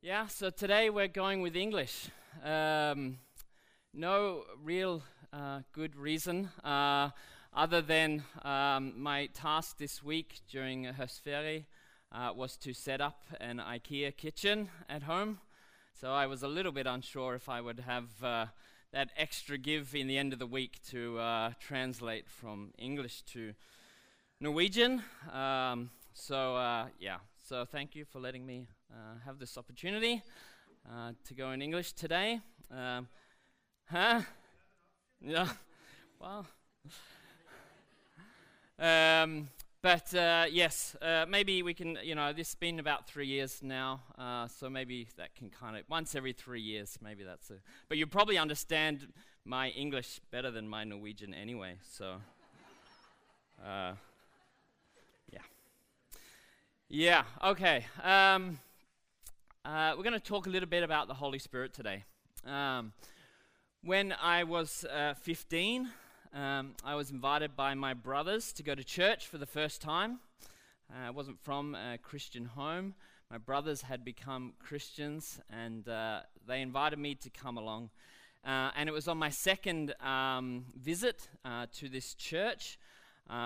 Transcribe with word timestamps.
Yeah, 0.00 0.28
so 0.28 0.50
today 0.50 0.90
we're 0.90 1.08
going 1.08 1.40
with 1.40 1.56
English. 1.56 2.08
Um, 2.44 3.18
no 3.92 4.44
real 4.62 5.02
uh, 5.32 5.62
good 5.72 5.96
reason 5.96 6.50
uh, 6.62 7.10
other 7.52 7.82
than 7.82 8.22
um, 8.42 8.92
my 8.96 9.26
task 9.34 9.78
this 9.78 10.00
week 10.00 10.38
during 10.48 10.84
Höstferie 10.84 11.64
uh, 12.12 12.30
was 12.32 12.56
to 12.58 12.72
set 12.72 13.00
up 13.00 13.26
an 13.40 13.58
IKEA 13.58 14.16
kitchen 14.16 14.68
at 14.88 15.02
home. 15.02 15.40
So 16.00 16.12
I 16.12 16.26
was 16.26 16.44
a 16.44 16.48
little 16.48 16.70
bit 16.70 16.86
unsure 16.86 17.34
if 17.34 17.48
I 17.48 17.60
would 17.60 17.80
have 17.80 18.22
uh, 18.22 18.46
that 18.92 19.10
extra 19.16 19.58
give 19.58 19.96
in 19.96 20.06
the 20.06 20.16
end 20.16 20.32
of 20.32 20.38
the 20.38 20.46
week 20.46 20.78
to 20.90 21.18
uh, 21.18 21.52
translate 21.58 22.30
from 22.30 22.70
English 22.78 23.22
to 23.32 23.52
Norwegian. 24.40 25.02
Um, 25.32 25.90
so 26.14 26.54
uh, 26.54 26.86
yeah, 27.00 27.16
so 27.42 27.64
thank 27.64 27.96
you 27.96 28.04
for 28.04 28.20
letting 28.20 28.46
me 28.46 28.68
uh, 28.92 29.18
have 29.24 29.38
this 29.38 29.56
opportunity 29.58 30.22
uh, 30.90 31.12
to 31.24 31.34
go 31.34 31.50
in 31.52 31.62
English 31.62 31.92
today. 31.92 32.40
Um, 32.70 33.08
huh? 33.86 34.22
Yeah. 35.20 35.48
Well. 36.20 36.46
Um, 38.78 39.48
but 39.82 40.14
uh, 40.14 40.46
yes, 40.50 40.96
uh, 41.00 41.24
maybe 41.28 41.62
we 41.62 41.74
can, 41.74 41.98
you 42.02 42.14
know, 42.14 42.32
this 42.32 42.48
has 42.48 42.54
been 42.56 42.78
about 42.78 43.06
three 43.06 43.26
years 43.26 43.60
now, 43.62 44.02
uh, 44.18 44.48
so 44.48 44.68
maybe 44.68 45.08
that 45.16 45.34
can 45.34 45.50
kind 45.50 45.76
of, 45.76 45.84
once 45.88 46.14
every 46.14 46.32
three 46.32 46.60
years, 46.60 46.98
maybe 47.02 47.24
that's 47.24 47.50
it. 47.50 47.60
But 47.88 47.98
you 47.98 48.06
probably 48.06 48.38
understand 48.38 49.12
my 49.44 49.68
English 49.70 50.20
better 50.30 50.50
than 50.50 50.68
my 50.68 50.84
Norwegian 50.84 51.32
anyway, 51.32 51.76
so. 51.88 52.16
Uh, 53.64 53.94
yeah. 55.32 55.40
Yeah, 56.88 57.24
okay. 57.42 57.86
Um, 58.02 58.58
uh, 59.64 59.94
we're 59.96 60.02
going 60.02 60.12
to 60.12 60.20
talk 60.20 60.46
a 60.46 60.50
little 60.50 60.68
bit 60.68 60.82
about 60.82 61.08
the 61.08 61.14
Holy 61.14 61.38
Spirit 61.38 61.74
today. 61.74 62.04
Um, 62.46 62.92
when 63.82 64.12
I 64.12 64.44
was 64.44 64.84
uh, 64.84 65.14
15, 65.14 65.88
um, 66.32 66.74
I 66.84 66.94
was 66.94 67.10
invited 67.10 67.56
by 67.56 67.74
my 67.74 67.94
brothers 67.94 68.52
to 68.54 68.62
go 68.62 68.74
to 68.74 68.84
church 68.84 69.26
for 69.26 69.38
the 69.38 69.46
first 69.46 69.82
time. 69.82 70.20
Uh, 70.90 71.08
I 71.08 71.10
wasn't 71.10 71.38
from 71.40 71.74
a 71.74 71.98
Christian 71.98 72.44
home. 72.44 72.94
My 73.30 73.38
brothers 73.38 73.82
had 73.82 74.04
become 74.04 74.54
Christians, 74.58 75.40
and 75.50 75.86
uh, 75.88 76.20
they 76.46 76.62
invited 76.62 76.98
me 76.98 77.14
to 77.16 77.30
come 77.30 77.58
along. 77.58 77.90
Uh, 78.46 78.70
and 78.76 78.88
it 78.88 78.92
was 78.92 79.08
on 79.08 79.18
my 79.18 79.30
second 79.30 79.94
um, 80.00 80.64
visit 80.80 81.28
uh, 81.44 81.66
to 81.74 81.88
this 81.88 82.14
church 82.14 82.78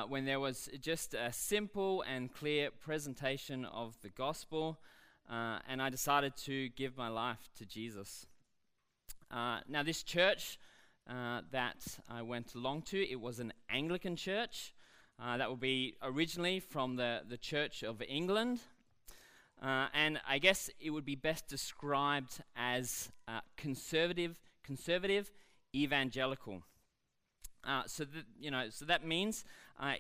when 0.09 0.25
there 0.25 0.39
was 0.39 0.69
just 0.81 1.15
a 1.15 1.33
simple 1.33 2.03
and 2.03 2.33
clear 2.33 2.71
presentation 2.71 3.65
of 3.65 3.97
the 4.03 4.11
gospel 4.11 4.79
uh, 5.31 5.59
and 5.69 5.81
I 5.81 5.91
decided 5.91 6.37
to 6.45 6.69
give 6.71 6.97
my 6.97 7.09
life 7.09 7.51
to 7.59 7.67
Jesus. 7.67 8.27
Uh, 9.31 9.61
now, 9.69 9.83
this 9.83 10.03
church 10.03 10.59
uh, 11.09 11.41
that 11.51 11.99
I 12.09 12.23
went 12.23 12.55
along 12.55 12.83
to, 12.83 13.11
it 13.11 13.21
was 13.21 13.39
an 13.41 13.53
Anglican 13.71 14.17
church. 14.17 14.75
Uh, 15.19 15.37
that 15.37 15.49
would 15.49 15.61
be 15.61 15.95
originally 16.03 16.61
from 16.61 16.97
the, 16.97 17.23
the 17.29 17.39
Church 17.39 17.83
of 17.83 18.03
England. 18.03 18.61
Uh, 19.63 19.87
and 19.95 20.21
I 20.29 20.39
guess 20.39 20.69
it 20.81 20.91
would 20.91 21.05
be 21.05 21.15
best 21.15 21.49
described 21.49 22.43
as 22.57 23.11
uh, 23.29 23.41
conservative, 23.57 24.39
conservative, 24.65 25.31
evangelical. 25.75 26.63
so 27.87 28.05
that 28.05 28.25
you 28.39 28.51
know, 28.51 28.67
so 28.71 28.85
that 28.85 29.07
means 29.07 29.45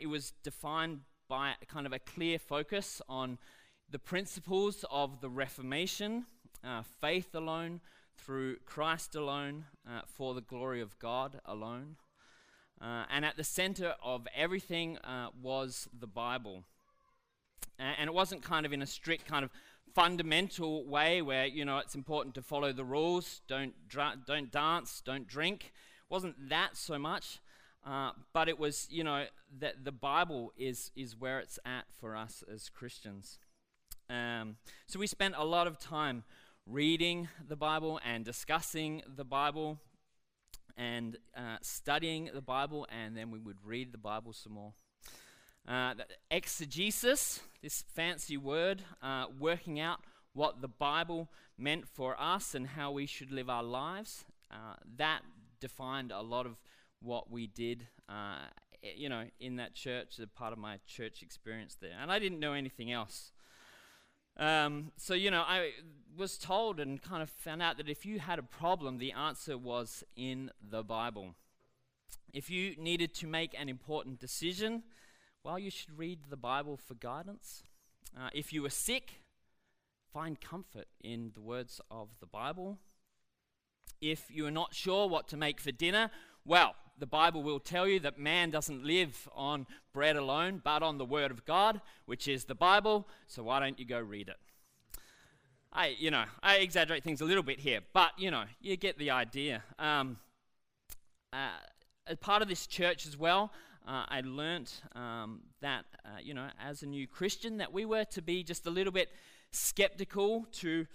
it 0.00 0.08
was 0.08 0.32
defined 0.42 1.00
by 1.28 1.52
kind 1.68 1.86
of 1.86 1.92
a 1.92 1.98
clear 1.98 2.38
focus 2.38 3.00
on 3.08 3.38
the 3.92 3.98
principles 3.98 4.86
of 4.90 5.20
the 5.20 5.28
Reformation 5.28 6.24
uh, 6.64 6.82
faith 7.00 7.34
alone, 7.34 7.80
through 8.16 8.56
Christ 8.64 9.14
alone, 9.14 9.66
uh, 9.86 10.00
for 10.06 10.32
the 10.32 10.40
glory 10.40 10.80
of 10.80 10.98
God 10.98 11.40
alone. 11.44 11.96
Uh, 12.80 13.04
and 13.10 13.24
at 13.24 13.36
the 13.36 13.44
center 13.44 13.94
of 14.02 14.26
everything 14.34 14.96
uh, 14.98 15.28
was 15.42 15.88
the 15.98 16.06
Bible. 16.06 16.64
and 17.78 18.08
it 18.08 18.14
wasn't 18.14 18.42
kind 18.42 18.64
of 18.64 18.72
in 18.72 18.80
a 18.80 18.86
strict 18.86 19.26
kind 19.26 19.44
of 19.44 19.50
fundamental 19.94 20.84
way 20.86 21.20
where, 21.20 21.44
you 21.44 21.64
know, 21.64 21.78
it's 21.78 21.94
important 21.94 22.34
to 22.36 22.42
follow 22.42 22.72
the 22.72 22.84
rules, 22.84 23.42
don't, 23.46 23.74
don't 23.90 24.50
dance, 24.50 25.02
don't 25.04 25.28
drink. 25.28 25.66
It 25.66 26.10
wasn't 26.10 26.48
that 26.48 26.76
so 26.78 26.98
much. 26.98 27.40
Uh, 27.84 28.12
but 28.32 28.48
it 28.48 28.58
was, 28.58 28.86
you 28.90 29.04
know, 29.04 29.26
that 29.58 29.84
the 29.84 29.92
Bible 29.92 30.52
is, 30.56 30.92
is 30.96 31.18
where 31.18 31.40
it's 31.40 31.58
at 31.66 31.84
for 31.98 32.16
us 32.16 32.44
as 32.52 32.68
Christians. 32.68 33.38
Um, 34.10 34.56
so 34.86 34.98
we 34.98 35.06
spent 35.06 35.34
a 35.36 35.44
lot 35.44 35.66
of 35.66 35.78
time 35.78 36.24
reading 36.66 37.28
the 37.46 37.56
Bible 37.56 38.00
and 38.04 38.24
discussing 38.24 39.02
the 39.16 39.24
Bible 39.24 39.78
and 40.76 41.16
uh, 41.36 41.56
studying 41.60 42.30
the 42.32 42.40
Bible, 42.40 42.86
and 42.90 43.16
then 43.16 43.30
we 43.30 43.38
would 43.38 43.58
read 43.64 43.92
the 43.92 43.98
Bible 43.98 44.32
some 44.32 44.52
more. 44.52 44.72
Uh, 45.66 45.94
exegesis, 46.30 47.40
this 47.62 47.84
fancy 47.94 48.36
word, 48.36 48.82
uh, 49.02 49.26
working 49.38 49.78
out 49.78 50.00
what 50.32 50.60
the 50.60 50.68
Bible 50.68 51.30
meant 51.58 51.86
for 51.86 52.20
us 52.20 52.54
and 52.54 52.66
how 52.66 52.90
we 52.90 53.06
should 53.06 53.30
live 53.30 53.48
our 53.48 53.62
lives, 53.62 54.24
uh, 54.50 54.74
that 54.96 55.20
defined 55.60 56.10
a 56.10 56.22
lot 56.22 56.46
of 56.46 56.56
what 57.00 57.30
we 57.30 57.46
did, 57.46 57.86
uh, 58.08 58.46
you 58.82 59.08
know, 59.08 59.24
in 59.38 59.56
that 59.56 59.74
church, 59.74 60.18
a 60.18 60.26
part 60.26 60.52
of 60.52 60.58
my 60.58 60.78
church 60.86 61.22
experience 61.22 61.76
there. 61.80 61.96
And 62.00 62.10
I 62.10 62.18
didn't 62.18 62.40
know 62.40 62.54
anything 62.54 62.90
else. 62.90 63.30
Um, 64.42 64.90
so, 64.96 65.14
you 65.14 65.30
know, 65.30 65.42
I 65.46 65.70
was 66.18 66.36
told 66.36 66.80
and 66.80 67.00
kind 67.00 67.22
of 67.22 67.30
found 67.30 67.62
out 67.62 67.76
that 67.76 67.88
if 67.88 68.04
you 68.04 68.18
had 68.18 68.40
a 68.40 68.42
problem, 68.42 68.98
the 68.98 69.12
answer 69.12 69.56
was 69.56 70.02
in 70.16 70.50
the 70.60 70.82
Bible. 70.82 71.36
If 72.34 72.50
you 72.50 72.74
needed 72.76 73.14
to 73.16 73.28
make 73.28 73.54
an 73.56 73.68
important 73.68 74.18
decision, 74.18 74.82
well, 75.44 75.60
you 75.60 75.70
should 75.70 75.96
read 75.96 76.24
the 76.28 76.36
Bible 76.36 76.76
for 76.76 76.94
guidance. 76.94 77.62
Uh, 78.18 78.30
if 78.34 78.52
you 78.52 78.62
were 78.62 78.70
sick, 78.70 79.22
find 80.12 80.40
comfort 80.40 80.88
in 81.00 81.30
the 81.34 81.40
words 81.40 81.80
of 81.88 82.08
the 82.18 82.26
Bible. 82.26 82.80
If 84.00 84.28
you 84.28 84.44
are 84.46 84.50
not 84.50 84.74
sure 84.74 85.08
what 85.08 85.28
to 85.28 85.36
make 85.36 85.60
for 85.60 85.70
dinner, 85.70 86.10
well, 86.44 86.74
the 86.98 87.06
Bible 87.06 87.42
will 87.42 87.60
tell 87.60 87.88
you 87.88 88.00
that 88.00 88.18
man 88.18 88.50
doesn't 88.50 88.84
live 88.84 89.28
on 89.34 89.66
bread 89.92 90.16
alone, 90.16 90.60
but 90.62 90.82
on 90.82 90.98
the 90.98 91.04
Word 91.04 91.30
of 91.30 91.44
God, 91.44 91.80
which 92.06 92.28
is 92.28 92.44
the 92.44 92.54
Bible. 92.54 93.08
So 93.26 93.42
why 93.42 93.60
don't 93.60 93.78
you 93.78 93.84
go 93.84 94.00
read 94.00 94.28
it? 94.28 94.36
I, 95.72 95.96
you 95.98 96.10
know, 96.10 96.24
I 96.42 96.56
exaggerate 96.56 97.02
things 97.02 97.22
a 97.22 97.24
little 97.24 97.42
bit 97.42 97.58
here, 97.58 97.80
but 97.94 98.12
you 98.18 98.30
know, 98.30 98.44
you 98.60 98.76
get 98.76 98.98
the 98.98 99.10
idea. 99.10 99.62
Um, 99.78 100.18
uh, 101.32 101.48
as 102.06 102.18
part 102.18 102.42
of 102.42 102.48
this 102.48 102.66
church 102.66 103.06
as 103.06 103.16
well, 103.16 103.52
uh, 103.86 104.04
I 104.08 104.22
learnt 104.24 104.82
um, 104.94 105.40
that, 105.60 105.84
uh, 106.04 106.18
you 106.22 106.34
know, 106.34 106.48
as 106.62 106.82
a 106.82 106.86
new 106.86 107.06
Christian, 107.06 107.56
that 107.56 107.72
we 107.72 107.84
were 107.84 108.04
to 108.04 108.22
be 108.22 108.44
just 108.44 108.66
a 108.66 108.70
little 108.70 108.92
bit 108.92 109.08
skeptical 109.50 110.46
to 110.52 110.86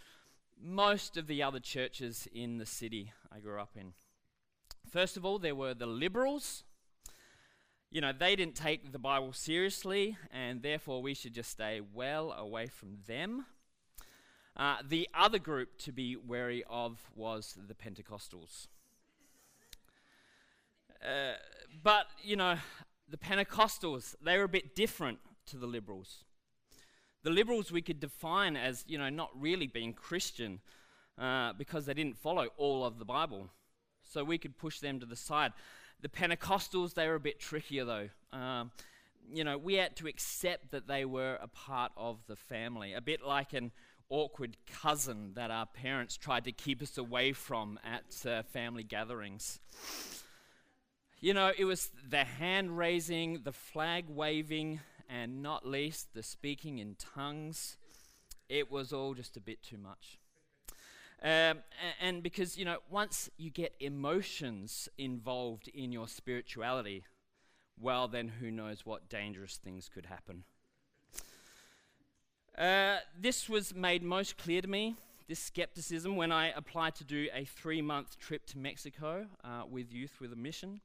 most 0.62 1.18
of 1.18 1.28
the 1.28 1.44
other 1.44 1.60
churches 1.60 2.28
in 2.34 2.58
the 2.58 2.66
city 2.66 3.12
I 3.32 3.40
grew 3.40 3.60
up 3.60 3.72
in. 3.76 3.94
First 4.90 5.18
of 5.18 5.26
all, 5.26 5.38
there 5.38 5.56
were 5.56 5.74
the 5.74 5.86
liberals. 5.86 6.64
You 7.92 8.02
know, 8.02 8.14
they 8.18 8.36
didn't 8.36 8.56
take 8.56 8.92
the 8.92 9.00
Bible 9.00 9.34
seriously, 9.34 10.18
and 10.32 10.62
therefore 10.62 11.02
we 11.02 11.14
should 11.14 11.34
just 11.34 11.52
stay 11.52 11.82
well 11.94 12.32
away 12.32 12.68
from 12.68 13.00
them. 13.06 13.46
Uh, 14.56 14.78
the 14.88 15.08
other 15.14 15.40
group 15.40 15.78
to 15.80 15.92
be 15.92 16.16
wary 16.16 16.64
of 16.70 17.00
was 17.16 17.58
the 17.68 17.74
Pentecostals. 17.74 18.68
Uh, 21.04 21.34
but, 21.84 22.08
you 22.24 22.36
know, 22.36 22.56
the 23.10 23.18
Pentecostals, 23.18 24.16
they 24.22 24.38
were 24.38 24.46
a 24.46 24.50
bit 24.50 24.76
different 24.76 25.20
to 25.48 25.58
the 25.58 25.68
liberals. 25.68 26.24
The 27.24 27.30
liberals 27.30 27.72
we 27.72 27.82
could 27.82 28.00
define 28.00 28.56
as, 28.56 28.86
you 28.88 28.98
know, 28.98 29.10
not 29.10 29.30
really 29.36 29.68
being 29.68 29.94
Christian 29.94 30.60
uh, 31.18 31.54
because 31.54 31.86
they 31.86 31.94
didn't 31.94 32.18
follow 32.18 32.48
all 32.58 32.86
of 32.86 33.00
the 33.00 33.06
Bible 33.06 33.50
so 34.08 34.24
we 34.24 34.38
could 34.38 34.58
push 34.58 34.80
them 34.80 35.00
to 35.00 35.06
the 35.06 35.16
side. 35.16 35.54
The 36.02 36.10
Pentecostals, 36.10 36.94
they 36.94 37.08
were 37.08 37.16
a 37.16 37.20
bit 37.20 37.40
trickier 37.40 37.86
though. 37.86 38.10
Um, 38.32 38.72
you 39.32 39.44
know, 39.44 39.58
we 39.58 39.76
had 39.76 39.96
to 39.98 40.08
accept 40.08 40.72
that 40.72 40.88
they 40.88 41.06
were 41.06 41.38
a 41.42 41.48
part 41.48 41.92
of 41.98 42.20
the 42.28 42.36
family, 42.36 42.94
a 42.94 43.02
bit 43.02 43.22
like 43.22 43.54
an 43.54 43.72
awkward 44.10 44.58
cousin 44.82 45.34
that 45.36 45.52
our 45.52 45.66
parents 45.66 46.16
tried 46.16 46.46
to 46.46 46.52
keep 46.52 46.82
us 46.82 46.98
away 46.98 47.34
from 47.34 47.80
at 47.84 48.26
uh, 48.26 48.44
family 48.44 48.84
gatherings. 48.84 49.60
You 51.20 51.34
know, 51.34 51.52
it 51.58 51.66
was 51.66 51.90
the 52.08 52.24
hand 52.24 52.78
raising, 52.78 53.42
the 53.44 53.52
flag 53.52 54.06
waving, 54.08 54.80
and 55.10 55.42
not 55.42 55.66
least 55.66 56.14
the 56.14 56.24
speaking 56.24 56.80
in 56.80 56.96
tongues. 56.96 57.78
It 58.50 58.72
was 58.72 58.94
all 58.94 59.14
just 59.14 59.36
a 59.36 59.42
bit 59.42 59.62
too 59.64 59.78
much. 59.78 60.20
Um, 61.24 61.60
and 62.00 62.22
because, 62.22 62.58
you 62.58 62.66
know, 62.66 62.78
once 62.90 63.30
you 63.38 63.50
get 63.50 63.74
emotions 63.80 64.88
involved 64.98 65.68
in 65.70 65.92
your 65.92 66.08
spirituality, 66.08 67.04
well, 67.80 68.08
then 68.08 68.28
who 68.40 68.52
knows 68.52 68.86
what 68.86 69.10
dangerous 69.10 69.58
things 69.58 69.90
could 69.92 70.06
happen. 70.06 70.44
Uh, 72.58 72.98
this 73.20 73.48
was 73.48 73.74
made 73.76 74.02
most 74.04 74.38
clear 74.38 74.62
to 74.62 74.68
me 74.68 74.96
this 75.28 75.40
skepticism 75.40 76.16
when 76.16 76.32
I 76.32 76.52
applied 76.52 76.96
to 76.96 77.04
do 77.04 77.28
a 77.34 77.44
three 77.44 77.82
month 77.82 78.18
trip 78.18 78.46
to 78.48 78.58
Mexico 78.58 79.26
uh, 79.44 79.64
with 79.70 79.94
Youth 79.94 80.20
with 80.22 80.32
a 80.32 80.38
Mission. 80.38 80.82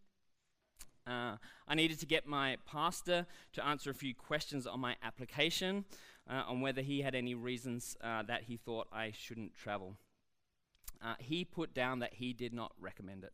Uh, 1.06 1.37
I 1.67 1.75
needed 1.75 1.99
to 2.00 2.06
get 2.06 2.26
my 2.26 2.56
pastor 2.67 3.26
to 3.55 3.64
answer 3.64 3.90
a 3.90 3.94
few 3.94 4.14
questions 4.14 4.67
on 4.67 4.81
my 4.81 4.96
application 5.02 5.85
uh, 6.28 6.43
on 6.46 6.61
whether 6.61 6.81
he 6.81 7.02
had 7.02 7.14
any 7.14 7.35
reasons 7.35 7.96
uh, 8.02 8.23
that 8.25 8.44
he 8.44 8.56
thought 8.56 8.88
I 8.93 9.12
shouldn't 9.12 9.55
travel. 9.55 9.96
Uh, 11.02 11.14
he 11.19 11.44
put 11.44 11.75
down 11.75 11.99
that 11.99 12.14
he 12.14 12.32
did 12.32 12.52
not 12.52 12.72
recommend 12.81 13.25
it. 13.25 13.32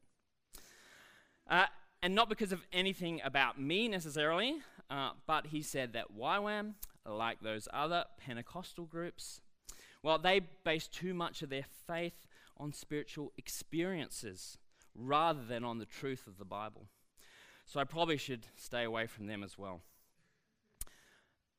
Uh, 1.49 1.67
and 2.03 2.15
not 2.15 2.29
because 2.29 2.53
of 2.53 2.63
anything 2.73 3.21
about 3.25 3.61
me 3.61 3.89
necessarily, 3.89 4.57
uh, 4.91 5.11
but 5.27 5.47
he 5.47 5.63
said 5.63 5.93
that 5.93 6.17
YWAM, 6.17 6.75
like 7.05 7.41
those 7.41 7.69
other 7.73 8.05
Pentecostal 8.19 8.85
groups, 8.85 9.41
well, 10.03 10.19
they 10.19 10.41
base 10.65 10.87
too 10.87 11.13
much 11.13 11.43
of 11.43 11.51
their 11.51 11.65
faith 11.87 12.27
on 12.57 12.73
spiritual 12.73 13.33
experiences 13.37 14.59
rather 14.95 15.45
than 15.45 15.65
on 15.65 15.79
the 15.79 15.87
truth 15.87 16.27
of 16.27 16.39
the 16.39 16.45
Bible. 16.45 16.87
So 17.67 17.81
I 17.81 17.85
probably 17.85 18.17
should 18.17 18.47
stay 18.57 18.85
away 18.85 19.07
from 19.07 19.27
them 19.27 19.43
as 19.43 19.59
well. 19.59 19.81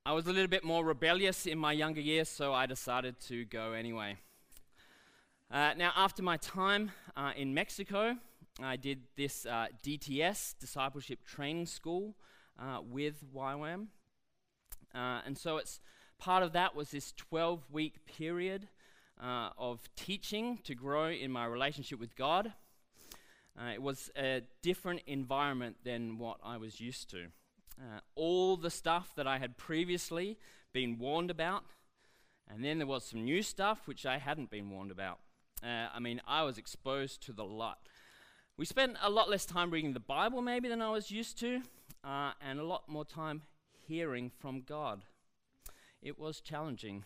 I 0.05 0.13
was 0.13 0.25
a 0.25 0.33
little 0.33 0.47
bit 0.47 0.63
more 0.63 0.83
rebellious 0.83 1.45
in 1.45 1.59
my 1.59 1.71
younger 1.73 2.01
years, 2.01 2.29
so 2.29 2.53
I 2.53 2.65
decided 2.65 3.19
to 3.27 3.45
go 3.45 3.73
anyway. 3.73 4.17
Uh, 5.51 5.73
now, 5.75 5.91
after 5.95 6.21
my 6.21 6.37
time 6.37 6.91
uh, 7.17 7.31
in 7.35 7.55
Mexico, 7.55 8.15
I 8.61 8.75
did 8.75 8.99
this 9.17 9.47
uh, 9.47 9.65
DTS, 9.83 10.53
Discipleship 10.59 11.25
Training 11.25 11.65
School, 11.65 12.13
uh, 12.59 12.81
with 12.87 13.23
YWAM. 13.33 13.87
Uh, 14.93 15.21
and 15.25 15.35
so 15.35 15.57
it's 15.57 15.79
part 16.19 16.43
of 16.43 16.53
that 16.53 16.75
was 16.75 16.91
this 16.91 17.13
12 17.13 17.65
week 17.71 18.05
period 18.05 18.67
of 19.19 19.89
teaching 19.95 20.59
to 20.63 20.75
grow 20.75 21.09
in 21.09 21.31
my 21.31 21.45
relationship 21.45 21.99
with 21.99 22.15
God. 22.15 22.53
It 23.73 23.81
was 23.81 24.11
a 24.15 24.43
different 24.61 25.01
environment 25.07 25.77
than 25.83 26.19
what 26.19 26.37
I 26.43 26.57
was 26.57 26.79
used 26.79 27.09
to. 27.09 27.25
All 28.13 28.55
the 28.55 28.69
stuff 28.69 29.13
that 29.15 29.25
I 29.25 29.39
had 29.39 29.57
previously 29.57 30.37
been 30.73 30.99
warned 30.99 31.31
about, 31.31 31.63
and 32.47 32.63
then 32.63 32.77
there 32.77 32.87
was 32.87 33.03
some 33.03 33.25
new 33.25 33.41
stuff 33.41 33.87
which 33.87 34.05
I 34.05 34.19
hadn't 34.19 34.51
been 34.51 34.69
warned 34.69 34.91
about. 34.91 35.19
Uh, 35.63 35.87
I 35.93 35.99
mean, 35.99 36.21
I 36.27 36.43
was 36.43 36.57
exposed 36.57 37.21
to 37.23 37.33
the 37.33 37.43
lot. 37.43 37.79
We 38.57 38.65
spent 38.65 38.97
a 39.01 39.09
lot 39.09 39.29
less 39.29 39.45
time 39.45 39.71
reading 39.71 39.93
the 39.93 39.99
Bible, 39.99 40.41
maybe, 40.41 40.67
than 40.67 40.81
I 40.81 40.89
was 40.89 41.11
used 41.11 41.39
to, 41.39 41.61
uh, 42.03 42.31
and 42.41 42.59
a 42.59 42.63
lot 42.63 42.87
more 42.87 43.05
time 43.05 43.41
hearing 43.87 44.31
from 44.39 44.61
God. 44.61 45.03
It 46.01 46.17
was 46.17 46.39
challenging. 46.39 47.03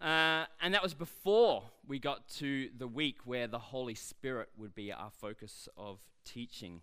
Uh, 0.00 0.44
and 0.60 0.74
that 0.74 0.82
was 0.82 0.92
before 0.92 1.64
we 1.86 1.98
got 1.98 2.28
to 2.28 2.68
the 2.76 2.88
week 2.88 3.18
where 3.24 3.46
the 3.46 3.58
Holy 3.58 3.94
Spirit 3.94 4.48
would 4.56 4.74
be 4.74 4.92
our 4.92 5.10
focus 5.10 5.68
of 5.76 6.00
teaching. 6.24 6.82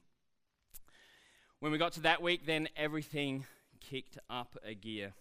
When 1.60 1.72
we 1.72 1.78
got 1.78 1.92
to 1.94 2.02
that 2.02 2.22
week, 2.22 2.46
then 2.46 2.70
everything 2.76 3.46
kicked 3.80 4.18
up 4.30 4.58
a 4.66 4.74
gear. 4.74 5.14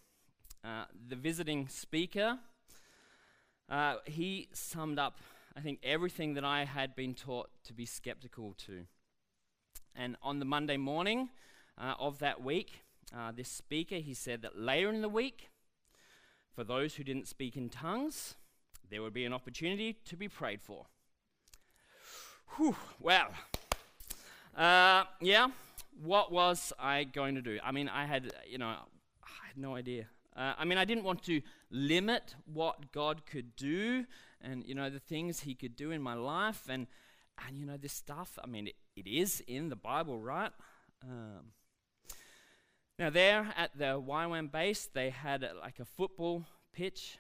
Uh, 0.65 0.85
the 1.09 1.17
visiting 1.17 1.69
speaker, 1.69 2.39
uh, 3.69 3.97
he 4.07 4.49
summed 4.53 4.99
up, 4.99 5.19
I 5.61 5.63
think, 5.63 5.81
everything 5.83 6.33
that 6.35 6.45
I 6.45 6.65
had 6.65 6.97
been 6.97 7.13
taught 7.13 7.51
to 7.65 7.75
be 7.75 7.85
skeptical 7.85 8.55
to. 8.65 8.87
And 9.95 10.17
on 10.23 10.39
the 10.39 10.47
Monday 10.47 10.79
morning 10.79 11.29
uh, 11.77 11.93
of 11.99 12.19
that 12.21 12.43
week, 12.43 12.81
uh, 13.15 13.33
this 13.33 13.51
speaker, 13.51 13.97
he 13.97 14.15
said 14.15 14.41
that 14.41 14.59
later 14.59 14.89
in 14.89 15.03
the 15.03 15.09
week, 15.11 15.51
for 16.55 16.65
those 16.65 16.95
who 16.95 17.05
didn't 17.05 17.29
speak 17.29 17.59
in 17.59 17.69
tongues, 17.69 18.37
there 18.89 19.03
would 19.03 19.13
be 19.13 19.27
an 19.27 19.35
opportunity 19.35 19.99
to 20.07 20.17
be 20.17 20.29
prayed 20.29 20.63
for. 20.63 20.87
Whew, 22.57 22.77
well, 22.99 23.29
uh, 24.57 25.05
yeah, 25.21 25.49
what 26.03 26.33
was 26.33 26.73
I 26.79 27.05
going 27.05 27.35
to 27.35 27.43
do? 27.43 27.59
I 27.63 27.71
mean, 27.71 27.91
I 27.91 28.07
had, 28.07 28.33
you 28.49 28.57
know, 28.57 28.65
I 28.67 29.47
had 29.47 29.59
no 29.59 29.77
idea. 29.77 30.07
Uh, 30.35 30.55
I 30.57 30.65
mean, 30.65 30.79
I 30.79 30.87
didn't 30.87 31.05
want 31.05 31.23
to 31.25 31.43
limit 31.71 32.35
what 32.47 32.93
God 32.93 33.27
could 33.27 33.55
do 33.57 34.07
and, 34.41 34.65
you 34.67 34.75
know, 34.75 34.91
the 34.91 35.01
things 35.01 35.41
He 35.41 35.55
could 35.55 35.77
do 35.77 35.91
in 35.91 36.03
my 36.03 36.15
life. 36.15 36.63
And, 36.69 36.87
and 37.47 37.59
you 37.59 37.67
know, 37.67 37.77
this 37.77 37.93
stuff, 37.93 38.39
I 38.43 38.47
mean, 38.47 38.69
it, 38.69 38.75
it 38.97 39.07
is 39.07 39.43
in 39.47 39.69
the 39.69 39.77
Bible, 39.77 40.19
right? 40.21 40.53
Um, 41.03 41.53
now, 42.99 43.09
there 43.09 43.55
at 43.57 43.77
the 43.79 44.01
YWAM 44.01 44.53
base, 44.53 44.89
they 44.93 45.11
had 45.11 45.43
uh, 45.43 45.49
like 45.61 45.81
a 45.81 45.87
football 45.87 46.45
pitch, 46.73 47.19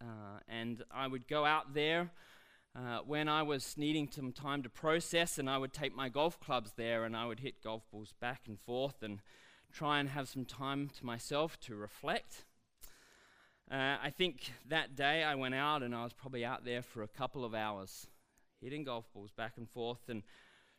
uh, 0.00 0.40
and 0.48 0.82
I 0.90 1.06
would 1.06 1.28
go 1.28 1.44
out 1.44 1.74
there 1.74 2.10
uh, 2.74 3.00
when 3.06 3.28
I 3.28 3.42
was 3.42 3.76
needing 3.76 4.08
some 4.10 4.32
time 4.32 4.62
to 4.62 4.68
process, 4.68 5.38
and 5.38 5.50
I 5.50 5.58
would 5.58 5.72
take 5.72 5.94
my 5.94 6.08
golf 6.08 6.38
clubs 6.40 6.72
there 6.76 7.04
and 7.04 7.16
I 7.16 7.26
would 7.26 7.40
hit 7.40 7.62
golf 7.62 7.82
balls 7.90 8.14
back 8.20 8.42
and 8.46 8.58
forth 8.58 9.02
and 9.02 9.20
try 9.72 10.00
and 10.00 10.08
have 10.10 10.28
some 10.28 10.44
time 10.44 10.88
to 10.98 11.04
myself 11.04 11.58
to 11.60 11.74
reflect. 11.74 12.44
Uh, 13.70 13.96
I 14.02 14.10
think 14.10 14.52
that 14.68 14.96
day 14.96 15.22
I 15.22 15.34
went 15.34 15.54
out 15.54 15.82
and 15.82 15.94
I 15.94 16.02
was 16.02 16.14
probably 16.14 16.44
out 16.44 16.64
there 16.64 16.80
for 16.80 17.02
a 17.02 17.08
couple 17.08 17.44
of 17.44 17.54
hours, 17.54 18.06
hitting 18.62 18.84
golf 18.84 19.04
balls 19.12 19.30
back 19.30 19.52
and 19.58 19.68
forth 19.68 20.08
and 20.08 20.22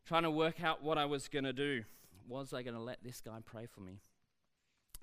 trying 0.08 0.24
to 0.24 0.32
work 0.32 0.64
out 0.64 0.82
what 0.82 0.98
I 0.98 1.06
was 1.06 1.28
going 1.28 1.46
to 1.46 1.54
do. 1.54 1.84
Was 2.28 2.52
I 2.52 2.64
going 2.64 2.74
to 2.76 2.82
let 2.82 3.04
this 3.04 3.22
guy 3.22 3.38
pray 3.46 3.68
for 3.68 3.82
me? 3.82 4.00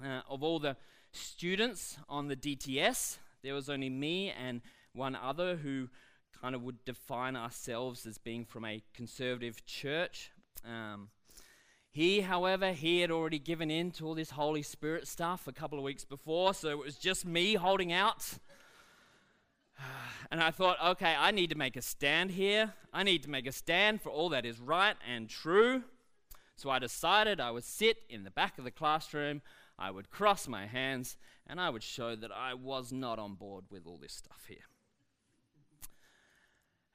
Uh, 0.04 0.20
of 0.28 0.42
all 0.42 0.58
the 0.58 0.76
students 1.12 1.96
on 2.08 2.26
the 2.26 2.36
DTS, 2.36 3.18
there 3.44 3.54
was 3.54 3.70
only 3.70 3.88
me 3.88 4.30
and 4.30 4.62
one 4.92 5.14
other 5.14 5.56
who 5.56 5.88
kind 6.40 6.56
of 6.56 6.62
would 6.62 6.84
define 6.84 7.36
ourselves 7.36 8.04
as 8.04 8.18
being 8.18 8.44
from 8.44 8.64
a 8.64 8.82
conservative 8.94 9.64
church. 9.64 10.32
Um, 10.64 11.10
he, 11.96 12.20
however, 12.20 12.72
he 12.72 13.00
had 13.00 13.10
already 13.10 13.38
given 13.38 13.70
in 13.70 13.90
to 13.92 14.04
all 14.04 14.14
this 14.14 14.32
Holy 14.32 14.60
Spirit 14.60 15.08
stuff 15.08 15.48
a 15.48 15.52
couple 15.52 15.78
of 15.78 15.84
weeks 15.84 16.04
before, 16.04 16.52
so 16.52 16.68
it 16.68 16.76
was 16.76 16.96
just 16.96 17.24
me 17.24 17.54
holding 17.54 17.90
out. 17.90 18.34
And 20.30 20.42
I 20.42 20.50
thought, 20.50 20.76
okay, 20.84 21.14
I 21.16 21.30
need 21.30 21.50
to 21.50 21.56
make 21.56 21.76
a 21.76 21.80
stand 21.80 22.32
here. 22.32 22.74
I 22.92 23.04
need 23.04 23.22
to 23.22 23.30
make 23.30 23.46
a 23.46 23.52
stand 23.52 24.02
for 24.02 24.10
all 24.10 24.28
that 24.30 24.44
is 24.44 24.58
right 24.58 24.96
and 25.08 25.28
true. 25.28 25.84
So 26.56 26.68
I 26.68 26.80
decided 26.80 27.40
I 27.40 27.52
would 27.52 27.62
sit 27.64 27.98
in 28.10 28.24
the 28.24 28.30
back 28.32 28.58
of 28.58 28.64
the 28.64 28.72
classroom. 28.72 29.40
I 29.78 29.92
would 29.92 30.10
cross 30.10 30.48
my 30.48 30.66
hands 30.66 31.16
and 31.46 31.60
I 31.60 31.70
would 31.70 31.84
show 31.84 32.16
that 32.16 32.32
I 32.32 32.54
was 32.54 32.92
not 32.92 33.20
on 33.20 33.34
board 33.34 33.66
with 33.70 33.86
all 33.86 33.98
this 33.98 34.14
stuff 34.14 34.46
here. 34.48 34.66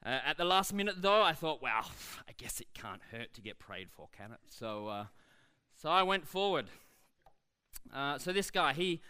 Uh, 0.04 0.18
at 0.26 0.36
the 0.36 0.44
last 0.44 0.72
minute, 0.72 0.96
though, 0.98 1.22
I 1.22 1.32
thought, 1.32 1.62
well, 1.62 1.90
I 2.28 2.32
guess 2.36 2.60
it 2.60 2.68
can't 2.74 3.00
hurt 3.10 3.34
to 3.34 3.40
get 3.40 3.58
prayed 3.58 3.90
for, 3.90 4.08
can 4.16 4.32
it? 4.32 4.40
So, 4.48 4.88
uh, 4.88 5.04
so 5.76 5.88
I 5.90 6.02
went 6.02 6.26
forward. 6.26 6.66
Uh, 7.92 8.18
so 8.18 8.32
this 8.32 8.50
guy, 8.50 8.72
he 8.72 9.00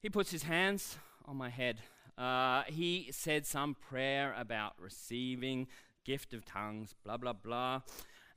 he 0.00 0.10
puts 0.10 0.30
his 0.30 0.42
hands 0.42 0.96
on 1.24 1.36
my 1.36 1.48
head. 1.48 1.78
Uh, 2.18 2.62
he 2.66 3.08
said 3.12 3.46
some 3.46 3.74
prayer 3.74 4.34
about 4.36 4.74
receiving 4.78 5.68
gift 6.04 6.34
of 6.34 6.44
tongues, 6.44 6.94
blah 7.04 7.16
blah 7.16 7.32
blah, 7.32 7.82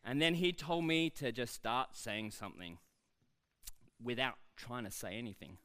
and 0.04 0.22
then 0.22 0.36
he 0.36 0.54
told 0.54 0.86
me 0.86 1.10
to 1.10 1.32
just 1.32 1.54
start 1.54 1.90
saying 1.94 2.32
something 2.32 2.78
without 4.02 4.36
trying 4.56 4.84
to 4.86 4.92
say 4.92 5.16
anything. 5.16 5.58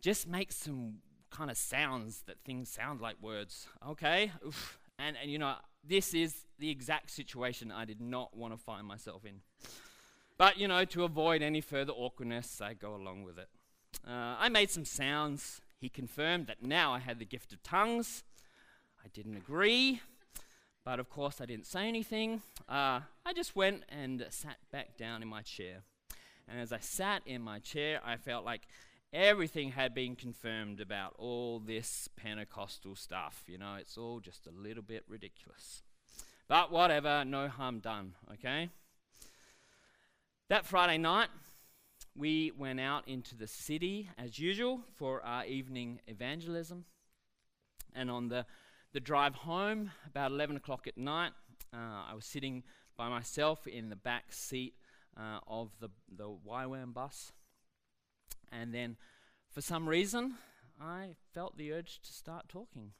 Just 0.00 0.28
make 0.28 0.52
some 0.52 0.98
kind 1.30 1.50
of 1.50 1.56
sounds 1.56 2.22
that 2.26 2.36
things 2.44 2.68
sound 2.68 3.00
like 3.00 3.16
words. 3.22 3.66
Okay? 3.88 4.32
Oof. 4.46 4.78
And, 5.04 5.16
and 5.20 5.30
you 5.30 5.38
know, 5.38 5.54
this 5.82 6.14
is 6.14 6.46
the 6.58 6.70
exact 6.70 7.10
situation 7.10 7.72
I 7.72 7.84
did 7.84 8.00
not 8.00 8.36
want 8.36 8.54
to 8.54 8.58
find 8.58 8.86
myself 8.86 9.24
in. 9.24 9.40
But, 10.38 10.58
you 10.58 10.68
know, 10.68 10.84
to 10.84 11.04
avoid 11.04 11.42
any 11.42 11.60
further 11.60 11.92
awkwardness, 11.92 12.60
I 12.60 12.74
go 12.74 12.94
along 12.94 13.24
with 13.24 13.38
it. 13.38 13.48
Uh, 14.06 14.36
I 14.38 14.48
made 14.48 14.70
some 14.70 14.84
sounds. 14.84 15.60
He 15.78 15.88
confirmed 15.88 16.46
that 16.46 16.62
now 16.62 16.92
I 16.92 17.00
had 17.00 17.18
the 17.18 17.24
gift 17.24 17.52
of 17.52 17.62
tongues. 17.62 18.22
I 19.04 19.08
didn't 19.12 19.36
agree, 19.36 20.00
but 20.84 21.00
of 21.00 21.10
course 21.10 21.40
I 21.40 21.46
didn't 21.46 21.66
say 21.66 21.88
anything. 21.88 22.42
Uh, 22.68 23.00
I 23.26 23.32
just 23.34 23.56
went 23.56 23.82
and 23.88 24.24
sat 24.30 24.58
back 24.70 24.96
down 24.96 25.22
in 25.22 25.28
my 25.28 25.42
chair. 25.42 25.82
And 26.48 26.60
as 26.60 26.72
I 26.72 26.78
sat 26.78 27.22
in 27.26 27.42
my 27.42 27.58
chair, 27.58 28.00
I 28.04 28.16
felt 28.16 28.44
like 28.44 28.62
everything 29.12 29.72
had 29.72 29.94
been 29.94 30.16
confirmed 30.16 30.80
about 30.80 31.14
all 31.18 31.58
this 31.58 32.08
Pentecostal 32.16 32.96
stuff. 32.96 33.42
You 33.46 33.58
know, 33.58 33.74
it's 33.78 33.98
all 33.98 34.20
just 34.20 34.46
a 34.46 34.50
little 34.50 34.82
bit 34.82 35.04
ridiculous. 35.08 35.82
But 36.48 36.72
whatever, 36.72 37.24
no 37.24 37.48
harm 37.48 37.80
done, 37.80 38.14
okay? 38.32 38.70
That 40.48 40.66
Friday 40.66 40.98
night, 40.98 41.28
we 42.16 42.52
went 42.58 42.80
out 42.80 43.06
into 43.08 43.34
the 43.34 43.46
city 43.46 44.10
as 44.18 44.38
usual 44.38 44.82
for 44.96 45.24
our 45.24 45.44
evening 45.46 46.00
evangelism. 46.06 46.84
And 47.94 48.10
on 48.10 48.28
the, 48.28 48.46
the 48.92 49.00
drive 49.00 49.34
home, 49.34 49.92
about 50.06 50.30
11 50.30 50.56
o'clock 50.56 50.86
at 50.86 50.98
night, 50.98 51.32
uh, 51.72 52.04
I 52.10 52.14
was 52.14 52.24
sitting 52.24 52.64
by 52.96 53.08
myself 53.08 53.66
in 53.66 53.88
the 53.88 53.96
back 53.96 54.32
seat 54.32 54.74
uh, 55.16 55.38
of 55.46 55.70
the, 55.80 55.88
the 56.14 56.28
YWAM 56.46 56.92
bus. 56.92 57.32
And 58.52 58.74
then, 58.74 58.96
for 59.50 59.62
some 59.62 59.88
reason, 59.88 60.34
I 60.80 61.14
felt 61.32 61.56
the 61.56 61.72
urge 61.72 62.00
to 62.02 62.12
start 62.12 62.48
talking. 62.48 62.92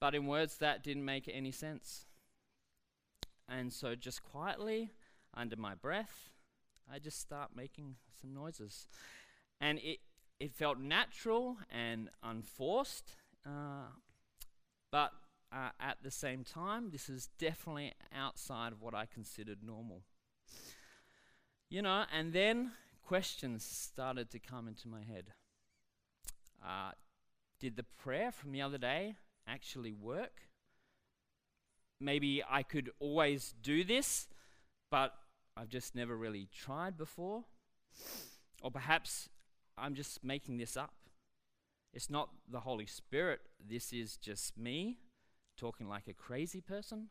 but 0.00 0.14
in 0.14 0.26
words 0.26 0.58
that 0.58 0.82
didn't 0.82 1.04
make 1.04 1.28
any 1.32 1.50
sense. 1.50 2.06
And 3.48 3.72
so, 3.72 3.94
just 3.94 4.22
quietly, 4.22 4.90
under 5.34 5.56
my 5.56 5.74
breath, 5.74 6.30
I 6.92 6.98
just 6.98 7.20
start 7.20 7.50
making 7.54 7.96
some 8.20 8.32
noises. 8.32 8.86
And 9.60 9.78
it, 9.78 9.98
it 10.40 10.52
felt 10.52 10.78
natural 10.78 11.58
and 11.70 12.10
unforced, 12.22 13.10
uh, 13.44 13.90
but 14.90 15.12
uh, 15.52 15.70
at 15.80 15.98
the 16.02 16.10
same 16.10 16.44
time, 16.44 16.90
this 16.90 17.08
is 17.08 17.28
definitely 17.38 17.92
outside 18.14 18.72
of 18.72 18.82
what 18.82 18.94
I 18.94 19.06
considered 19.06 19.58
normal. 19.62 20.02
You 21.70 21.82
know, 21.82 22.04
and 22.14 22.32
then 22.32 22.72
questions 23.08 23.64
started 23.64 24.30
to 24.30 24.38
come 24.38 24.68
into 24.68 24.86
my 24.86 25.00
head. 25.00 25.32
Uh, 26.62 26.90
did 27.58 27.74
the 27.74 27.84
prayer 27.96 28.30
from 28.30 28.52
the 28.52 28.60
other 28.60 28.76
day 28.76 29.14
actually 29.46 29.94
work? 29.94 30.42
Maybe 31.98 32.42
I 32.46 32.62
could 32.62 32.90
always 33.00 33.54
do 33.62 33.82
this, 33.82 34.28
but 34.90 35.14
I've 35.56 35.70
just 35.70 35.94
never 35.94 36.14
really 36.14 36.48
tried 36.54 36.98
before. 36.98 37.44
Or 38.62 38.70
perhaps 38.70 39.30
I'm 39.78 39.94
just 39.94 40.22
making 40.22 40.58
this 40.58 40.76
up. 40.76 40.92
It's 41.94 42.10
not 42.10 42.28
the 42.46 42.60
Holy 42.60 42.86
Spirit, 42.86 43.40
this 43.58 43.90
is 43.90 44.18
just 44.18 44.58
me 44.58 44.98
talking 45.56 45.88
like 45.88 46.08
a 46.08 46.12
crazy 46.12 46.60
person. 46.60 47.08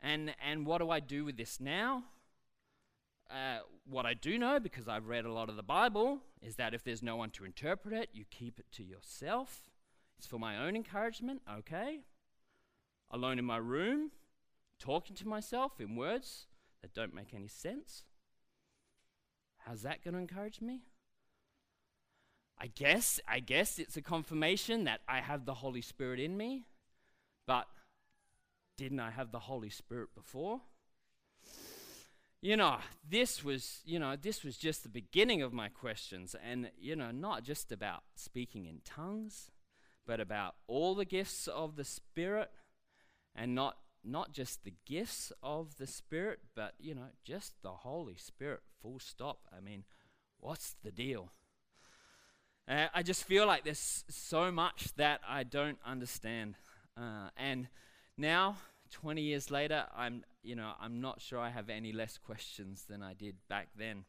And, 0.00 0.36
and 0.40 0.66
what 0.66 0.78
do 0.78 0.88
I 0.88 1.00
do 1.00 1.24
with 1.24 1.36
this 1.36 1.58
now? 1.58 2.04
Uh, 3.30 3.60
what 3.88 4.06
I 4.06 4.14
do 4.14 4.38
know, 4.38 4.58
because 4.58 4.88
I've 4.88 5.06
read 5.06 5.24
a 5.24 5.32
lot 5.32 5.48
of 5.48 5.56
the 5.56 5.62
Bible, 5.62 6.18
is 6.42 6.56
that 6.56 6.74
if 6.74 6.82
there's 6.82 7.02
no 7.02 7.14
one 7.16 7.30
to 7.30 7.44
interpret 7.44 7.94
it, 7.94 8.10
you 8.12 8.24
keep 8.28 8.58
it 8.58 8.66
to 8.72 8.82
yourself. 8.82 9.70
It's 10.18 10.26
for 10.26 10.38
my 10.38 10.58
own 10.58 10.74
encouragement, 10.74 11.42
okay? 11.58 12.00
Alone 13.10 13.38
in 13.38 13.44
my 13.44 13.56
room, 13.56 14.10
talking 14.80 15.14
to 15.16 15.28
myself 15.28 15.80
in 15.80 15.94
words 15.94 16.46
that 16.82 16.92
don't 16.92 17.14
make 17.14 17.32
any 17.32 17.46
sense. 17.46 18.04
How's 19.58 19.82
that 19.82 20.02
going 20.02 20.14
to 20.14 20.20
encourage 20.20 20.60
me? 20.60 20.82
I 22.58 22.66
guess, 22.66 23.20
I 23.28 23.40
guess 23.40 23.78
it's 23.78 23.96
a 23.96 24.02
confirmation 24.02 24.84
that 24.84 25.00
I 25.08 25.20
have 25.20 25.46
the 25.46 25.54
Holy 25.54 25.80
Spirit 25.80 26.18
in 26.18 26.36
me, 26.36 26.66
but 27.46 27.66
didn't 28.76 29.00
I 29.00 29.10
have 29.10 29.30
the 29.30 29.38
Holy 29.38 29.70
Spirit 29.70 30.08
before? 30.14 30.60
You 32.42 32.56
know, 32.56 32.78
this 33.06 33.44
was, 33.44 33.80
you 33.84 33.98
know, 33.98 34.16
this 34.16 34.42
was 34.42 34.56
just 34.56 34.82
the 34.82 34.88
beginning 34.88 35.42
of 35.42 35.52
my 35.52 35.68
questions, 35.68 36.34
and 36.42 36.70
you 36.78 36.96
know, 36.96 37.10
not 37.10 37.44
just 37.44 37.70
about 37.70 38.02
speaking 38.14 38.64
in 38.64 38.80
tongues, 38.82 39.50
but 40.06 40.20
about 40.20 40.54
all 40.66 40.94
the 40.94 41.04
gifts 41.04 41.48
of 41.48 41.76
the 41.76 41.84
Spirit, 41.84 42.50
and 43.34 43.54
not 43.54 43.76
not 44.02 44.32
just 44.32 44.64
the 44.64 44.72
gifts 44.86 45.32
of 45.42 45.76
the 45.76 45.86
Spirit, 45.86 46.40
but 46.54 46.72
you 46.78 46.94
know, 46.94 47.08
just 47.24 47.60
the 47.62 47.72
Holy 47.72 48.16
Spirit. 48.16 48.60
Full 48.80 49.00
stop. 49.00 49.40
I 49.54 49.60
mean, 49.60 49.84
what's 50.38 50.74
the 50.82 50.90
deal? 50.90 51.32
Uh, 52.66 52.86
I 52.94 53.02
just 53.02 53.24
feel 53.24 53.46
like 53.46 53.64
there's 53.64 54.04
so 54.08 54.50
much 54.50 54.94
that 54.96 55.20
I 55.28 55.42
don't 55.42 55.78
understand, 55.84 56.54
uh, 56.96 57.28
and 57.36 57.68
now, 58.16 58.56
20 58.90 59.22
years 59.22 59.50
later, 59.50 59.86
I'm 59.96 60.24
you 60.42 60.56
know 60.56 60.72
I'm 60.80 61.00
not 61.00 61.20
sure 61.20 61.38
I 61.38 61.50
have 61.50 61.68
any 61.68 61.92
less 61.92 62.18
questions 62.18 62.84
than 62.88 63.02
I 63.02 63.14
did 63.14 63.36
back 63.48 63.68
then. 63.76 64.04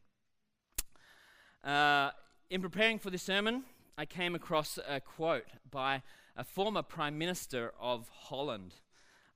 Uh, 1.63 2.11
in 2.49 2.61
preparing 2.61 2.99
for 2.99 3.09
this 3.09 3.23
sermon, 3.23 3.63
I 3.97 4.05
came 4.05 4.35
across 4.35 4.79
a 4.87 4.99
quote 4.99 5.45
by 5.69 6.01
a 6.35 6.43
former 6.43 6.81
Prime 6.81 7.17
Minister 7.17 7.73
of 7.79 8.09
Holland 8.09 8.75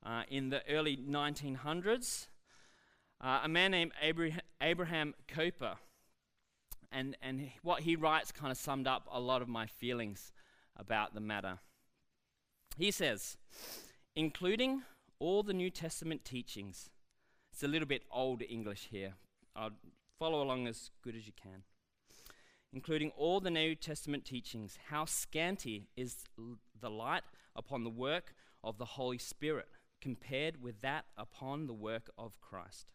uh, 0.04 0.22
in 0.28 0.50
the 0.50 0.62
early 0.68 0.96
1900s, 0.96 2.28
uh, 3.20 3.40
a 3.42 3.48
man 3.48 3.72
named 3.72 3.92
Abraham, 4.00 4.40
Abraham 4.60 5.14
Kuyper. 5.28 5.76
And, 6.92 7.16
and 7.20 7.50
what 7.62 7.82
he 7.82 7.96
writes 7.96 8.32
kind 8.32 8.50
of 8.50 8.56
summed 8.56 8.86
up 8.86 9.08
a 9.10 9.20
lot 9.20 9.42
of 9.42 9.48
my 9.48 9.66
feelings 9.66 10.32
about 10.76 11.14
the 11.14 11.20
matter. 11.20 11.58
He 12.78 12.90
says, 12.90 13.36
including 14.14 14.82
all 15.18 15.42
the 15.42 15.54
New 15.54 15.70
Testament 15.70 16.24
teachings, 16.24 16.90
it's 17.52 17.62
a 17.62 17.68
little 17.68 17.88
bit 17.88 18.02
old 18.10 18.42
English 18.42 18.88
here. 18.90 19.14
I'll 19.54 19.70
follow 20.18 20.42
along 20.42 20.66
as 20.66 20.90
good 21.02 21.16
as 21.16 21.26
you 21.26 21.32
can 21.32 21.62
including 22.76 23.10
all 23.16 23.40
the 23.40 23.50
New 23.50 23.74
Testament 23.74 24.26
teachings, 24.26 24.78
how 24.90 25.06
scanty 25.06 25.88
is 25.96 26.24
l- 26.38 26.58
the 26.78 26.90
light 26.90 27.22
upon 27.54 27.84
the 27.84 27.90
work 27.90 28.34
of 28.62 28.76
the 28.76 28.84
Holy 28.84 29.16
Spirit 29.16 29.66
compared 30.00 30.62
with 30.62 30.82
that 30.82 31.06
upon 31.16 31.66
the 31.66 31.72
work 31.72 32.10
of 32.18 32.38
Christ. 32.38 32.92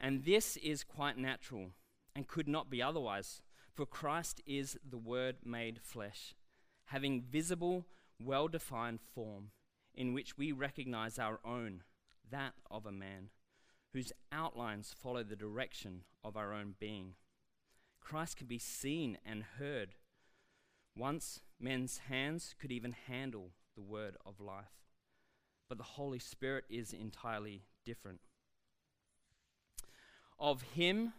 And 0.00 0.24
this 0.24 0.56
is 0.56 0.84
quite 0.84 1.18
natural 1.18 1.72
and 2.16 2.26
could 2.26 2.48
not 2.48 2.70
be 2.70 2.82
otherwise, 2.82 3.42
for 3.74 3.84
Christ 3.84 4.40
is 4.46 4.78
the 4.88 4.96
Word 4.96 5.36
made 5.44 5.80
flesh, 5.82 6.34
having 6.86 7.22
visible, 7.22 7.84
well 8.18 8.48
defined 8.48 9.00
form, 9.14 9.50
in 9.94 10.12
which 10.12 10.36
we 10.38 10.52
recognize 10.52 11.18
our 11.18 11.40
own, 11.44 11.82
that 12.30 12.54
of 12.70 12.86
a 12.86 12.92
man, 12.92 13.30
whose 13.92 14.12
outlines 14.30 14.94
follow 14.98 15.22
the 15.22 15.36
direction 15.36 16.02
of 16.24 16.36
our 16.36 16.52
own 16.52 16.74
being 16.78 17.14
Christ 18.02 18.36
can 18.36 18.46
be 18.46 18.58
seen 18.58 19.16
and 19.24 19.44
heard. 19.58 19.94
Once 20.96 21.40
men's 21.58 21.98
hands 22.08 22.54
could 22.60 22.72
even 22.72 22.94
handle 23.06 23.52
the 23.74 23.82
word 23.82 24.16
of 24.26 24.40
life. 24.40 24.82
But 25.68 25.78
the 25.78 25.84
Holy 25.84 26.18
Spirit 26.18 26.64
is 26.68 26.92
entirely 26.92 27.62
different. 27.86 28.20
Of 30.38 30.62
him, 30.74 31.14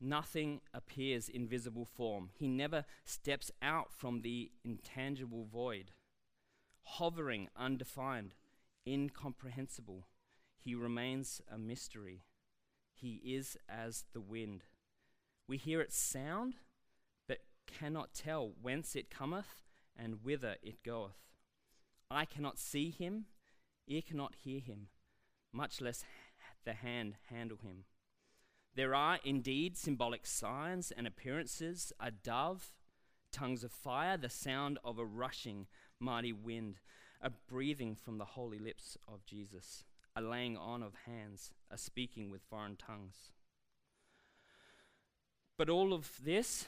nothing 0.00 0.62
appears 0.74 1.28
in 1.28 1.46
visible 1.46 1.84
form. 1.84 2.30
He 2.34 2.48
never 2.48 2.84
steps 3.04 3.52
out 3.60 3.92
from 3.92 4.22
the 4.22 4.50
intangible 4.64 5.44
void. 5.44 5.92
Hovering, 6.84 7.48
undefined, 7.56 8.34
incomprehensible, 8.86 10.06
he 10.56 10.74
remains 10.74 11.40
a 11.50 11.58
mystery. 11.58 12.24
He 12.92 13.20
is 13.24 13.56
as 13.68 14.04
the 14.12 14.20
wind 14.20 14.64
we 15.52 15.56
hear 15.58 15.80
its 15.80 15.98
sound, 15.98 16.54
but 17.28 17.40
cannot 17.66 18.14
tell 18.14 18.52
whence 18.60 18.96
it 18.96 19.10
cometh 19.10 19.60
and 19.96 20.24
whither 20.24 20.56
it 20.62 20.82
goeth. 20.82 21.18
I 22.10 22.24
cannot 22.24 22.58
see 22.58 22.90
him, 22.90 23.26
ear 23.86 24.00
cannot 24.00 24.34
hear 24.44 24.60
him, 24.60 24.88
much 25.52 25.80
less 25.80 26.04
the 26.64 26.74
hand 26.74 27.16
handle 27.28 27.58
him. 27.58 27.84
There 28.74 28.94
are 28.94 29.18
indeed 29.24 29.76
symbolic 29.76 30.26
signs 30.26 30.90
and 30.90 31.06
appearances 31.06 31.92
a 32.00 32.10
dove, 32.10 32.72
tongues 33.32 33.64
of 33.64 33.72
fire, 33.72 34.16
the 34.16 34.28
sound 34.28 34.78
of 34.84 34.98
a 34.98 35.04
rushing 35.04 35.66
mighty 35.98 36.32
wind, 36.32 36.76
a 37.20 37.30
breathing 37.30 37.94
from 37.94 38.18
the 38.18 38.24
holy 38.24 38.58
lips 38.58 38.96
of 39.08 39.24
Jesus, 39.24 39.84
a 40.14 40.20
laying 40.20 40.56
on 40.56 40.82
of 40.82 40.94
hands, 41.06 41.50
a 41.70 41.78
speaking 41.78 42.30
with 42.30 42.42
foreign 42.42 42.76
tongues. 42.76 43.30
But 45.56 45.68
all 45.68 45.92
of 45.92 46.10
this, 46.22 46.66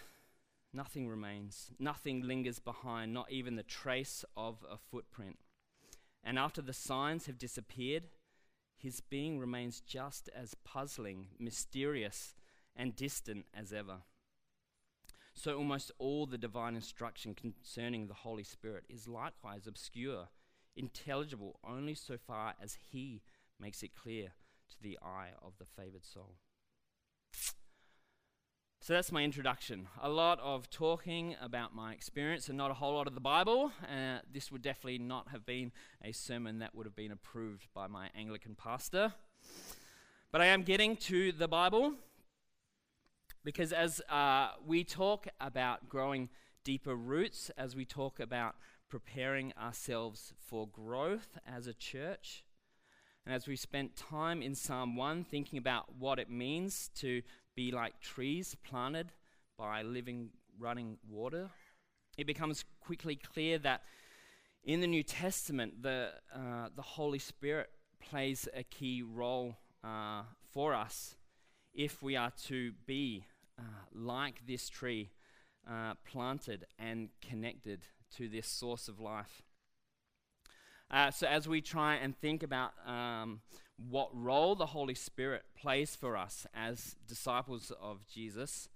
nothing 0.73 1.09
remains. 1.09 1.71
Nothing 1.79 2.23
lingers 2.23 2.59
behind, 2.59 3.13
not 3.13 3.31
even 3.31 3.57
the 3.57 3.63
trace 3.63 4.25
of 4.37 4.65
a 4.71 4.77
footprint. 4.77 5.39
And 6.23 6.39
after 6.39 6.63
the 6.63 6.73
signs 6.73 7.27
have 7.27 7.39
disappeared, 7.39 8.05
his 8.77 9.01
being 9.01 9.39
remains 9.39 9.81
just 9.81 10.29
as 10.35 10.55
puzzling, 10.65 11.29
mysterious, 11.39 12.35
and 12.77 12.97
distant 12.97 13.47
as 13.55 13.73
ever. 13.73 13.99
So 15.35 15.57
almost 15.59 15.91
all 15.99 16.27
the 16.27 16.39
divine 16.39 16.77
instruction 16.77 17.35
concerning 17.35 18.07
the 18.07 18.15
Holy 18.15 18.45
Spirit 18.45 18.85
is 18.89 19.09
likewise 19.09 19.67
obscure, 19.67 20.29
intelligible 20.77 21.59
only 21.69 21.95
so 21.95 22.17
far 22.17 22.55
as 22.63 22.79
he 22.93 23.23
makes 23.61 23.83
it 23.83 23.95
clear 23.95 24.33
to 24.71 24.83
the 24.83 24.99
eye 25.03 25.31
of 25.43 25.55
the 25.59 25.65
favored 25.65 26.05
soul. 26.05 26.37
So 28.81 28.93
that's 28.93 29.11
my 29.11 29.23
introduction. 29.23 29.89
A 30.03 30.11
lot 30.11 30.39
of 30.41 30.69
talking 30.69 31.37
about 31.41 31.75
my 31.75 31.95
experience 31.95 32.49
and 32.51 32.59
not 32.59 32.71
a 32.71 32.75
whole 32.75 32.95
lot 32.95 33.07
of 33.07 33.15
the 33.15 33.21
Bible. 33.21 33.73
Uh, 33.83 34.19
this 34.31 34.53
would 34.53 34.61
definitely 34.61 34.99
not 34.99 35.29
have 35.29 35.47
been 35.47 35.73
a 36.03 36.13
sermon 36.13 36.59
that 36.59 36.75
would 36.75 36.85
have 36.85 36.95
been 36.95 37.11
approved 37.11 37.67
by 37.73 37.87
my 37.87 38.11
Anglican 38.15 38.55
pastor. 38.55 39.15
But 40.31 40.43
I 40.43 40.47
am 40.47 40.65
getting 40.65 40.97
to 40.99 41.33
the 41.33 41.49
Bible 41.49 41.95
because 43.45 43.73
as 43.73 44.01
uh, 44.09 44.49
we 44.67 44.85
talk 44.85 45.29
about 45.41 45.89
growing 45.89 46.31
deeper 46.65 46.95
roots, 46.95 47.51
as 47.59 47.77
we 47.77 47.85
talk 47.85 48.19
about 48.19 48.55
preparing 48.89 49.53
ourselves 49.61 50.33
for 50.39 50.67
growth 50.67 51.39
as 51.47 51.67
a 51.67 51.75
church, 51.75 52.45
and 53.27 53.35
as 53.35 53.47
we 53.47 53.57
spent 53.57 53.97
time 53.97 54.43
in 54.43 54.55
Psalm 54.55 54.97
1 54.97 55.25
thinking 55.25 55.59
about 55.59 55.95
what 55.99 56.19
it 56.19 56.31
means 56.31 56.91
to 56.97 57.23
be 57.55 57.71
like 57.71 58.01
trees 58.01 58.57
planted 58.65 59.13
by 59.59 59.83
living 59.83 60.31
running 60.59 60.99
water, 61.09 61.51
it 62.17 62.27
becomes 62.27 62.65
quickly 62.81 63.17
clear 63.17 63.59
that 63.59 63.83
In 64.67 64.81
the 64.81 64.87
New 64.87 65.03
Testament, 65.03 65.83
the, 65.83 66.13
uh, 66.35 66.69
the 66.75 66.83
Holy 66.83 67.19
Spirit 67.19 67.69
plays 68.01 68.49
a 68.55 68.63
key 68.63 69.03
role 69.03 69.57
uh, 69.83 70.23
for 70.53 70.73
us 70.73 71.17
if 71.75 72.03
we 72.03 72.17
are 72.17 72.33
to 72.47 72.73
be 72.87 73.27
uh, 73.59 73.63
like 73.93 74.47
this 74.47 74.69
tree, 74.69 75.11
uh, 75.71 75.95
planted 76.05 76.67
and 76.79 77.09
connected 77.21 77.87
to 78.17 78.29
this 78.29 78.47
source 78.47 78.89
of 78.89 79.01
life. 79.01 79.43
Uh, 80.91 81.11
so, 81.11 81.27
as 81.27 81.49
we 81.49 81.61
try 81.61 81.95
and 81.95 82.17
think 82.17 82.43
about 82.43 82.73
um, 82.87 83.41
what 83.77 84.11
role 84.13 84.55
the 84.55 84.67
Holy 84.67 84.95
Spirit 84.95 85.43
plays 85.61 85.97
for 85.97 86.17
us 86.17 86.47
as 86.55 86.97
disciples 87.09 87.73
of 87.81 88.07
Jesus, 88.07 88.69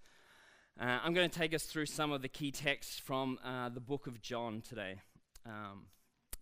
uh, 0.81 0.99
I'm 1.05 1.13
going 1.13 1.29
to 1.29 1.39
take 1.39 1.55
us 1.55 1.65
through 1.65 1.87
some 1.87 2.13
of 2.13 2.23
the 2.23 2.29
key 2.29 2.51
texts 2.51 2.99
from 2.99 3.39
uh, 3.45 3.69
the 3.69 3.81
book 3.81 4.07
of 4.07 4.23
John 4.23 4.63
today. 4.67 5.01
Um, 5.45 5.87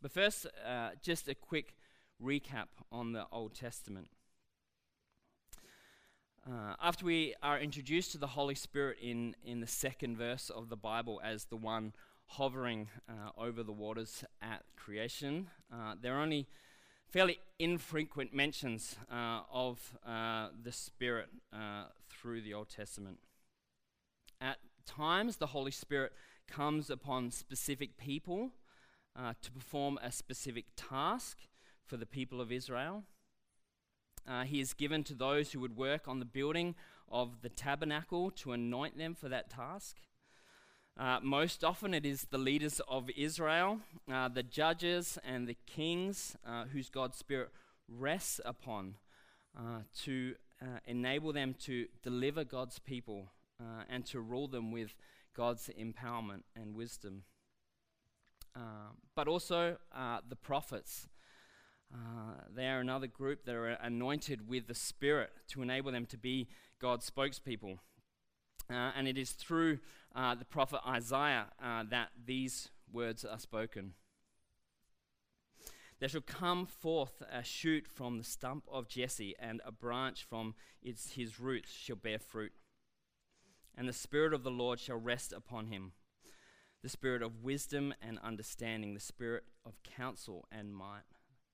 but 0.01 0.13
first, 0.13 0.47
uh, 0.67 0.91
just 1.03 1.29
a 1.29 1.35
quick 1.35 1.75
recap 2.23 2.69
on 2.93 3.13
the 3.13 3.27
Old 3.33 3.55
Testament. 3.55 4.09
Uh, 6.49 6.75
after 6.81 7.05
we 7.05 7.35
are 7.43 7.59
introduced 7.59 8.13
to 8.13 8.19
the 8.19 8.27
Holy 8.29 8.55
Spirit 8.55 8.99
in, 9.03 9.35
in 9.45 9.61
the 9.61 9.67
second 9.67 10.17
verse 10.17 10.49
of 10.49 10.69
the 10.69 10.77
Bible 10.77 11.21
as 11.25 11.47
the 11.47 11.57
one 11.57 11.93
hovering 12.27 12.89
uh, 13.09 13.31
over 13.37 13.65
the 13.65 13.73
waters 13.73 14.23
at 14.41 14.63
creation, 14.77 15.49
uh, 15.75 15.95
there 16.01 16.15
are 16.15 16.23
only 16.23 16.47
fairly 17.09 17.41
infrequent 17.59 18.33
mentions 18.33 18.95
uh, 19.11 19.41
of 19.53 19.99
uh, 20.07 20.51
the 20.63 20.71
Spirit 20.71 21.31
through 22.09 22.41
the 22.41 22.55
Old 22.55 22.69
Testament. 22.69 23.19
At 24.41 24.59
times, 24.87 25.39
the 25.39 25.49
Holy 25.49 25.73
Spirit 25.73 26.13
comes 26.47 26.91
upon 26.91 27.33
specific 27.33 27.97
people 27.99 28.53
to 29.17 29.51
perform 29.51 29.99
a 30.01 30.13
specific 30.13 30.67
task 30.77 31.39
for 31.85 31.97
the 31.97 32.07
people 32.07 32.41
of 32.41 32.53
Israel 32.53 33.03
uh, 34.29 34.45
he 34.45 34.61
is 34.61 34.75
given 34.75 35.05
to 35.05 35.15
those 35.15 35.53
who 35.53 35.61
would 35.61 35.77
work 35.77 36.09
on 36.09 36.19
the 36.19 36.25
building 36.25 36.75
of 37.11 37.43
the 37.43 37.49
tabernacle 37.49 38.31
to 38.31 38.53
anoint 38.53 38.99
them 38.99 39.15
for 39.15 39.29
that 39.29 39.51
task. 39.51 39.97
Uh, 40.99 41.19
most 41.23 41.63
often, 41.63 41.93
it 41.93 42.07
is 42.07 42.27
the 42.31 42.39
leaders 42.39 42.81
of 42.89 43.11
Israel, 43.17 43.81
uh, 44.11 44.29
the 44.29 44.43
judges 44.43 45.19
and 45.25 45.47
the 45.47 45.57
kings, 45.67 46.37
uh, 46.47 46.65
whose 46.73 46.89
God's 46.89 47.19
Spirit 47.19 47.51
rests 47.87 48.41
upon 48.47 48.95
uh, 49.57 49.81
to 50.05 50.35
uh, 50.63 50.79
enable 50.87 51.35
them 51.35 51.55
to 51.61 51.87
deliver 52.03 52.45
God's 52.45 52.79
people 52.79 53.29
and 53.89 54.05
to 54.05 54.21
rule 54.21 54.49
them 54.49 54.71
with 54.71 54.95
God's 55.35 55.71
empowerment 55.79 56.43
and 56.55 56.75
wisdom. 56.75 57.23
but 59.15 59.29
also 59.29 59.77
the 60.29 60.37
prophets. 60.37 61.09
Uh, 61.93 62.41
they 62.55 62.67
are 62.69 62.81
another 62.81 63.07
group 63.07 63.45
that 63.45 63.55
are 63.55 63.69
anointed 63.69 64.49
with 64.49 64.67
the 64.67 64.75
Spirit 64.75 65.31
to 65.49 65.63
enable 65.63 65.93
them 65.93 66.07
to 66.07 66.19
be 66.19 66.49
God's 66.81 67.09
spokespeople. 67.09 67.79
Uh, 68.69 68.91
and 68.97 69.07
it 69.07 69.17
is 69.17 69.31
through 69.31 69.79
uh, 70.15 70.35
the 70.35 70.45
prophet 70.45 70.81
Isaiah 70.87 71.47
uh, 71.63 71.85
that 71.91 72.09
these 72.25 72.69
words 72.93 73.25
are 73.25 73.39
spoken. 73.39 73.93
There 75.99 76.09
shall 76.09 76.21
come 76.21 76.67
forth 76.67 77.23
a 77.33 77.43
shoot 77.43 77.87
from 77.87 78.19
the 78.19 78.25
stump 78.25 78.65
of 78.71 78.89
Jesse, 78.89 79.35
and 79.39 79.63
a 79.65 79.73
branch 79.73 80.25
from 80.29 80.55
its, 80.83 81.13
his 81.13 81.41
roots 81.41 81.73
shall 81.73 81.97
bear 81.97 82.19
fruit. 82.19 82.53
And 83.79 83.89
the 83.89 83.95
Spirit 83.95 84.35
of 84.35 84.43
the 84.43 84.51
Lord 84.51 84.79
shall 84.79 84.99
rest 84.99 85.33
upon 85.33 85.67
him 85.67 85.93
the 86.83 86.89
Spirit 86.91 87.23
of 87.23 87.43
wisdom 87.43 87.95
and 88.01 88.19
understanding, 88.23 88.95
the 88.95 89.01
Spirit 89.01 89.45
of 89.65 89.83
counsel 89.83 90.47
and 90.53 90.73
might 90.73 91.03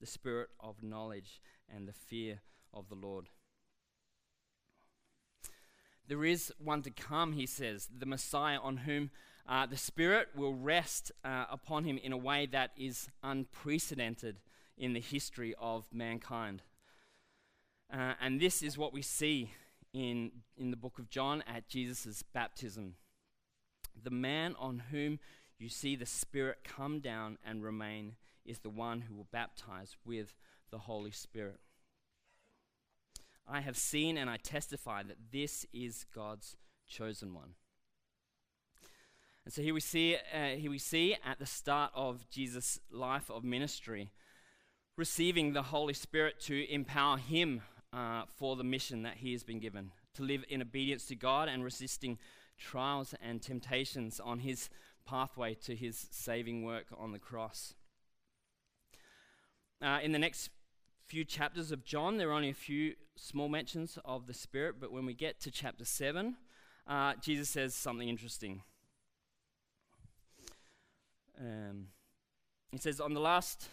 the 0.02 0.06
spirit 0.06 0.50
of 0.58 0.82
knowledge 0.82 1.40
and 1.72 1.86
the 1.86 1.92
fear 1.92 2.42
of 2.74 2.88
the 2.88 2.96
Lord. 2.96 3.28
There 6.08 6.24
is 6.24 6.52
one 6.58 6.82
to 6.82 6.90
come, 6.90 7.34
he 7.34 7.46
says, 7.46 7.88
the 7.96 8.04
Messiah 8.04 8.58
on 8.58 8.78
whom 8.78 9.10
uh, 9.48 9.66
the 9.66 9.76
Spirit 9.76 10.28
will 10.34 10.54
rest 10.54 11.12
uh, 11.24 11.44
upon 11.48 11.84
him 11.84 11.98
in 11.98 12.12
a 12.12 12.16
way 12.16 12.46
that 12.46 12.72
is 12.76 13.08
unprecedented 13.22 14.40
in 14.76 14.92
the 14.92 15.00
history 15.00 15.54
of 15.60 15.86
mankind. 15.92 16.62
Uh, 17.92 18.14
and 18.20 18.40
this 18.40 18.60
is 18.60 18.76
what 18.76 18.92
we 18.92 19.02
see 19.02 19.52
in, 19.92 20.32
in 20.56 20.72
the 20.72 20.76
book 20.76 20.98
of 20.98 21.10
John 21.10 21.44
at 21.46 21.68
Jesus' 21.68 22.24
baptism. 22.24 22.96
The 24.02 24.10
man 24.10 24.56
on 24.58 24.82
whom 24.90 25.20
you 25.58 25.68
see 25.68 25.94
the 25.94 26.06
Spirit 26.06 26.58
come 26.64 26.98
down 26.98 27.38
and 27.46 27.62
remain 27.62 28.16
is 28.44 28.58
the 28.58 28.70
one 28.70 29.02
who 29.02 29.14
will 29.14 29.28
baptize 29.30 29.96
with 30.04 30.34
the 30.70 30.78
Holy 30.78 31.10
Spirit. 31.10 31.60
I 33.46 33.60
have 33.60 33.76
seen 33.76 34.16
and 34.16 34.30
I 34.30 34.36
testify 34.36 35.02
that 35.02 35.16
this 35.32 35.66
is 35.72 36.06
God's 36.14 36.56
chosen 36.86 37.34
one. 37.34 37.54
And 39.44 39.52
so 39.52 39.62
here 39.62 39.74
we 39.74 39.80
see, 39.80 40.16
uh, 40.16 40.56
here 40.56 40.70
we 40.70 40.78
see 40.78 41.16
at 41.24 41.38
the 41.38 41.46
start 41.46 41.90
of 41.94 42.28
Jesus' 42.30 42.78
life 42.90 43.30
of 43.30 43.42
ministry, 43.42 44.12
receiving 44.96 45.52
the 45.52 45.64
Holy 45.64 45.94
Spirit 45.94 46.40
to 46.42 46.72
empower 46.72 47.18
him 47.18 47.62
uh, 47.92 48.22
for 48.36 48.54
the 48.54 48.64
mission 48.64 49.02
that 49.02 49.16
he 49.16 49.32
has 49.32 49.42
been 49.42 49.58
given, 49.58 49.90
to 50.14 50.22
live 50.22 50.44
in 50.48 50.62
obedience 50.62 51.06
to 51.06 51.16
God 51.16 51.48
and 51.48 51.64
resisting 51.64 52.18
trials 52.56 53.14
and 53.20 53.42
temptations 53.42 54.20
on 54.20 54.38
his 54.40 54.70
pathway 55.04 55.54
to 55.54 55.74
his 55.74 56.06
saving 56.12 56.62
work 56.62 56.86
on 56.96 57.10
the 57.10 57.18
cross. 57.18 57.74
Uh, 59.82 59.98
in 60.00 60.12
the 60.12 60.18
next 60.18 60.50
few 61.08 61.24
chapters 61.24 61.72
of 61.72 61.84
John, 61.84 62.16
there 62.16 62.30
are 62.30 62.34
only 62.34 62.50
a 62.50 62.54
few 62.54 62.94
small 63.16 63.48
mentions 63.48 63.98
of 64.04 64.28
the 64.28 64.34
Spirit, 64.34 64.76
but 64.78 64.92
when 64.92 65.04
we 65.04 65.12
get 65.12 65.40
to 65.40 65.50
chapter 65.50 65.84
7, 65.84 66.36
uh, 66.86 67.14
Jesus 67.20 67.48
says 67.48 67.74
something 67.74 68.08
interesting. 68.08 68.62
Um, 71.36 71.88
he 72.70 72.78
says, 72.78 73.00
On 73.00 73.12
the 73.12 73.20
last. 73.20 73.66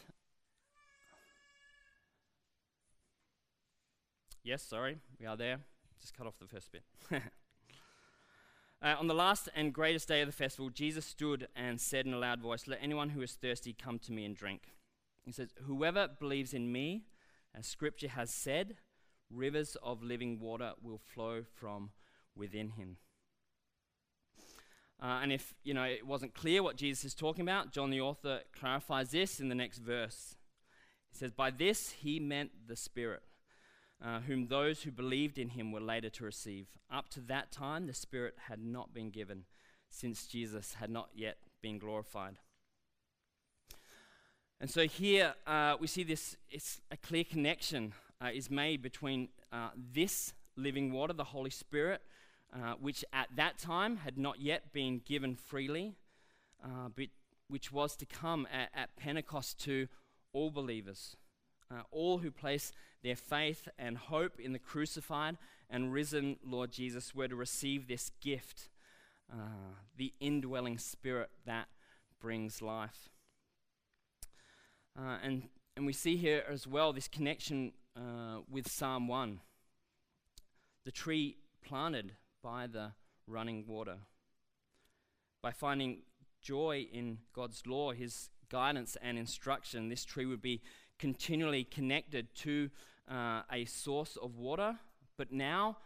Yes, 4.44 4.64
sorry, 4.64 4.98
we 5.20 5.28
are 5.28 5.38
there. 5.38 5.60
Just 6.02 6.18
cut 6.18 6.26
off 6.26 6.40
the 6.40 6.48
first 6.48 6.72
bit. 6.72 6.82
uh, 8.82 8.96
on 8.98 9.06
the 9.06 9.14
last 9.14 9.48
and 9.56 9.72
greatest 9.72 10.08
day 10.08 10.22
of 10.22 10.28
the 10.28 10.34
festival, 10.34 10.72
Jesus 10.72 11.06
stood 11.06 11.48
and 11.56 11.80
said 11.80 12.08
in 12.08 12.14
a 12.16 12.18
loud 12.18 12.42
voice, 12.42 12.68
Let 12.68 12.80
anyone 12.82 13.10
who 13.10 13.22
is 13.22 13.34
thirsty 13.34 13.74
come 13.74 14.00
to 14.00 14.12
me 14.12 14.26
and 14.26 14.36
drink. 14.36 14.70
He 15.30 15.34
says, 15.34 15.54
Whoever 15.68 16.08
believes 16.08 16.56
in 16.56 16.72
me, 16.72 17.04
as 17.54 17.68
scripture 17.68 18.08
has 18.08 18.34
said, 18.34 18.78
rivers 19.30 19.78
of 19.84 20.02
living 20.02 20.40
water 20.40 20.72
will 20.82 20.98
flow 20.98 21.44
from 21.44 21.92
within 22.36 22.72
him. 22.72 22.98
Uh, 25.00 25.20
and 25.22 25.32
if 25.32 25.54
you 25.64 25.76
know 25.76 25.84
it 25.84 26.08
wasn't 26.08 26.34
clear 26.34 26.64
what 26.64 26.78
Jesus 26.78 27.06
is 27.06 27.14
talking 27.14 27.44
about, 27.44 27.72
John 27.72 27.92
the 27.92 28.02
author 28.02 28.40
clarifies 28.60 29.12
this 29.12 29.40
in 29.40 29.50
the 29.50 29.56
next 29.56 29.78
verse. 29.78 30.36
He 31.12 31.18
says, 31.20 31.32
By 31.32 31.52
this 31.52 31.92
he 31.92 32.20
meant 32.20 32.50
the 32.68 32.76
Spirit, 32.76 33.22
uh, 34.04 34.22
whom 34.22 34.48
those 34.48 34.82
who 34.82 34.92
believed 34.92 35.38
in 35.38 35.50
him 35.50 35.72
were 35.72 35.80
later 35.80 36.10
to 36.10 36.26
receive. 36.26 36.70
Up 36.92 37.08
to 37.10 37.22
that 37.22 37.52
time, 37.52 37.86
the 37.86 37.94
Spirit 37.94 38.34
had 38.48 38.64
not 38.64 38.96
been 38.96 39.12
given, 39.12 39.44
since 39.92 40.26
Jesus 40.26 40.74
had 40.80 40.90
not 40.90 41.10
yet 41.14 41.38
been 41.62 41.78
glorified. 41.78 42.40
And 44.62 44.70
so 44.70 44.88
here 44.88 45.36
uh, 45.48 45.78
we 45.80 45.88
see 45.88 46.04
this, 46.04 46.36
it's 46.52 46.82
a 46.92 46.98
clear 46.98 47.24
connection 47.24 47.94
uh, 48.22 48.30
is 48.34 48.52
made 48.52 48.82
between 48.82 49.30
uh, 49.54 49.70
this 49.94 50.34
living 50.58 50.92
water, 50.92 51.14
the 51.14 51.24
Holy 51.24 51.50
Spirit, 51.50 52.02
uh, 52.54 52.74
which 52.74 53.06
at 53.14 53.30
that 53.38 53.58
time 53.58 53.98
had 53.98 54.18
not 54.18 54.42
yet 54.42 54.74
been 54.74 55.00
given 55.06 55.36
freely, 55.36 55.96
uh, 56.62 56.90
but 56.94 57.06
which 57.48 57.72
was 57.72 57.96
to 57.96 58.06
come 58.06 58.46
at, 58.52 58.70
at 58.76 58.98
Pentecost 58.98 59.62
to 59.62 59.88
all 60.34 60.52
believers, 60.52 61.16
uh, 61.72 61.84
all 61.90 62.18
who 62.18 62.30
place 62.30 62.74
their 63.02 63.16
faith 63.16 63.70
and 63.78 63.98
hope 63.98 64.42
in 64.42 64.52
the 64.52 64.60
crucified 64.60 65.38
and 65.70 65.94
risen 65.94 66.36
Lord 66.44 66.74
Jesus 66.74 67.16
were 67.16 67.30
to 67.30 67.36
receive 67.36 67.88
this 67.88 68.12
gift, 68.20 68.68
the 69.96 70.12
indwelling 70.20 70.78
spirit 70.80 71.30
that 71.46 71.68
brings 72.20 72.62
life. 72.62 73.10
Uh, 74.98 75.18
and, 75.24 75.50
and 75.76 75.86
we 75.86 75.94
see 75.94 76.18
here 76.18 76.44
as 76.50 76.68
well 76.68 76.94
this 76.94 77.08
connection 77.08 77.74
uh, 77.96 78.40
with 78.50 78.70
Psalm 78.70 79.08
1 79.08 79.40
the 80.86 80.92
tree 80.92 81.38
planted 81.64 82.14
by 82.42 82.66
the 82.66 82.94
running 83.28 83.66
water. 83.68 83.98
By 85.44 85.52
finding 85.52 86.04
joy 86.42 86.88
in 86.92 87.20
God's 87.34 87.68
law, 87.68 87.92
His 87.92 88.30
guidance 88.50 88.98
and 89.02 89.18
instruction, 89.18 89.90
this 89.90 90.04
tree 90.04 90.26
would 90.26 90.42
be 90.42 90.62
continually 90.98 91.64
connected 91.64 92.34
to 92.36 92.70
uh, 93.10 93.42
a 93.52 93.66
source 93.66 94.18
of 94.18 94.36
water. 94.36 94.80
But 95.18 95.32
now, 95.32 95.78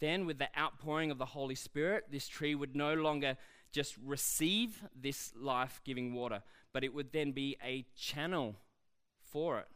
then, 0.00 0.26
with 0.26 0.38
the 0.38 0.48
outpouring 0.58 1.10
of 1.10 1.18
the 1.18 1.26
Holy 1.26 1.54
Spirit, 1.54 2.06
this 2.10 2.26
tree 2.26 2.54
would 2.54 2.74
no 2.74 2.94
longer 2.94 3.36
just 3.72 3.96
receive 4.02 4.82
this 4.98 5.32
life 5.36 5.80
giving 5.84 6.14
water, 6.14 6.42
but 6.72 6.84
it 6.84 6.94
would 6.94 7.12
then 7.12 7.32
be 7.32 7.56
a 7.64 7.84
channel 7.96 8.56
for 9.20 9.58
it. 9.58 9.68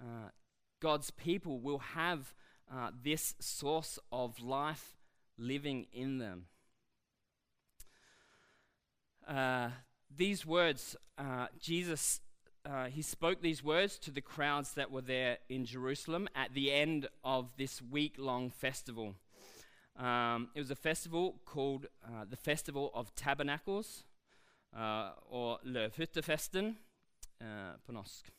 Uh, 0.00 0.30
God's 0.80 1.10
people 1.10 1.58
will 1.60 1.78
have 1.78 2.34
uh, 2.72 2.90
this 3.02 3.34
source 3.40 3.98
of 4.12 4.40
life 4.42 4.96
living 5.38 5.86
in 5.92 6.18
them. 6.18 6.46
Uh, 9.26 9.70
these 10.14 10.46
words, 10.46 10.96
uh, 11.18 11.46
Jesus, 11.60 12.20
uh, 12.64 12.86
he 12.86 13.02
spoke 13.02 13.40
these 13.40 13.62
words 13.62 13.98
to 13.98 14.10
the 14.10 14.20
crowds 14.20 14.72
that 14.72 14.90
were 14.90 15.00
there 15.00 15.38
in 15.48 15.64
Jerusalem 15.64 16.28
at 16.34 16.54
the 16.54 16.72
end 16.72 17.08
of 17.24 17.50
this 17.56 17.82
week 17.82 18.14
long 18.18 18.50
festival. 18.50 19.14
Um, 19.98 20.48
it 20.54 20.60
was 20.60 20.70
a 20.70 20.76
festival 20.76 21.40
called 21.44 21.86
uh, 22.04 22.24
the 22.28 22.36
Festival 22.36 22.90
of 22.94 23.14
Tabernacles, 23.14 24.04
or 24.72 25.58
Løvhyttefesten 25.64 26.76
uh, 27.40 27.76
på 27.86 27.92
norsk. 27.92 28.32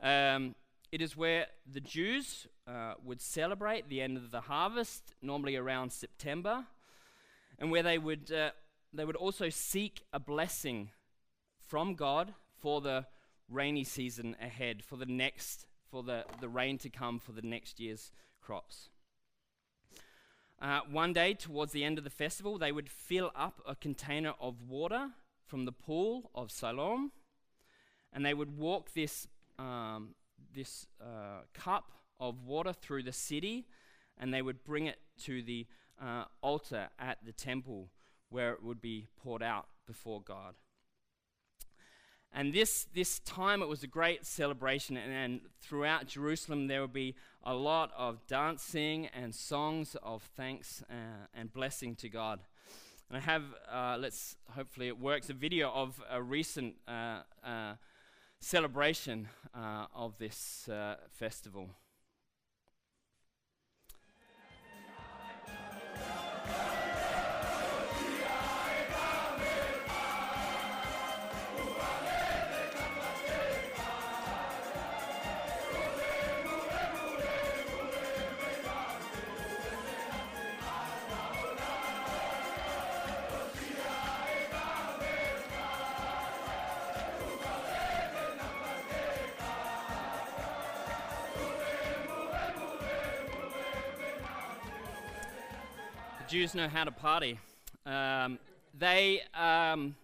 Um, 0.00 0.54
it 0.92 1.02
is 1.02 1.16
where 1.16 1.46
the 1.72 1.80
Jews 1.80 2.46
uh, 2.66 2.94
would 3.04 3.20
celebrate 3.20 3.88
the 3.88 4.00
end 4.00 4.16
of 4.16 4.30
the 4.30 4.40
harvest, 4.40 5.14
normally 5.22 5.56
around 5.56 5.92
September, 5.92 6.64
and 7.58 7.70
where 7.70 7.82
they 7.82 7.98
would, 7.98 8.28
they 8.92 9.04
would 9.04 9.16
also 9.16 9.50
seek 9.50 10.04
a 10.12 10.18
blessing 10.18 10.90
from 11.58 11.94
God 11.94 12.34
for 12.56 12.80
the 12.80 13.06
rainy 13.48 13.84
season 13.84 14.36
ahead, 14.40 14.82
for 14.84 14.96
the 14.96 15.06
next, 15.06 15.66
for 15.90 16.02
the, 16.02 16.24
the 16.40 16.48
rain 16.48 16.78
to 16.78 16.88
come 16.88 17.18
for 17.18 17.32
the 17.32 17.42
next 17.42 17.80
year's 17.80 18.12
crops. 18.40 18.88
Uh, 20.60 20.80
one 20.90 21.12
day, 21.12 21.34
towards 21.34 21.72
the 21.72 21.84
end 21.84 21.98
of 21.98 22.04
the 22.04 22.10
festival, 22.10 22.58
they 22.58 22.72
would 22.72 22.88
fill 22.88 23.30
up 23.36 23.60
a 23.66 23.76
container 23.76 24.34
of 24.40 24.62
water 24.68 25.10
from 25.48 25.64
the 25.64 25.72
pool 25.72 26.30
of 26.34 26.50
Siloam, 26.50 27.10
and 28.12 28.24
they 28.24 28.34
would 28.34 28.56
walk 28.56 28.92
this 28.92 29.26
um, 29.58 30.14
this 30.54 30.86
uh, 31.00 31.42
cup 31.52 31.90
of 32.20 32.44
water 32.44 32.72
through 32.72 33.02
the 33.02 33.12
city 33.12 33.66
and 34.18 34.34
they 34.34 34.42
would 34.42 34.64
bring 34.64 34.86
it 34.86 34.98
to 35.24 35.42
the 35.42 35.66
uh, 36.02 36.24
altar 36.42 36.88
at 36.98 37.18
the 37.24 37.32
temple 37.32 37.88
where 38.30 38.52
it 38.52 38.62
would 38.62 38.80
be 38.80 39.06
poured 39.22 39.42
out 39.42 39.66
before 39.86 40.20
God. 40.20 40.54
And 42.32 42.52
this, 42.52 42.86
this 42.92 43.20
time 43.20 43.62
it 43.62 43.68
was 43.68 43.82
a 43.82 43.86
great 43.86 44.26
celebration, 44.26 44.98
and, 44.98 45.12
and, 45.12 45.40
throughout 45.62 46.06
Jerusalem 46.06 46.66
there 46.66 46.82
would 46.82 46.92
be 46.92 47.14
a 47.42 47.54
lot 47.54 47.90
of 47.96 48.26
dancing 48.26 49.06
and 49.06 49.34
songs 49.34 49.96
of 50.02 50.22
thanks 50.36 50.82
uh, 50.90 51.26
and 51.32 51.50
blessing 51.50 51.96
to 51.96 52.08
God. 52.10 52.40
And 53.10 53.16
I 53.16 53.20
have, 53.20 53.42
uh, 53.72 53.96
let's 53.98 54.36
hopefully 54.54 54.88
it 54.88 54.98
works, 54.98 55.30
a 55.30 55.34
video 55.34 55.70
of 55.70 56.02
a 56.10 56.22
recent 56.22 56.74
uh, 56.86 57.22
uh 57.42 57.74
celebration 58.40 59.28
uh, 59.54 59.86
of 59.94 60.16
this 60.18 60.68
uh, 60.68 60.96
festival. 61.10 61.70
Jews 96.28 96.54
know 96.54 96.68
how 96.68 96.84
to 96.84 96.90
party. 96.90 97.38
Um, 97.86 98.38
they, 98.78 99.22
um, 99.32 99.96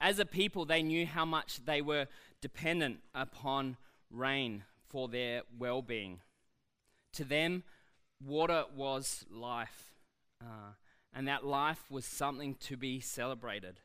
as 0.00 0.18
a 0.18 0.24
people, 0.24 0.64
they 0.64 0.82
knew 0.82 1.06
how 1.06 1.24
much 1.24 1.64
they 1.64 1.80
were 1.80 2.08
dependent 2.40 2.98
upon 3.14 3.76
rain 4.10 4.64
for 4.88 5.06
their 5.06 5.42
well 5.56 5.80
being. 5.80 6.18
To 7.12 7.24
them, 7.24 7.62
water 8.20 8.64
was 8.74 9.24
life, 9.30 9.92
uh, 10.40 10.72
and 11.14 11.28
that 11.28 11.46
life 11.46 11.84
was 11.88 12.04
something 12.04 12.56
to 12.56 12.76
be 12.76 12.98
celebrated. 12.98 13.78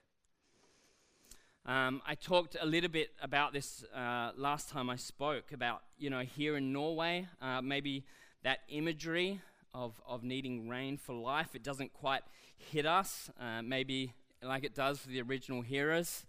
Um, 1.67 2.01
I 2.07 2.15
talked 2.15 2.57
a 2.59 2.65
little 2.65 2.89
bit 2.89 3.11
about 3.21 3.53
this 3.53 3.83
uh, 3.95 4.31
last 4.35 4.69
time 4.69 4.89
I 4.89 4.95
spoke 4.95 5.51
about, 5.51 5.83
you 5.99 6.09
know, 6.09 6.21
here 6.21 6.57
in 6.57 6.73
Norway, 6.73 7.27
uh, 7.39 7.61
maybe 7.61 8.05
that 8.41 8.61
imagery 8.69 9.41
of, 9.73 10.01
of 10.07 10.23
needing 10.23 10.67
rain 10.67 10.97
for 10.97 11.13
life. 11.13 11.55
It 11.55 11.63
doesn't 11.63 11.93
quite 11.93 12.23
hit 12.57 12.85
us, 12.85 13.29
uh, 13.39 13.61
maybe 13.61 14.13
like 14.41 14.63
it 14.63 14.75
does 14.75 14.99
for 14.99 15.09
the 15.09 15.21
original 15.21 15.61
hearers. 15.61 16.25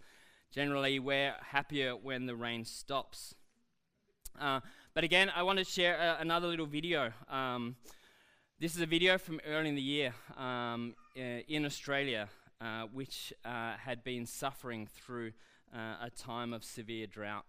Generally, 0.51 0.99
we're 0.99 1.33
happier 1.51 1.95
when 1.95 2.25
the 2.25 2.35
rain 2.35 2.65
stops. 2.65 3.35
Uh, 4.39 4.59
but 4.93 5.03
again, 5.03 5.31
I 5.33 5.43
want 5.43 5.59
to 5.59 5.65
share 5.65 5.99
uh, 5.99 6.21
another 6.21 6.47
little 6.47 6.65
video. 6.65 7.11
Um, 7.29 7.75
this 8.59 8.75
is 8.75 8.81
a 8.81 8.85
video 8.85 9.17
from 9.17 9.39
early 9.47 9.69
in 9.69 9.75
the 9.75 9.81
year 9.81 10.13
um, 10.37 10.95
uh, 11.17 11.41
in 11.47 11.65
Australia, 11.65 12.29
uh, 12.59 12.83
which 12.93 13.33
uh, 13.45 13.73
had 13.77 14.03
been 14.03 14.25
suffering 14.25 14.87
through 14.87 15.31
a 15.73 16.09
time 16.09 16.51
of 16.51 16.65
severe 16.65 17.07
drought. 17.07 17.45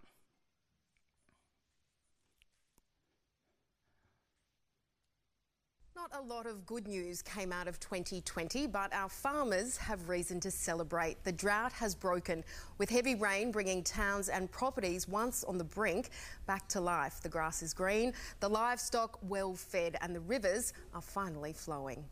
Not 6.10 6.20
a 6.20 6.34
lot 6.34 6.46
of 6.46 6.66
good 6.66 6.88
news 6.88 7.22
came 7.22 7.52
out 7.52 7.68
of 7.68 7.78
2020, 7.78 8.66
but 8.66 8.92
our 8.92 9.08
farmers 9.08 9.76
have 9.76 10.08
reason 10.08 10.40
to 10.40 10.50
celebrate. 10.50 11.22
The 11.22 11.30
drought 11.30 11.72
has 11.74 11.94
broken, 11.94 12.42
with 12.78 12.90
heavy 12.90 13.14
rain 13.14 13.52
bringing 13.52 13.84
towns 13.84 14.28
and 14.28 14.50
properties 14.50 15.06
once 15.06 15.44
on 15.44 15.58
the 15.58 15.64
brink 15.64 16.10
back 16.44 16.66
to 16.70 16.80
life. 16.80 17.20
The 17.20 17.28
grass 17.28 17.62
is 17.62 17.72
green, 17.72 18.14
the 18.40 18.48
livestock 18.48 19.16
well 19.28 19.54
fed, 19.54 19.96
and 20.00 20.12
the 20.12 20.18
rivers 20.22 20.72
are 20.92 21.02
finally 21.02 21.52
flowing. 21.52 22.04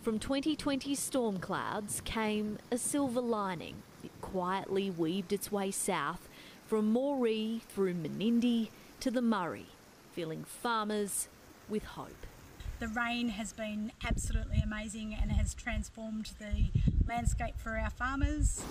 From 0.00 0.18
2020's 0.18 0.98
storm 0.98 1.40
clouds 1.40 2.00
came 2.06 2.56
a 2.70 2.78
silver 2.78 3.20
lining. 3.20 3.74
It 4.02 4.12
quietly 4.22 4.90
weaved 4.90 5.34
its 5.34 5.52
way 5.52 5.72
south 5.72 6.26
from 6.66 6.94
Moree 6.94 7.60
through 7.64 7.94
Menindee 7.94 8.70
to 9.00 9.10
the 9.10 9.22
Murray, 9.22 9.66
filling 10.12 10.44
farmers 10.44 11.28
with 11.68 11.84
hope. 11.84 12.26
The 12.78 12.88
rain 12.88 13.28
has 13.30 13.52
been 13.52 13.92
absolutely 14.06 14.60
amazing 14.62 15.16
and 15.20 15.32
has 15.32 15.54
transformed 15.54 16.30
the 16.38 16.68
landscape 17.08 17.58
for 17.58 17.78
our 17.78 17.90
farmers. 17.90 18.62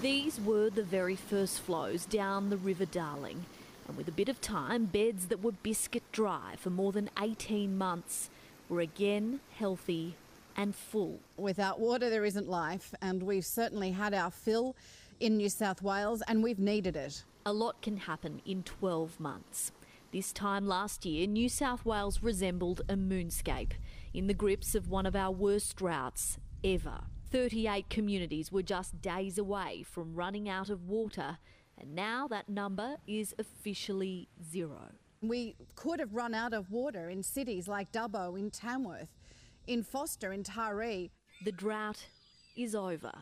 These 0.00 0.40
were 0.40 0.70
the 0.70 0.84
very 0.84 1.16
first 1.16 1.60
flows 1.60 2.06
down 2.06 2.50
the 2.50 2.56
River 2.56 2.84
Darling, 2.84 3.44
and 3.88 3.96
with 3.96 4.06
a 4.06 4.12
bit 4.12 4.28
of 4.28 4.40
time, 4.40 4.84
beds 4.84 5.26
that 5.26 5.42
were 5.42 5.52
biscuit 5.52 6.04
dry 6.12 6.54
for 6.56 6.70
more 6.70 6.92
than 6.92 7.10
18 7.20 7.76
months 7.76 8.30
were 8.68 8.80
again 8.80 9.40
healthy 9.56 10.14
and 10.56 10.74
full. 10.74 11.18
Without 11.36 11.80
water, 11.80 12.10
there 12.10 12.24
isn't 12.24 12.48
life, 12.48 12.94
and 13.00 13.22
we've 13.22 13.46
certainly 13.46 13.92
had 13.92 14.14
our 14.14 14.30
fill 14.30 14.76
in 15.20 15.36
New 15.36 15.48
South 15.48 15.82
Wales, 15.82 16.22
and 16.28 16.42
we've 16.42 16.58
needed 16.58 16.96
it. 16.96 17.22
A 17.46 17.52
lot 17.52 17.80
can 17.80 17.98
happen 17.98 18.42
in 18.44 18.62
12 18.62 19.18
months. 19.18 19.72
This 20.12 20.32
time 20.32 20.66
last 20.66 21.04
year, 21.04 21.26
New 21.26 21.48
South 21.48 21.84
Wales 21.84 22.22
resembled 22.22 22.82
a 22.88 22.94
moonscape 22.94 23.72
in 24.14 24.26
the 24.26 24.34
grips 24.34 24.74
of 24.74 24.88
one 24.88 25.06
of 25.06 25.14
our 25.14 25.30
worst 25.30 25.76
droughts 25.76 26.38
ever. 26.64 27.00
38 27.30 27.90
communities 27.90 28.50
were 28.50 28.62
just 28.62 29.00
days 29.02 29.36
away 29.36 29.82
from 29.82 30.14
running 30.14 30.48
out 30.48 30.70
of 30.70 30.88
water, 30.88 31.38
and 31.76 31.94
now 31.94 32.26
that 32.26 32.48
number 32.48 32.96
is 33.06 33.34
officially 33.38 34.28
zero. 34.42 34.92
We 35.20 35.56
could 35.74 36.00
have 36.00 36.14
run 36.14 36.34
out 36.34 36.54
of 36.54 36.70
water 36.70 37.10
in 37.10 37.22
cities 37.22 37.68
like 37.68 37.92
Dubbo, 37.92 38.38
in 38.38 38.50
Tamworth, 38.50 39.14
in 39.66 39.82
Forster, 39.82 40.32
in 40.32 40.42
Taree. 40.42 41.10
The 41.44 41.52
drought 41.52 42.06
is 42.56 42.74
over 42.74 43.12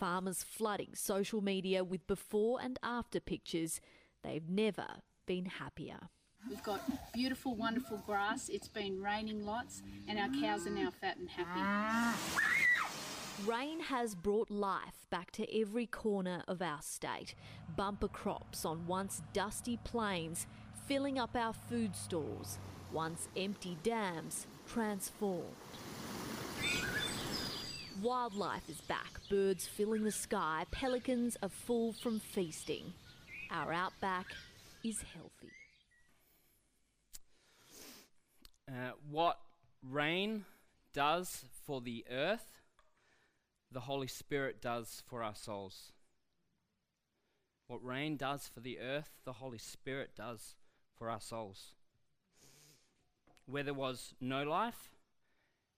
farmers 0.00 0.42
flooding 0.42 0.94
social 0.94 1.42
media 1.42 1.84
with 1.84 2.06
before 2.06 2.58
and 2.60 2.78
after 2.82 3.20
pictures. 3.20 3.82
They've 4.24 4.48
never 4.48 4.86
been 5.26 5.44
happier. 5.44 6.08
We've 6.48 6.62
got 6.62 6.80
beautiful, 7.12 7.54
wonderful 7.54 7.98
grass. 8.06 8.48
It's 8.48 8.66
been 8.66 9.02
raining 9.02 9.44
lots, 9.44 9.82
and 10.08 10.18
our 10.18 10.30
cows 10.40 10.66
are 10.66 10.70
now 10.70 10.90
fat 10.90 11.18
and 11.18 11.28
happy. 11.28 12.16
Rain 13.46 13.80
has 13.80 14.14
brought 14.14 14.50
life 14.50 15.06
back 15.10 15.30
to 15.32 15.60
every 15.60 15.86
corner 15.86 16.42
of 16.48 16.62
our 16.62 16.80
state. 16.80 17.34
Bumper 17.76 18.08
crops 18.08 18.64
on 18.64 18.86
once 18.86 19.20
dusty 19.34 19.78
plains 19.84 20.46
filling 20.86 21.18
up 21.18 21.36
our 21.36 21.52
food 21.52 21.94
stores. 21.94 22.58
Once 22.90 23.28
empty 23.36 23.76
dams 23.82 24.46
transformed. 24.66 25.44
Wildlife 28.02 28.68
is 28.70 28.80
back, 28.82 29.20
birds 29.28 29.66
filling 29.66 30.04
the 30.04 30.12
sky, 30.12 30.64
pelicans 30.70 31.36
are 31.42 31.50
full 31.50 31.92
from 31.92 32.18
feasting. 32.18 32.94
Our 33.50 33.72
outback 33.72 34.26
is 34.82 35.02
healthy. 35.14 35.52
Uh, 38.66 38.92
what 39.10 39.38
rain 39.86 40.44
does 40.94 41.44
for 41.66 41.80
the 41.80 42.04
earth, 42.10 42.62
the 43.70 43.80
Holy 43.80 44.06
Spirit 44.06 44.62
does 44.62 45.02
for 45.06 45.22
our 45.22 45.34
souls. 45.34 45.92
What 47.66 47.84
rain 47.84 48.16
does 48.16 48.48
for 48.52 48.60
the 48.60 48.78
earth, 48.78 49.10
the 49.24 49.34
Holy 49.34 49.58
Spirit 49.58 50.12
does 50.16 50.54
for 50.96 51.10
our 51.10 51.20
souls. 51.20 51.72
Where 53.46 53.62
there 53.62 53.74
was 53.74 54.14
no 54.20 54.44
life, 54.44 54.90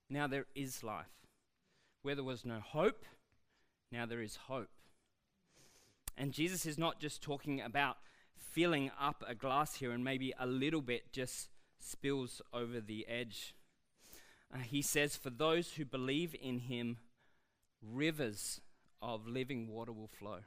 now 0.09 0.27
there 0.27 0.45
is 0.55 0.83
life. 0.83 1.22
Where 2.03 2.15
there 2.15 2.23
was 2.23 2.45
no 2.45 2.59
hope, 2.59 3.05
now 3.89 4.05
there 4.05 4.21
is 4.21 4.35
hope. 4.47 4.69
And 6.17 6.33
Jesus 6.33 6.65
is 6.65 6.77
not 6.77 6.99
just 6.99 7.23
talking 7.23 7.61
about 7.61 7.97
filling 8.37 8.91
up 8.99 9.23
a 9.25 9.33
glass 9.33 9.75
here 9.75 9.91
and 9.91 10.03
maybe 10.03 10.33
a 10.37 10.45
little 10.45 10.81
bit 10.81 11.13
just 11.13 11.47
spills 11.79 12.41
over 12.53 12.81
the 12.81 13.07
edge. 13.07 13.55
Uh, 14.53 14.59
he 14.59 14.81
says, 14.81 15.15
For 15.15 15.29
those 15.29 15.73
who 15.73 15.85
believe 15.85 16.35
in 16.39 16.59
him, 16.59 16.97
rivers 17.81 18.59
of 19.01 19.25
living 19.25 19.69
water 19.69 19.93
will 19.93 20.09
flow. 20.09 20.39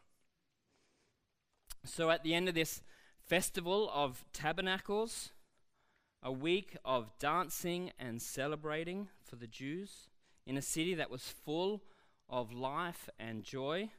So 1.84 2.10
at 2.10 2.22
the 2.22 2.34
end 2.34 2.48
of 2.48 2.54
this 2.54 2.82
festival 3.18 3.90
of 3.94 4.26
tabernacles, 4.34 5.30
a 6.22 6.30
week 6.30 6.76
of 6.84 7.18
dancing 7.18 7.92
and 7.98 8.20
celebrating 8.20 9.08
for 9.24 9.36
the 9.36 9.46
Jews 9.46 10.08
in 10.46 10.56
a 10.56 10.62
city 10.62 10.94
that 10.94 11.10
was 11.10 11.22
full 11.44 11.82
of 12.28 12.52
life 12.52 13.08
and 13.18 13.42
joy. 13.42 13.90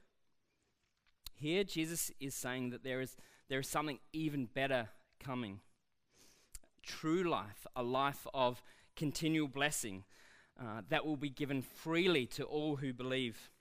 Here, 1.36 1.64
Jesus 1.64 2.12
is 2.20 2.34
saying 2.34 2.72
that 2.72 2.84
there 2.84 3.02
is, 3.02 3.16
there 3.50 3.60
is 3.60 3.68
something 3.68 4.00
even 4.14 4.46
better 4.46 4.90
coming. 5.20 5.60
True 6.82 7.24
life, 7.24 7.68
a 7.76 7.84
life 7.84 8.26
of 8.34 8.64
continual 8.96 9.48
blessing 9.48 10.04
uh, 10.60 10.82
that 10.90 11.06
will 11.06 11.18
be 11.18 11.30
given 11.30 11.62
freely 11.62 12.26
to 12.26 12.44
all 12.44 12.78
who 12.78 12.94
believe. 12.94 13.52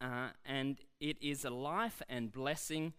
Uh, 0.00 0.30
and 0.44 0.78
it 0.98 1.16
is 1.20 1.44
a 1.44 1.50
life 1.50 2.02
and 2.08 2.32
blessing 2.32 2.92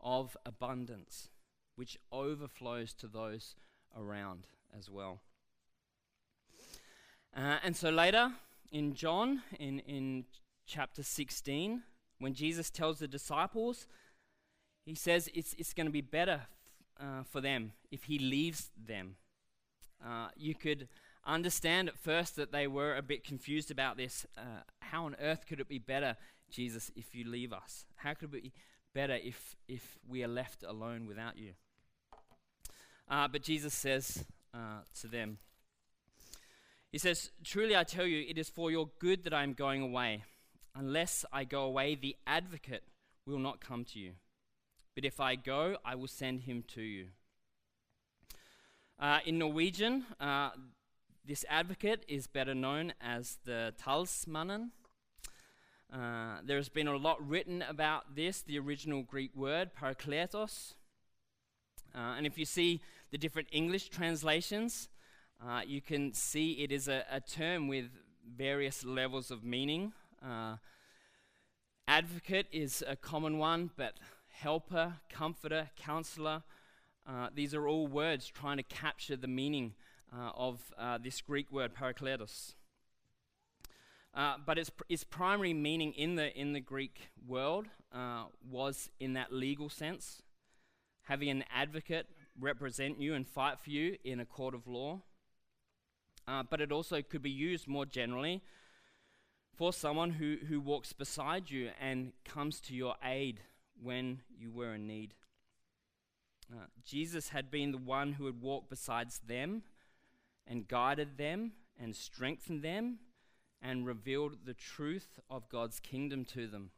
of 0.00 0.36
abundance, 0.44 1.28
which 1.76 1.98
overflows 2.10 2.94
to 2.94 3.06
those 3.06 3.54
around 3.96 4.48
as 4.76 4.90
well. 4.90 5.20
Uh, 7.36 7.58
and 7.62 7.76
so 7.76 7.90
later 7.90 8.32
in 8.72 8.94
John, 8.94 9.42
in, 9.58 9.80
in 9.80 10.24
chapter 10.66 11.02
16, 11.02 11.82
when 12.18 12.34
Jesus 12.34 12.70
tells 12.70 12.98
the 12.98 13.08
disciples, 13.08 13.86
he 14.84 14.94
says 14.94 15.28
it's, 15.34 15.54
it's 15.58 15.72
going 15.72 15.86
to 15.86 15.92
be 15.92 16.00
better 16.00 16.42
uh, 17.00 17.22
for 17.22 17.40
them 17.40 17.72
if 17.90 18.04
he 18.04 18.18
leaves 18.18 18.70
them. 18.76 19.16
Uh, 20.04 20.28
you 20.36 20.54
could 20.54 20.88
understand 21.26 21.88
at 21.88 21.98
first 21.98 22.36
that 22.36 22.52
they 22.52 22.66
were 22.66 22.96
a 22.96 23.02
bit 23.02 23.24
confused 23.24 23.70
about 23.70 23.96
this. 23.96 24.26
Uh, 24.36 24.62
how 24.80 25.04
on 25.04 25.16
earth 25.20 25.46
could 25.46 25.60
it 25.60 25.68
be 25.68 25.78
better, 25.78 26.16
Jesus, 26.50 26.90
if 26.96 27.14
you 27.14 27.28
leave 27.28 27.52
us? 27.52 27.84
How 27.96 28.14
could 28.14 28.34
it 28.34 28.42
be 28.42 28.52
better 28.94 29.18
if, 29.22 29.56
if 29.68 29.98
we 30.08 30.24
are 30.24 30.28
left 30.28 30.62
alone 30.62 31.06
without 31.06 31.36
you? 31.36 31.52
Uh, 33.08 33.28
but 33.28 33.42
Jesus 33.42 33.74
says 33.74 34.24
uh, 34.54 34.80
to 35.00 35.06
them, 35.06 35.38
He 36.90 36.98
says, 36.98 37.30
Truly 37.44 37.76
I 37.76 37.84
tell 37.84 38.06
you, 38.06 38.24
it 38.28 38.38
is 38.38 38.48
for 38.48 38.70
your 38.70 38.88
good 38.98 39.24
that 39.24 39.34
I 39.34 39.42
am 39.42 39.52
going 39.52 39.82
away. 39.82 40.24
Unless 40.74 41.24
I 41.32 41.44
go 41.44 41.62
away, 41.62 41.94
the 41.94 42.16
advocate 42.26 42.84
will 43.26 43.38
not 43.38 43.60
come 43.60 43.84
to 43.86 43.98
you. 43.98 44.12
But 44.94 45.04
if 45.04 45.20
I 45.20 45.36
go, 45.36 45.76
I 45.84 45.94
will 45.94 46.08
send 46.08 46.42
him 46.42 46.64
to 46.74 46.82
you. 46.82 47.06
Uh, 48.98 49.20
in 49.26 49.38
Norwegian, 49.38 50.06
uh, 50.18 50.50
this 51.24 51.44
advocate 51.48 52.04
is 52.08 52.26
better 52.26 52.54
known 52.54 52.94
as 53.00 53.38
the 53.44 53.74
talsmannen. 53.80 54.70
Uh, 55.92 56.38
there 56.44 56.56
has 56.56 56.68
been 56.68 56.88
a 56.88 56.96
lot 56.96 57.16
written 57.26 57.62
about 57.62 58.16
this, 58.16 58.42
the 58.42 58.58
original 58.58 59.02
Greek 59.02 59.34
word, 59.36 59.70
parakletos. 59.78 60.74
Uh, 61.94 62.14
and 62.16 62.26
if 62.26 62.38
you 62.38 62.44
see 62.44 62.80
the 63.10 63.18
different 63.18 63.48
English 63.52 63.88
translations, 63.88 64.88
uh, 65.46 65.62
you 65.66 65.80
can 65.80 66.12
see 66.12 66.52
it 66.52 66.72
is 66.72 66.88
a, 66.88 67.04
a, 67.10 67.20
term 67.20 67.68
with 67.68 67.86
various 68.36 68.84
levels 68.84 69.30
of 69.30 69.44
meaning. 69.44 69.92
Uh, 70.24 70.56
advocate 71.86 72.46
is 72.50 72.82
a 72.86 72.96
common 72.96 73.38
one, 73.38 73.70
but 73.76 73.94
helper, 74.30 74.94
comforter, 75.10 75.70
counselor, 75.76 76.42
uh, 77.08 77.28
these 77.34 77.54
are 77.54 77.66
all 77.66 77.86
words 77.86 78.28
trying 78.28 78.58
to 78.58 78.62
capture 78.62 79.16
the 79.16 79.26
meaning 79.26 79.72
uh, 80.14 80.30
of 80.34 80.60
uh, 80.78 80.98
this 80.98 81.22
Greek 81.22 81.50
word 81.50 81.72
parakletos. 81.74 82.54
Uh, 84.12 84.34
but 84.44 84.58
its, 84.58 84.68
pr- 84.68 84.84
its 84.90 85.04
primary 85.04 85.54
meaning 85.54 85.92
in 85.92 86.16
the, 86.16 86.36
in 86.38 86.52
the 86.52 86.60
Greek 86.60 87.08
world 87.26 87.66
was 88.50 88.90
in 89.00 89.14
that 89.14 89.32
legal 89.32 89.70
sense, 89.70 90.22
having 91.04 91.30
an 91.30 91.44
advocate 91.54 92.06
represent 92.38 93.00
you 93.00 93.14
and 93.14 93.26
fight 93.26 93.58
for 93.58 93.70
you 93.70 93.96
in 94.04 94.20
a 94.20 94.26
court 94.26 94.54
of 94.54 94.66
law. 94.66 95.00
Uh, 96.28 96.42
but 96.42 96.60
it 96.60 96.70
also 96.70 97.00
could 97.00 97.22
be 97.22 97.30
used 97.30 97.66
more 97.66 97.86
generally 97.86 98.42
for 99.56 99.72
someone 99.72 100.10
who, 100.10 100.36
who 100.48 100.60
walks 100.60 100.92
beside 100.92 101.50
you 101.50 101.70
and 101.80 102.12
comes 102.24 102.60
to 102.60 102.74
your 102.74 102.96
aid 103.02 103.40
when 103.82 104.20
you 104.38 104.50
were 104.50 104.74
in 104.74 104.86
need. 104.86 105.14
Uh, 106.52 106.66
Jesus 106.84 107.30
had 107.30 107.50
been 107.50 107.72
the 107.72 107.78
one 107.78 108.12
who 108.12 108.26
had 108.26 108.42
walked 108.42 108.68
besides 108.68 109.20
them 109.26 109.62
and 110.46 110.68
guided 110.68 111.16
them 111.16 111.52
and 111.80 111.96
strengthened 111.96 112.62
them 112.62 112.98
and 113.62 113.86
revealed 113.86 114.38
the 114.44 114.54
truth 114.54 115.18
of 115.30 115.48
God's 115.48 115.80
kingdom 115.80 116.24
to 116.26 116.46
them. 116.46 116.70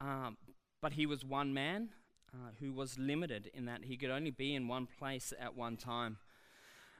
Um, 0.00 0.38
but 0.80 0.94
he 0.94 1.04
was 1.04 1.24
one 1.24 1.52
man 1.52 1.90
uh, 2.32 2.52
who 2.60 2.72
was 2.72 2.98
limited 2.98 3.50
in 3.52 3.66
that 3.66 3.84
he 3.84 3.96
could 3.96 4.10
only 4.10 4.30
be 4.30 4.54
in 4.54 4.68
one 4.68 4.86
place 4.98 5.34
at 5.38 5.54
one 5.54 5.76
time. 5.76 6.16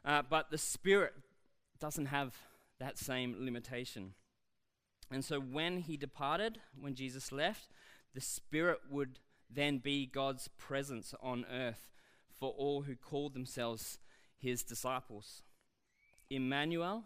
Uh, 0.04 0.22
but 0.28 0.50
the 0.50 0.58
Spirit 0.58 1.14
doesn't 1.78 2.06
have 2.06 2.34
that 2.78 2.98
same 2.98 3.36
limitation. 3.38 4.14
And 5.10 5.24
so 5.24 5.40
when 5.40 5.78
he 5.78 5.96
departed, 5.96 6.58
when 6.78 6.94
Jesus 6.94 7.32
left, 7.32 7.68
the 8.14 8.20
Spirit 8.20 8.78
would 8.90 9.18
then 9.50 9.78
be 9.78 10.06
God's 10.06 10.48
presence 10.48 11.14
on 11.22 11.44
earth 11.52 11.90
for 12.38 12.50
all 12.56 12.82
who 12.82 12.94
called 12.94 13.34
themselves 13.34 13.98
his 14.38 14.62
disciples. 14.62 15.42
Emmanuel, 16.30 17.04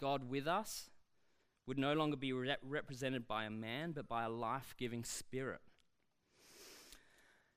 God 0.00 0.28
with 0.28 0.46
us, 0.46 0.90
would 1.66 1.78
no 1.78 1.94
longer 1.94 2.16
be 2.16 2.32
re- 2.32 2.56
represented 2.62 3.26
by 3.26 3.44
a 3.44 3.50
man, 3.50 3.92
but 3.92 4.08
by 4.08 4.24
a 4.24 4.28
life 4.28 4.74
giving 4.78 5.04
spirit. 5.04 5.60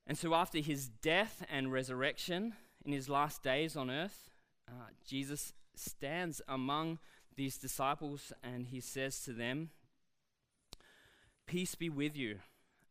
And 0.05 0.17
so, 0.17 0.33
after 0.33 0.59
his 0.59 0.87
death 0.87 1.45
and 1.49 1.71
resurrection 1.71 2.53
in 2.85 2.91
his 2.91 3.07
last 3.07 3.41
days 3.41 3.75
on 3.77 3.89
earth, 3.89 4.32
uh, 4.67 4.87
Jesus 5.05 5.53
stands 5.75 6.41
among 6.47 6.99
these 7.35 7.57
disciples 7.57 8.31
and 8.43 8.67
he 8.67 8.79
says 8.79 9.21
to 9.21 9.33
them, 9.33 9.69
Peace 11.45 11.75
be 11.75 11.89
with 11.89 12.15
you. 12.15 12.39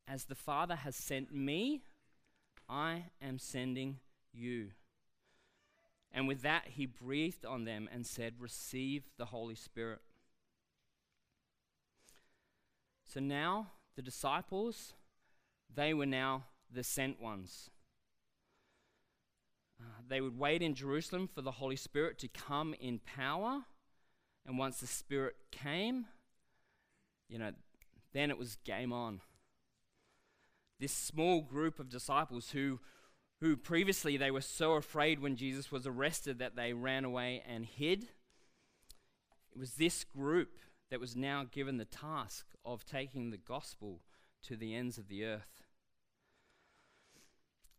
As 0.06 0.24
the 0.24 0.34
Father 0.34 0.76
has 0.76 0.96
sent 0.96 1.34
me, 1.34 1.82
I 2.68 3.04
am 3.20 3.38
sending 3.38 3.98
you. 4.32 4.70
And 6.12 6.28
with 6.28 6.42
that, 6.42 6.68
he 6.68 6.86
breathed 6.86 7.46
on 7.46 7.64
them 7.64 7.88
and 7.90 8.06
said, 8.06 8.34
Receive 8.38 9.04
the 9.16 9.26
Holy 9.26 9.54
Spirit. 9.54 10.00
So 13.06 13.20
now, 13.20 13.68
the 13.96 14.02
disciples, 14.02 14.94
they 15.74 15.94
were 15.94 16.06
now 16.06 16.44
the 16.72 16.84
sent 16.84 17.20
ones. 17.20 17.70
Uh, 19.82 20.02
they 20.08 20.20
would 20.20 20.38
wait 20.38 20.62
in 20.62 20.74
Jerusalem 20.74 21.28
for 21.34 21.42
the 21.42 21.50
Holy 21.50 21.76
Spirit 21.76 22.18
to 22.20 22.28
come 22.28 22.74
in 22.80 23.00
power. 23.00 23.62
And 24.46 24.58
once 24.58 24.78
the 24.78 24.86
Spirit 24.86 25.34
came, 25.50 26.06
you 27.28 27.38
know, 27.38 27.52
then 28.12 28.30
it 28.30 28.38
was 28.38 28.56
game 28.64 28.92
on 28.92 29.20
this 30.82 30.92
small 30.92 31.40
group 31.40 31.78
of 31.78 31.88
disciples 31.88 32.50
who, 32.50 32.80
who 33.40 33.56
previously 33.56 34.16
they 34.16 34.32
were 34.32 34.40
so 34.40 34.72
afraid 34.72 35.20
when 35.20 35.36
Jesus 35.36 35.70
was 35.70 35.86
arrested 35.86 36.40
that 36.40 36.56
they 36.56 36.72
ran 36.72 37.04
away 37.04 37.42
and 37.48 37.64
hid. 37.64 38.08
It 39.52 39.58
was 39.58 39.74
this 39.74 40.02
group 40.02 40.58
that 40.90 40.98
was 41.00 41.14
now 41.14 41.46
given 41.50 41.76
the 41.76 41.84
task 41.84 42.46
of 42.64 42.84
taking 42.84 43.30
the 43.30 43.38
gospel 43.38 44.00
to 44.42 44.56
the 44.56 44.74
ends 44.74 44.98
of 44.98 45.08
the 45.08 45.24
earth. 45.24 45.61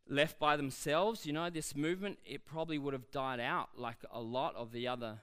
Left 0.08 0.38
by 0.38 0.58
themselves, 0.58 1.26
you 1.26 1.34
know, 1.34 1.50
this 1.50 1.76
movement, 1.76 2.20
it 2.26 2.46
probably 2.46 2.78
would 2.78 2.94
have 2.94 3.10
died 3.12 3.40
out 3.40 3.70
like 3.78 3.98
a 4.12 4.20
lot 4.20 4.56
of 4.56 4.72
the 4.72 4.88
other 4.88 5.20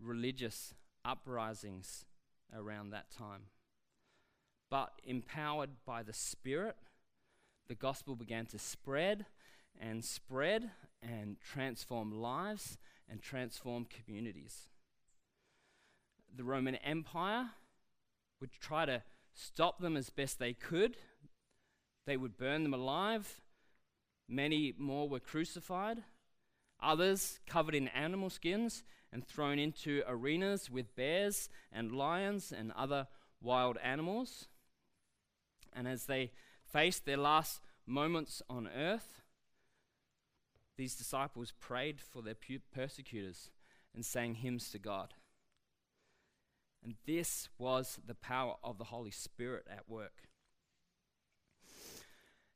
religious 0.00 0.74
uprisings 1.04 2.06
around 2.54 2.90
that 2.90 3.10
time. 3.10 3.42
But 4.70 4.92
empowered 5.04 5.70
by 5.84 6.02
the 6.02 6.14
Spirit, 6.14 6.76
the 7.68 7.74
gospel 7.74 8.16
began 8.16 8.46
to 8.46 8.58
spread 8.58 9.26
and 9.78 10.04
spread 10.04 10.70
and 11.02 11.36
transform 11.40 12.10
lives 12.12 12.78
and 13.08 13.20
transform 13.20 13.86
communities. 13.86 14.68
The 16.34 16.44
Roman 16.44 16.76
Empire 16.76 17.50
would 18.40 18.52
try 18.52 18.86
to 18.86 19.02
stop 19.34 19.78
them 19.80 19.96
as 19.96 20.10
best 20.10 20.38
they 20.38 20.54
could. 20.54 20.96
They 22.06 22.16
would 22.16 22.38
burn 22.38 22.62
them 22.62 22.74
alive. 22.74 23.40
Many 24.32 24.72
more 24.78 25.10
were 25.10 25.20
crucified. 25.20 26.04
Others 26.80 27.38
covered 27.46 27.74
in 27.74 27.88
animal 27.88 28.30
skins 28.30 28.82
and 29.12 29.26
thrown 29.26 29.58
into 29.58 30.02
arenas 30.08 30.70
with 30.70 30.96
bears 30.96 31.50
and 31.70 31.92
lions 31.92 32.50
and 32.50 32.72
other 32.72 33.08
wild 33.42 33.76
animals. 33.84 34.46
And 35.74 35.86
as 35.86 36.06
they 36.06 36.32
faced 36.64 37.04
their 37.04 37.18
last 37.18 37.60
moments 37.86 38.40
on 38.48 38.68
earth, 38.74 39.20
these 40.78 40.94
disciples 40.94 41.52
prayed 41.60 42.00
for 42.00 42.22
their 42.22 42.36
persecutors 42.72 43.50
and 43.94 44.02
sang 44.02 44.36
hymns 44.36 44.70
to 44.70 44.78
God. 44.78 45.12
And 46.82 46.94
this 47.06 47.50
was 47.58 48.00
the 48.06 48.14
power 48.14 48.54
of 48.64 48.78
the 48.78 48.84
Holy 48.84 49.10
Spirit 49.10 49.66
at 49.70 49.90
work. 49.90 50.31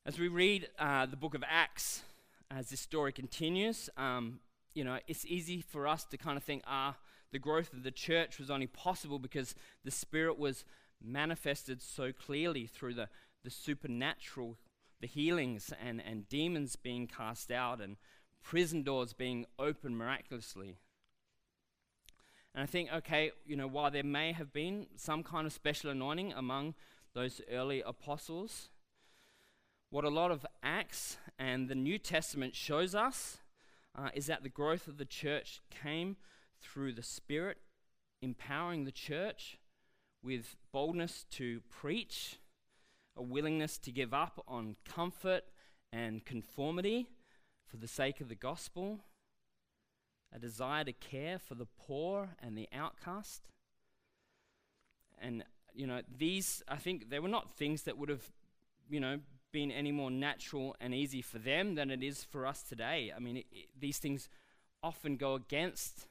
As 0.06 0.20
we 0.20 0.28
read 0.28 0.68
uh, 0.78 1.06
the 1.06 1.16
book 1.16 1.34
of 1.34 1.42
Acts, 1.44 2.02
as 2.48 2.70
this 2.70 2.78
story 2.78 3.10
continues, 3.10 3.90
um, 3.96 4.38
you 4.72 4.84
know, 4.84 5.00
it's 5.08 5.26
easy 5.26 5.60
for 5.60 5.88
us 5.88 6.04
to 6.04 6.16
kind 6.16 6.36
of 6.36 6.44
think, 6.44 6.62
ah, 6.64 6.94
the 7.32 7.40
growth 7.40 7.72
of 7.72 7.82
the 7.82 7.90
church 7.90 8.38
was 8.38 8.48
only 8.48 8.68
possible 8.68 9.18
because 9.18 9.56
the 9.84 9.90
Spirit 9.90 10.38
was 10.38 10.64
manifested 11.02 11.82
so 11.82 12.12
clearly 12.12 12.66
through 12.66 12.94
the, 12.94 13.08
the 13.42 13.50
supernatural, 13.50 14.56
the 15.00 15.08
healings 15.08 15.72
and, 15.84 16.00
and 16.00 16.28
demons 16.28 16.76
being 16.76 17.08
cast 17.08 17.50
out 17.50 17.80
and 17.80 17.96
prison 18.44 18.84
doors 18.84 19.12
being 19.12 19.44
opened 19.58 19.98
miraculously. 19.98 20.76
And 22.54 22.62
I 22.62 22.66
think, 22.66 22.92
okay, 22.94 23.32
you 23.44 23.56
know, 23.56 23.66
while 23.66 23.90
there 23.90 24.04
may 24.04 24.30
have 24.30 24.52
been 24.52 24.86
some 24.94 25.24
kind 25.24 25.48
of 25.48 25.52
special 25.52 25.90
anointing 25.90 26.32
among 26.32 26.74
those 27.12 27.40
early 27.50 27.82
apostles, 27.84 28.68
what 29.90 30.04
a 30.04 30.10
lot 30.10 30.30
of 30.30 30.44
Acts 30.62 31.16
and 31.38 31.68
the 31.68 31.74
New 31.74 31.98
Testament 31.98 32.54
shows 32.54 32.94
us 32.94 33.38
uh, 33.96 34.08
is 34.14 34.26
that 34.26 34.42
the 34.42 34.48
growth 34.48 34.88
of 34.88 34.98
the 34.98 35.04
church 35.04 35.60
came 35.70 36.16
through 36.60 36.92
the 36.92 37.02
Spirit 37.02 37.58
empowering 38.20 38.84
the 38.84 38.92
church 38.92 39.58
with 40.22 40.56
boldness 40.72 41.24
to 41.30 41.60
preach, 41.70 42.36
a 43.16 43.22
willingness 43.22 43.78
to 43.78 43.92
give 43.92 44.12
up 44.12 44.42
on 44.48 44.76
comfort 44.84 45.44
and 45.92 46.24
conformity 46.24 47.06
for 47.66 47.76
the 47.76 47.88
sake 47.88 48.20
of 48.20 48.28
the 48.28 48.34
gospel, 48.34 48.98
a 50.34 50.38
desire 50.38 50.84
to 50.84 50.92
care 50.92 51.38
for 51.38 51.54
the 51.54 51.66
poor 51.78 52.30
and 52.42 52.58
the 52.58 52.68
outcast. 52.72 53.42
And, 55.20 55.44
you 55.72 55.86
know, 55.86 56.02
these, 56.18 56.62
I 56.68 56.76
think, 56.76 57.08
they 57.08 57.20
were 57.20 57.28
not 57.28 57.54
things 57.54 57.82
that 57.82 57.96
would 57.96 58.08
have, 58.08 58.30
you 58.90 59.00
know, 59.00 59.20
been 59.56 59.72
any 59.72 59.90
more 59.90 60.10
natural 60.10 60.76
and 60.82 60.94
easy 60.94 61.22
for 61.22 61.38
them 61.38 61.76
than 61.76 61.90
it 61.90 62.02
is 62.02 62.22
for 62.22 62.46
us 62.46 62.62
today. 62.62 63.10
I 63.16 63.18
mean, 63.18 63.38
it, 63.38 63.46
it, 63.50 63.68
these 63.80 63.96
things 63.96 64.28
often 64.82 65.16
go 65.16 65.32
against 65.32 66.08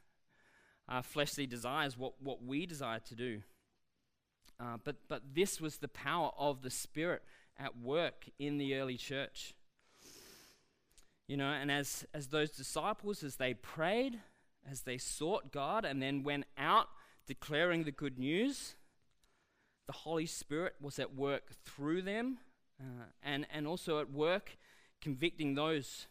our 0.90 1.04
fleshly 1.04 1.46
desires, 1.46 1.96
what, 1.96 2.14
what 2.20 2.44
we 2.44 2.66
desire 2.66 2.98
to 3.02 3.14
do. 3.14 3.44
Uh, 4.60 4.78
but, 4.84 4.96
but 5.08 5.22
this 5.36 5.62
was 5.62 5.78
the 5.78 5.88
power 5.88 6.32
of 6.40 6.64
the 6.64 6.72
Spirit 6.72 7.22
at 7.56 7.78
work 7.78 8.26
in 8.40 8.58
the 8.58 8.74
early 8.78 8.98
church. 8.98 9.54
You 11.28 11.38
know, 11.38 11.52
and 11.52 11.72
as, 11.72 12.04
as 12.16 12.30
those 12.30 12.50
disciples, 12.50 13.22
as 13.22 13.36
they 13.36 13.54
prayed, 13.54 14.18
as 14.68 14.82
they 14.82 14.98
sought 14.98 15.52
God, 15.52 15.86
and 15.86 16.02
then 16.02 16.24
went 16.24 16.46
out 16.58 16.88
declaring 17.28 17.84
the 17.84 17.92
good 17.92 18.18
news, 18.18 18.74
the 19.86 19.94
Holy 19.94 20.26
Spirit 20.26 20.74
was 20.82 20.98
at 20.98 21.14
work 21.14 21.52
through 21.64 22.02
them 22.02 22.40
uh, 22.80 23.06
and, 23.24 23.46
and 23.54 23.68
also 23.68 24.00
at 24.00 24.12
work 24.12 24.58
convicting 25.02 25.56
those 25.56 26.08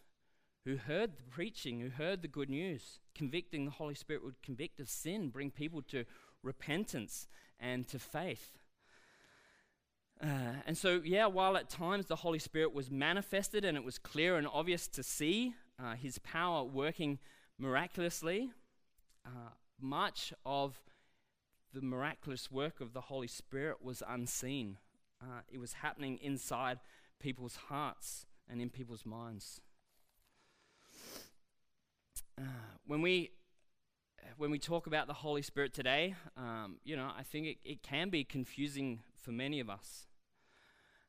who 0.65 0.77
heard 0.77 1.17
the 1.17 1.23
preaching, 1.23 1.79
who 1.79 1.89
heard 1.89 2.21
the 2.21 2.27
good 2.27 2.49
news. 2.49 2.99
Convicting 3.13 3.65
the 3.65 3.71
Holy 3.71 3.93
Spirit 3.93 4.23
would 4.23 4.41
convict 4.41 4.79
of 4.79 4.89
sin, 4.89 5.29
bring 5.29 5.51
people 5.51 5.81
to 5.83 6.05
repentance 6.41 7.27
and 7.59 7.87
to 7.87 7.99
faith. 7.99 8.57
Uh, 10.21 10.61
and 10.65 10.77
so, 10.77 11.01
yeah, 11.03 11.25
while 11.25 11.57
at 11.57 11.69
times 11.69 12.07
the 12.07 12.15
Holy 12.15 12.39
Spirit 12.39 12.73
was 12.73 12.89
manifested 12.89 13.63
and 13.65 13.77
it 13.77 13.83
was 13.83 13.97
clear 13.99 14.37
and 14.37 14.47
obvious 14.47 14.87
to 14.87 15.03
see 15.03 15.53
uh, 15.77 15.93
his 15.93 16.17
power 16.19 16.63
working 16.63 17.19
miraculously, 17.59 18.51
uh, 19.25 19.49
much 19.79 20.33
of 20.45 20.81
the 21.73 21.81
miraculous 21.81 22.49
work 22.49 22.79
of 22.79 22.93
the 22.93 23.01
Holy 23.01 23.27
Spirit 23.27 23.83
was 23.83 24.01
unseen 24.07 24.77
uh, 25.25 25.41
it 25.51 25.57
was 25.57 25.73
happening 25.73 26.19
inside 26.21 26.79
people's 27.19 27.55
hearts 27.55 28.25
and 28.49 28.61
in 28.61 28.69
people's 28.69 29.05
minds. 29.05 29.59
Uh, 32.39 32.43
when 32.85 33.01
we 33.01 33.31
when 34.37 34.51
we 34.51 34.59
talk 34.59 34.87
about 34.87 35.07
the 35.07 35.13
Holy 35.13 35.41
Spirit 35.41 35.73
today, 35.73 36.15
um, 36.35 36.77
you 36.83 36.95
know, 36.95 37.09
I 37.17 37.23
think 37.23 37.47
it, 37.47 37.57
it 37.63 37.83
can 37.83 38.09
be 38.09 38.23
confusing 38.23 39.01
for 39.13 39.31
many 39.31 39.59
of 39.59 39.69
us. 39.69 40.07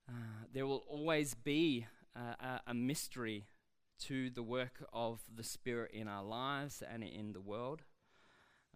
Uh, 0.09 0.45
there 0.53 0.67
will 0.67 0.85
always 0.89 1.35
be 1.35 1.87
a, 2.15 2.61
a 2.67 2.75
mystery 2.75 3.49
to 3.99 4.31
the 4.31 4.43
work 4.43 4.85
of 4.93 5.21
the 5.35 5.43
Spirit 5.43 5.91
in 5.93 6.09
our 6.09 6.23
lives 6.23 6.83
and 6.89 7.03
in 7.03 7.33
the 7.33 7.41
world. 7.41 7.83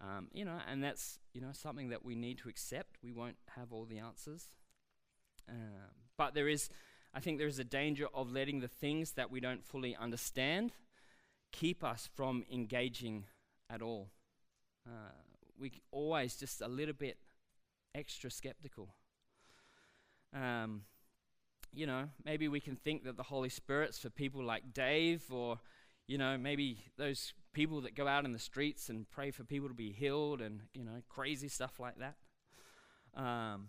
Um, 0.01 0.29
you 0.33 0.43
know, 0.43 0.57
and 0.69 0.83
that's 0.83 1.19
you 1.33 1.41
know 1.41 1.51
something 1.51 1.89
that 1.89 2.03
we 2.03 2.15
need 2.15 2.39
to 2.39 2.49
accept. 2.49 2.97
We 3.03 3.11
won't 3.11 3.37
have 3.55 3.71
all 3.71 3.85
the 3.85 3.99
answers. 3.99 4.47
Um, 5.51 5.91
but 6.17 6.33
there 6.33 6.47
is, 6.47 6.69
I 7.13 7.19
think 7.19 7.37
there 7.37 7.47
is 7.47 7.59
a 7.59 7.65
danger 7.65 8.07
of 8.13 8.31
letting 8.31 8.61
the 8.61 8.67
things 8.67 9.11
that 9.11 9.29
we 9.29 9.41
don't 9.41 9.65
fully 9.65 9.95
understand 9.95 10.71
keep 11.51 11.83
us 11.83 12.09
from 12.15 12.45
engaging 12.51 13.25
at 13.69 13.81
all. 13.81 14.09
Uh, 14.87 15.11
we 15.59 15.81
always 15.91 16.35
just 16.37 16.61
a 16.61 16.67
little 16.67 16.93
bit 16.93 17.17
extra 17.93 18.31
skeptical. 18.31 18.95
Um, 20.33 20.83
you 21.73 21.85
know, 21.85 22.09
maybe 22.23 22.47
we 22.47 22.59
can 22.59 22.75
think 22.75 23.03
that 23.03 23.17
the 23.17 23.23
Holy 23.23 23.49
Spirit's 23.49 23.99
for 23.99 24.09
people 24.09 24.43
like 24.43 24.73
Dave, 24.73 25.23
or, 25.29 25.59
you 26.07 26.17
know, 26.17 26.37
maybe 26.37 26.85
those 26.97 27.33
people 27.53 27.81
that 27.81 27.95
go 27.95 28.07
out 28.07 28.25
in 28.25 28.31
the 28.31 28.39
streets 28.39 28.89
and 28.89 29.09
pray 29.09 29.31
for 29.31 29.43
people 29.43 29.67
to 29.67 29.75
be 29.75 29.91
healed 29.91 30.41
and, 30.41 30.61
you 30.73 30.83
know, 30.83 31.01
crazy 31.09 31.49
stuff 31.49 31.79
like 31.79 31.95
that. 31.99 32.15
Um, 33.13 33.67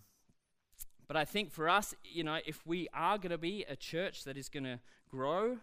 but 1.09 1.17
I 1.17 1.25
think 1.25 1.51
for 1.51 1.69
us, 1.69 1.95
you 2.05 2.25
know, 2.25 2.39
if 2.47 2.67
we 2.67 2.89
are 2.95 3.19
going 3.19 3.31
to 3.31 3.39
be 3.39 3.65
a 3.69 3.77
church 3.77 4.25
that 4.25 4.37
is 4.37 4.49
going 4.49 4.65
to 4.65 4.79
grow, 5.11 5.59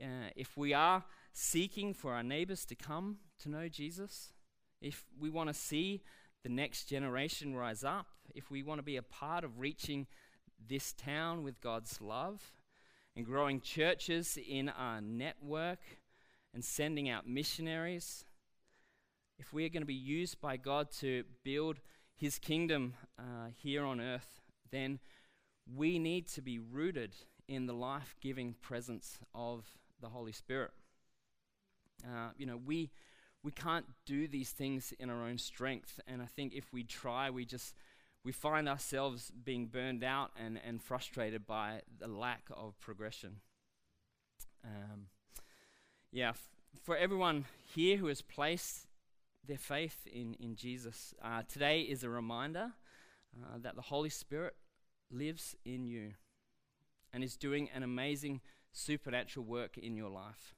uh, 0.00 0.30
if 0.36 0.56
we 0.56 0.72
are 0.72 1.04
seeking 1.32 1.92
for 1.92 2.14
our 2.14 2.22
neighbors 2.22 2.64
to 2.66 2.74
come 2.74 3.18
to 3.40 3.48
know 3.48 3.68
Jesus, 3.68 4.32
if 4.80 5.06
we 5.18 5.30
want 5.30 5.48
to 5.48 5.54
see 5.54 6.02
the 6.42 6.48
next 6.48 6.84
generation 6.84 7.54
rise 7.56 7.84
up, 7.84 8.06
if 8.34 8.50
we 8.50 8.62
want 8.62 8.78
to 8.78 8.84
be 8.84 8.96
a 8.96 9.02
part 9.02 9.44
of 9.44 9.58
reaching 9.58 10.06
this 10.68 10.92
town 10.92 11.42
with 11.42 11.60
God's 11.60 12.00
love 12.00 12.52
and 13.16 13.26
growing 13.26 13.60
churches 13.60 14.38
in 14.48 14.68
our 14.68 15.00
network 15.00 15.80
and 16.54 16.64
sending 16.64 17.08
out 17.08 17.28
missionaries, 17.28 18.24
if 19.38 19.52
we 19.52 19.64
are 19.64 19.68
going 19.68 19.82
to 19.82 19.86
be 19.86 19.94
used 19.94 20.40
by 20.40 20.56
God 20.56 20.90
to 21.00 21.24
build 21.44 21.80
his 22.18 22.38
kingdom 22.38 22.94
uh, 23.18 23.48
here 23.56 23.84
on 23.84 24.00
earth, 24.00 24.40
then 24.70 24.98
we 25.72 25.98
need 25.98 26.26
to 26.28 26.42
be 26.42 26.58
rooted 26.58 27.14
in 27.46 27.66
the 27.66 27.72
life 27.72 28.16
giving 28.20 28.54
presence 28.60 29.18
of 29.34 29.64
the 30.00 30.08
Holy 30.08 30.32
Spirit. 30.32 30.72
Uh, 32.04 32.30
you 32.36 32.44
know, 32.44 32.56
we, 32.56 32.90
we 33.42 33.52
can't 33.52 33.86
do 34.04 34.26
these 34.26 34.50
things 34.50 34.92
in 34.98 35.10
our 35.10 35.22
own 35.22 35.38
strength. 35.38 36.00
And 36.06 36.20
I 36.20 36.26
think 36.26 36.54
if 36.54 36.72
we 36.72 36.82
try, 36.82 37.30
we 37.30 37.44
just 37.44 37.74
we 38.24 38.32
find 38.32 38.68
ourselves 38.68 39.30
being 39.44 39.66
burned 39.66 40.02
out 40.02 40.32
and, 40.38 40.60
and 40.66 40.82
frustrated 40.82 41.46
by 41.46 41.82
the 41.98 42.08
lack 42.08 42.42
of 42.54 42.78
progression. 42.80 43.36
Um, 44.64 45.06
yeah, 46.10 46.30
f- 46.30 46.48
for 46.82 46.96
everyone 46.96 47.44
here 47.74 47.96
who 47.96 48.08
has 48.08 48.20
placed 48.20 48.87
their 49.46 49.58
faith 49.58 50.06
in, 50.06 50.34
in 50.34 50.56
Jesus. 50.56 51.14
Uh, 51.22 51.42
today 51.48 51.80
is 51.80 52.04
a 52.04 52.08
reminder 52.08 52.72
uh, 53.36 53.58
that 53.58 53.76
the 53.76 53.82
Holy 53.82 54.10
Spirit 54.10 54.54
lives 55.10 55.54
in 55.64 55.86
you 55.86 56.12
and 57.12 57.24
is 57.24 57.36
doing 57.36 57.68
an 57.74 57.82
amazing 57.82 58.40
supernatural 58.72 59.44
work 59.44 59.78
in 59.78 59.96
your 59.96 60.10
life, 60.10 60.54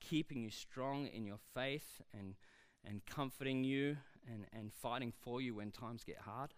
keeping 0.00 0.42
you 0.42 0.50
strong 0.50 1.06
in 1.06 1.24
your 1.24 1.38
faith 1.54 2.02
and, 2.12 2.34
and 2.84 3.04
comforting 3.06 3.64
you 3.64 3.96
and, 4.26 4.46
and 4.52 4.72
fighting 4.72 5.12
for 5.20 5.40
you 5.40 5.54
when 5.54 5.70
times 5.70 6.04
get 6.04 6.18
hard. 6.18 6.54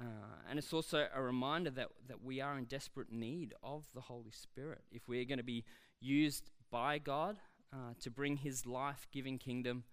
Uh, 0.00 0.04
and 0.48 0.58
it's 0.58 0.72
also 0.72 1.08
a 1.12 1.20
reminder 1.20 1.70
that, 1.70 1.88
that 2.06 2.22
we 2.22 2.40
are 2.40 2.56
in 2.56 2.64
desperate 2.64 3.10
need 3.10 3.52
of 3.62 3.84
the 3.94 4.00
Holy 4.02 4.30
Spirit. 4.30 4.82
If 4.92 5.08
we're 5.08 5.24
going 5.24 5.38
to 5.38 5.44
be 5.44 5.64
used 6.00 6.50
by 6.70 6.98
God 6.98 7.36
uh, 7.72 7.94
to 8.00 8.10
bring 8.10 8.36
His 8.36 8.64
life 8.64 9.08
giving 9.10 9.38
kingdom 9.38 9.84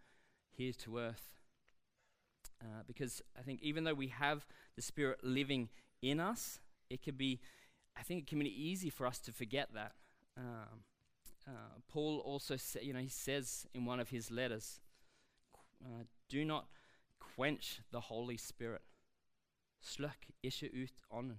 here 0.57 0.73
to 0.73 0.97
earth. 0.97 1.39
Uh, 2.61 2.83
because 2.87 3.21
I 3.37 3.41
think 3.41 3.61
even 3.61 3.83
though 3.83 3.93
we 3.93 4.07
have 4.07 4.45
the 4.75 4.81
Spirit 4.81 5.23
living 5.23 5.69
in 6.01 6.19
us, 6.19 6.59
it 6.89 7.01
can 7.01 7.15
be, 7.15 7.39
I 7.97 8.03
think 8.03 8.21
it 8.21 8.27
can 8.27 8.39
be 8.39 8.45
easy 8.49 8.89
for 8.89 9.05
us 9.05 9.19
to 9.19 9.31
forget 9.31 9.73
that. 9.73 9.93
Um, 10.37 10.83
uh, 11.47 11.79
Paul 11.87 12.19
also, 12.25 12.55
sa- 12.57 12.79
you 12.79 12.93
know, 12.93 12.99
he 12.99 13.09
says 13.09 13.67
in 13.73 13.85
one 13.85 13.99
of 13.99 14.09
his 14.09 14.31
letters, 14.31 14.79
uh, 15.83 16.03
"Do 16.27 16.43
not 16.43 16.67
quench 17.19 17.81
the 17.91 17.99
Holy 17.99 18.37
Spirit. 18.37 18.81
Ikke 20.43 20.69
ut 20.73 21.01
ånden." 21.11 21.37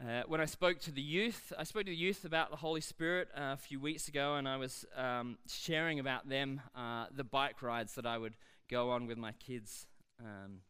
Uh, 0.00 0.22
when 0.26 0.40
I 0.40 0.46
spoke 0.46 0.80
to 0.80 0.90
the 0.90 1.02
youth, 1.02 1.52
I 1.56 1.64
spoke 1.64 1.84
to 1.84 1.90
the 1.90 1.96
youth 1.96 2.24
about 2.24 2.50
the 2.50 2.56
Holy 2.56 2.80
Spirit 2.80 3.28
uh, 3.36 3.52
a 3.52 3.56
few 3.56 3.78
weeks 3.78 4.08
ago, 4.08 4.34
and 4.34 4.48
I 4.48 4.56
was 4.56 4.84
um, 4.96 5.38
sharing 5.46 6.00
about 6.00 6.28
them 6.28 6.60
uh, 6.74 7.06
the 7.14 7.22
bike 7.22 7.62
rides 7.62 7.94
that 7.94 8.06
I 8.06 8.18
would 8.18 8.34
go 8.68 8.90
on 8.90 9.06
with 9.06 9.16
my 9.16 9.32
kids. 9.32 9.86
Um, 10.18 10.60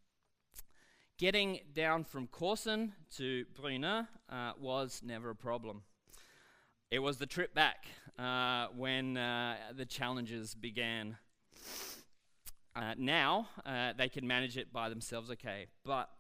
getting 1.19 1.61
down 1.73 2.05
from 2.05 2.27
Korsen 2.27 2.93
to 3.17 3.47
Bryne 3.55 3.85
uh, 3.85 4.07
was 4.61 5.01
never 5.03 5.31
a 5.31 5.37
problem. 5.37 5.83
It 6.91 6.99
was 6.99 7.17
the 7.17 7.27
trip 7.27 7.55
back 7.55 7.87
uh, 8.19 8.67
when 8.77 9.17
uh, 9.17 9.57
the 9.75 9.87
challenges 9.87 10.55
began. 10.55 11.17
now 12.99 13.49
they 13.97 14.11
can 14.11 14.27
manage 14.27 14.59
it 14.59 14.73
by 14.75 14.91
themselves, 14.91 15.31
okay, 15.31 15.69
but 15.87 16.11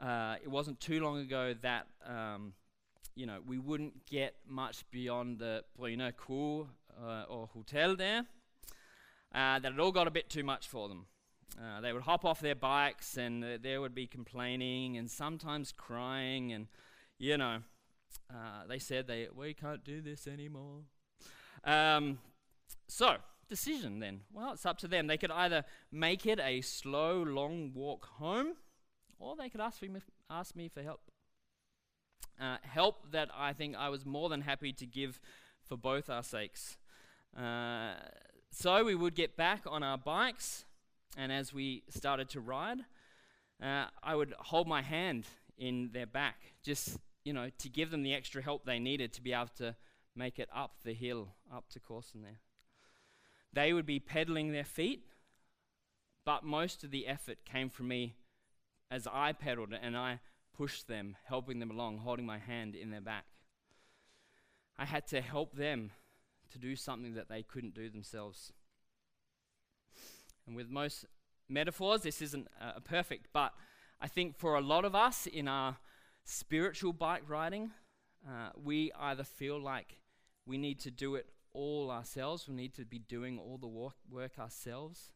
uh, 0.00 0.36
it 0.42 0.48
wasn't 0.48 0.80
too 0.80 1.00
long 1.00 1.18
ago 1.18 1.54
that 1.62 1.86
um, 2.06 2.54
you 3.14 3.26
know 3.26 3.38
we 3.46 3.58
wouldn't 3.58 4.06
get 4.06 4.34
much 4.46 4.84
beyond 4.90 5.38
the 5.38 5.64
Bryne 5.78 6.12
Kur 6.16 6.66
uh, 7.02 7.24
or 7.28 7.46
hotel 7.48 7.96
there. 7.96 8.24
Uh, 9.32 9.60
that 9.60 9.72
it 9.72 9.78
all 9.78 9.92
got 9.92 10.08
a 10.08 10.10
bit 10.10 10.28
too 10.28 10.42
much 10.42 10.66
for 10.66 10.88
them. 10.88 11.06
Uh, 11.60 11.80
they 11.80 11.92
would 11.92 12.02
hop 12.02 12.24
off 12.24 12.40
their 12.40 12.54
bikes 12.54 13.16
and 13.16 13.44
they 13.62 13.78
would 13.78 13.94
be 13.94 14.06
complaining 14.06 14.96
and 14.96 15.10
sometimes 15.10 15.72
crying 15.72 16.52
and 16.52 16.68
you 17.18 17.36
know 17.36 17.58
uh, 18.32 18.66
they 18.68 18.78
said 18.78 19.06
they 19.06 19.28
we 19.34 19.54
can't 19.54 19.84
do 19.84 20.00
this 20.00 20.26
anymore. 20.26 20.80
Um, 21.64 22.18
so 22.88 23.16
decision 23.48 24.00
then. 24.00 24.20
Well, 24.32 24.52
it's 24.52 24.64
up 24.64 24.78
to 24.78 24.88
them. 24.88 25.06
They 25.06 25.18
could 25.18 25.30
either 25.30 25.64
make 25.92 26.24
it 26.24 26.40
a 26.40 26.60
slow, 26.62 27.22
long 27.22 27.72
walk 27.74 28.06
home 28.18 28.54
or 29.20 29.36
they 29.36 29.48
could 29.48 29.60
ask 29.60 29.80
me, 29.82 29.88
ask 30.28 30.56
me 30.56 30.68
for 30.68 30.82
help. 30.82 31.00
Uh, 32.40 32.56
help 32.62 33.12
that 33.12 33.28
I 33.36 33.52
think 33.52 33.76
I 33.76 33.90
was 33.90 34.06
more 34.06 34.28
than 34.28 34.40
happy 34.40 34.72
to 34.72 34.86
give 34.86 35.20
for 35.62 35.76
both 35.76 36.08
our 36.08 36.22
sakes. 36.22 36.78
Uh, 37.36 37.92
so 38.50 38.82
we 38.82 38.94
would 38.94 39.14
get 39.14 39.36
back 39.36 39.62
on 39.66 39.82
our 39.82 39.98
bikes, 39.98 40.64
and 41.16 41.30
as 41.30 41.52
we 41.52 41.84
started 41.88 42.30
to 42.30 42.40
ride, 42.40 42.78
uh, 43.62 43.84
I 44.02 44.16
would 44.16 44.34
hold 44.38 44.66
my 44.66 44.82
hand 44.82 45.26
in 45.58 45.90
their 45.92 46.06
back, 46.06 46.36
just 46.64 46.96
you 47.24 47.32
know, 47.34 47.50
to 47.58 47.68
give 47.68 47.90
them 47.90 48.02
the 48.02 48.14
extra 48.14 48.42
help 48.42 48.64
they 48.64 48.78
needed 48.78 49.12
to 49.12 49.22
be 49.22 49.32
able 49.32 49.50
to 49.58 49.76
make 50.16 50.38
it 50.38 50.48
up 50.54 50.76
the 50.82 50.94
hill, 50.94 51.28
up 51.54 51.68
to 51.70 51.78
Korsen 51.78 52.22
there. 52.22 52.40
They 53.52 53.72
would 53.72 53.86
be 53.86 54.00
pedaling 54.00 54.52
their 54.52 54.64
feet, 54.64 55.04
but 56.24 56.44
most 56.44 56.82
of 56.82 56.90
the 56.90 57.06
effort 57.06 57.44
came 57.44 57.68
from 57.68 57.88
me 57.88 58.14
as 58.90 59.06
I 59.06 59.32
pedaled 59.32 59.72
and 59.80 59.96
I 59.96 60.20
pushed 60.56 60.88
them, 60.88 61.16
helping 61.24 61.58
them 61.58 61.70
along, 61.70 61.98
holding 61.98 62.26
my 62.26 62.38
hand 62.38 62.74
in 62.74 62.90
their 62.90 63.00
back. 63.00 63.24
I 64.78 64.84
had 64.84 65.06
to 65.08 65.20
help 65.20 65.54
them 65.54 65.92
to 66.50 66.58
do 66.58 66.74
something 66.74 67.14
that 67.14 67.28
they 67.28 67.42
couldn't 67.42 67.74
do 67.74 67.88
themselves. 67.88 68.52
And 70.46 70.56
with 70.56 70.68
most 70.68 71.04
metaphors, 71.48 72.02
this 72.02 72.20
isn't 72.20 72.48
uh, 72.60 72.80
perfect, 72.80 73.28
but 73.32 73.52
I 74.00 74.08
think 74.08 74.36
for 74.36 74.56
a 74.56 74.60
lot 74.60 74.84
of 74.84 74.94
us 74.94 75.26
in 75.26 75.46
our 75.46 75.76
spiritual 76.24 76.92
bike 76.92 77.22
riding, 77.28 77.70
uh, 78.26 78.50
we 78.62 78.92
either 78.98 79.24
feel 79.24 79.60
like 79.60 79.98
we 80.46 80.58
need 80.58 80.80
to 80.80 80.90
do 80.90 81.14
it 81.14 81.26
all 81.52 81.90
ourselves, 81.90 82.48
we 82.48 82.54
need 82.54 82.74
to 82.74 82.84
be 82.84 82.98
doing 82.98 83.38
all 83.38 83.58
the 83.58 83.66
work, 83.66 83.94
work 84.10 84.38
ourselves, 84.38 85.12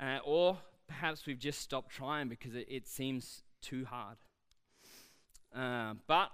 uh, 0.00 0.18
or 0.24 0.58
perhaps 0.86 1.26
we've 1.26 1.38
just 1.38 1.60
stopped 1.60 1.90
trying 1.90 2.28
because 2.28 2.54
it, 2.54 2.66
it 2.68 2.86
seems 2.86 3.42
too 3.60 3.84
hard. 3.84 4.18
Uh, 5.54 5.94
but 6.06 6.30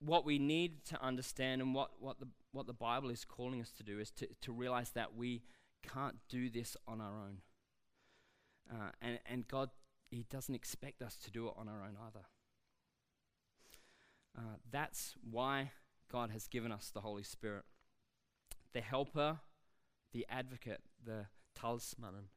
what 0.00 0.24
we 0.24 0.38
need 0.38 0.84
to 0.86 1.02
understand 1.02 1.60
and 1.60 1.74
what, 1.74 1.90
what, 2.00 2.20
the, 2.20 2.28
what 2.52 2.66
the 2.66 2.72
Bible 2.72 3.10
is 3.10 3.24
calling 3.24 3.60
us 3.60 3.70
to 3.70 3.82
do 3.82 3.98
is 3.98 4.10
to, 4.12 4.28
to 4.42 4.52
realize 4.52 4.90
that 4.90 5.16
we 5.16 5.42
can't 5.82 6.16
do 6.28 6.50
this 6.50 6.76
on 6.86 7.00
our 7.00 7.12
own. 7.12 7.38
Uh, 8.70 8.90
and, 9.00 9.18
and 9.26 9.48
God, 9.48 9.70
He 10.10 10.24
doesn't 10.28 10.54
expect 10.54 11.02
us 11.02 11.16
to 11.24 11.30
do 11.30 11.46
it 11.46 11.54
on 11.56 11.68
our 11.68 11.82
own 11.82 11.96
either. 12.06 12.24
Uh, 14.36 14.56
that's 14.70 15.14
why 15.30 15.70
God 16.10 16.30
has 16.30 16.46
given 16.46 16.72
us 16.72 16.90
the 16.92 17.00
Holy 17.00 17.22
Spirit 17.22 17.64
the 18.72 18.82
helper, 18.82 19.38
the 20.12 20.26
advocate, 20.28 20.82
the 21.02 21.24
talsmannen. 21.58 22.28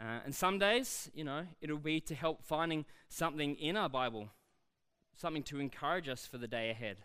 Uh, 0.00 0.20
and 0.24 0.34
some 0.34 0.58
days, 0.58 1.10
you 1.14 1.24
know, 1.24 1.46
it'll 1.60 1.76
be 1.76 2.00
to 2.00 2.14
help 2.14 2.42
finding 2.42 2.84
something 3.08 3.54
in 3.56 3.76
our 3.76 3.88
Bible, 3.88 4.30
something 5.14 5.42
to 5.44 5.60
encourage 5.60 6.08
us 6.08 6.26
for 6.26 6.38
the 6.38 6.48
day 6.48 6.70
ahead. 6.70 6.98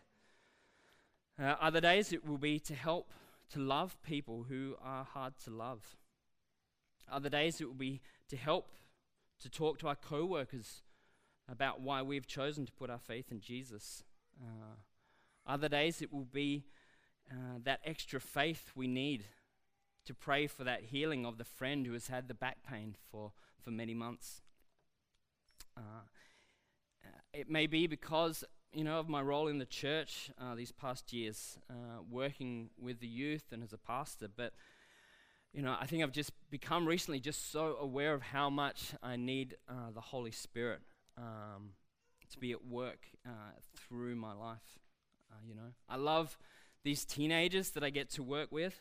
Uh, 1.39 1.55
other 1.61 1.81
days, 1.81 2.13
it 2.13 2.25
will 2.25 2.37
be 2.37 2.59
to 2.59 2.73
help 2.73 3.11
to 3.51 3.59
love 3.59 4.01
people 4.01 4.45
who 4.49 4.75
are 4.83 5.03
hard 5.03 5.33
to 5.43 5.51
love. 5.51 5.95
Other 7.11 7.29
days, 7.29 7.61
it 7.61 7.67
will 7.67 7.73
be 7.73 8.01
to 8.29 8.37
help 8.37 8.69
to 9.41 9.49
talk 9.49 9.77
to 9.79 9.87
our 9.87 9.95
co 9.95 10.25
workers 10.25 10.81
about 11.49 11.79
why 11.81 12.01
we've 12.01 12.27
chosen 12.27 12.65
to 12.65 12.71
put 12.71 12.89
our 12.89 12.99
faith 12.99 13.31
in 13.31 13.39
Jesus. 13.39 14.03
Uh, 14.41 14.75
other 15.45 15.69
days, 15.69 16.01
it 16.01 16.11
will 16.11 16.25
be 16.25 16.65
uh, 17.31 17.59
that 17.63 17.81
extra 17.85 18.19
faith 18.19 18.71
we 18.75 18.87
need 18.87 19.25
to 20.07 20.13
pray 20.13 20.47
for 20.47 20.63
that 20.63 20.85
healing 20.85 21.25
of 21.25 21.37
the 21.37 21.43
friend 21.43 21.85
who 21.85 21.93
has 21.93 22.07
had 22.07 22.27
the 22.27 22.33
back 22.33 22.57
pain 22.67 22.95
for, 23.11 23.31
for 23.61 23.71
many 23.71 23.93
months. 23.93 24.41
Uh, 25.75 26.01
uh, 27.05 27.19
it 27.33 27.49
may 27.49 27.67
be 27.67 27.87
because, 27.87 28.43
you 28.73 28.83
know, 28.83 28.99
of 28.99 29.09
my 29.09 29.21
role 29.21 29.47
in 29.47 29.59
the 29.59 29.65
church 29.65 30.31
uh, 30.39 30.55
these 30.55 30.71
past 30.71 31.11
years, 31.11 31.59
uh, 31.69 32.01
working 32.09 32.69
with 32.81 32.99
the 32.99 33.07
youth 33.07 33.43
and 33.51 33.61
as 33.61 33.73
a 33.73 33.77
pastor, 33.77 34.27
but, 34.33 34.53
you 35.53 35.61
know, 35.61 35.75
I 35.79 35.85
think 35.85 36.03
I've 36.03 36.11
just 36.11 36.31
become 36.49 36.87
recently 36.87 37.19
just 37.19 37.51
so 37.51 37.75
aware 37.79 38.13
of 38.13 38.21
how 38.21 38.49
much 38.49 38.93
I 39.03 39.17
need 39.17 39.57
uh, 39.69 39.91
the 39.93 40.01
Holy 40.01 40.31
Spirit 40.31 40.79
um, 41.17 41.71
to 42.31 42.39
be 42.39 42.53
at 42.53 42.65
work 42.65 43.07
uh, 43.25 43.51
through 43.75 44.15
my 44.15 44.33
life, 44.33 44.79
you 45.45 45.53
know. 45.53 45.73
I 45.89 45.97
love 45.97 46.37
these 46.83 47.03
teenagers 47.03 47.71
that 47.71 47.83
I 47.83 47.89
get 47.89 48.09
to 48.11 48.23
work 48.23 48.51
with 48.51 48.79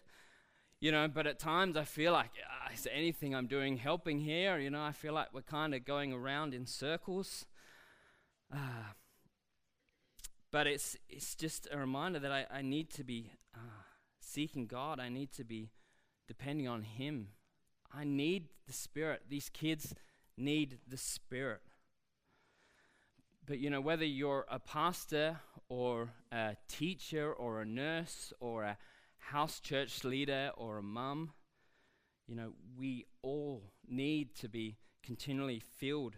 you 0.80 0.92
know, 0.92 1.08
but 1.08 1.26
at 1.26 1.38
times 1.38 1.76
I 1.76 1.84
feel 1.84 2.12
like, 2.12 2.30
uh, 2.44 2.72
is 2.72 2.86
anything 2.92 3.34
I'm 3.34 3.46
doing 3.46 3.76
helping 3.76 4.20
here? 4.20 4.58
You 4.58 4.70
know, 4.70 4.82
I 4.82 4.92
feel 4.92 5.14
like 5.14 5.28
we're 5.32 5.42
kind 5.42 5.74
of 5.74 5.84
going 5.84 6.12
around 6.12 6.52
in 6.54 6.66
circles. 6.66 7.46
Uh, 8.52 8.92
but 10.52 10.66
it's, 10.66 10.96
it's 11.08 11.34
just 11.34 11.66
a 11.72 11.78
reminder 11.78 12.18
that 12.18 12.32
I, 12.32 12.46
I 12.50 12.62
need 12.62 12.90
to 12.90 13.04
be 13.04 13.32
uh, 13.54 13.82
seeking 14.20 14.66
God. 14.66 15.00
I 15.00 15.08
need 15.08 15.32
to 15.32 15.44
be 15.44 15.70
depending 16.28 16.68
on 16.68 16.82
Him. 16.82 17.28
I 17.92 18.04
need 18.04 18.48
the 18.66 18.72
Spirit. 18.72 19.22
These 19.28 19.48
kids 19.48 19.94
need 20.36 20.78
the 20.86 20.98
Spirit. 20.98 21.60
But 23.46 23.60
you 23.60 23.70
know, 23.70 23.80
whether 23.80 24.04
you're 24.04 24.44
a 24.50 24.58
pastor 24.58 25.38
or 25.68 26.10
a 26.32 26.56
teacher 26.68 27.32
or 27.32 27.62
a 27.62 27.64
nurse 27.64 28.32
or 28.40 28.64
a 28.64 28.78
house 29.30 29.60
church 29.60 30.04
leader 30.04 30.50
or 30.56 30.78
a 30.78 30.82
mum, 30.82 31.32
you 32.26 32.34
know, 32.34 32.52
we 32.78 33.06
all 33.22 33.62
need 33.88 34.34
to 34.36 34.48
be 34.48 34.76
continually 35.02 35.60
filled 35.60 36.14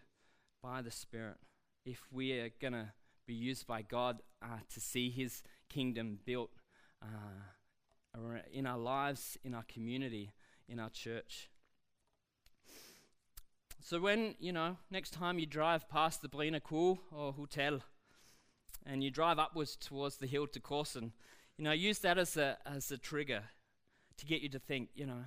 by 0.63 0.83
the 0.83 0.91
Spirit 0.91 1.37
if 1.85 2.01
we 2.13 2.33
are 2.33 2.51
going 2.61 2.73
to 2.73 2.93
be 3.27 3.35
used 3.35 3.67
by 3.67 3.83
God 3.83 4.23
uh, 4.43 4.59
to 4.73 4.81
see 4.81 5.11
His 5.11 5.43
kingdom 5.69 6.19
built 6.25 6.51
uh, 7.03 8.19
in 8.53 8.67
our 8.67 8.79
lives, 8.79 9.39
in 9.45 9.55
our 9.55 9.65
community, 9.65 10.33
in 10.69 10.79
our 10.79 10.91
church. 10.91 11.49
So 13.81 14.01
when, 14.01 14.35
you 14.39 14.53
know, 14.53 14.77
next 14.91 15.13
time 15.13 15.39
you 15.39 15.47
drive 15.47 15.89
past 15.89 16.21
the 16.21 16.29
Bryne 16.29 16.61
Kur 16.63 16.97
or 17.11 17.33
Hotel 17.33 17.81
and 18.85 19.03
you 19.03 19.11
drive 19.11 19.39
upwards 19.39 19.77
towards 19.77 20.17
the 20.17 20.27
hill 20.27 20.47
to 20.49 20.61
Korsen, 20.61 21.13
you 21.59 21.65
know, 21.65 21.73
use 21.73 21.99
that 21.99 22.17
as 22.17 22.37
a, 22.37 22.57
as 22.65 22.91
a 22.91 22.97
trigger 22.97 23.43
to 24.17 24.27
get 24.27 24.41
you 24.41 24.49
to 24.49 24.59
think, 24.59 24.89
you 24.95 25.05
know, 25.05 25.25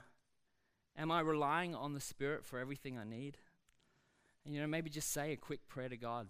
Am 0.97 1.11
I 1.11 1.21
relying 1.21 1.73
on 1.73 1.93
the 1.93 1.99
Spirit 1.99 2.45
for 2.45 2.59
everything 2.59 2.97
I 2.97 3.03
need? 3.03 3.37
And, 4.45 4.53
you 4.53 4.61
know, 4.61 4.67
maybe 4.67 4.89
just 4.89 5.11
say 5.11 5.31
a 5.31 5.37
quick 5.37 5.67
prayer 5.67 5.89
to 5.89 5.97
God, 5.97 6.29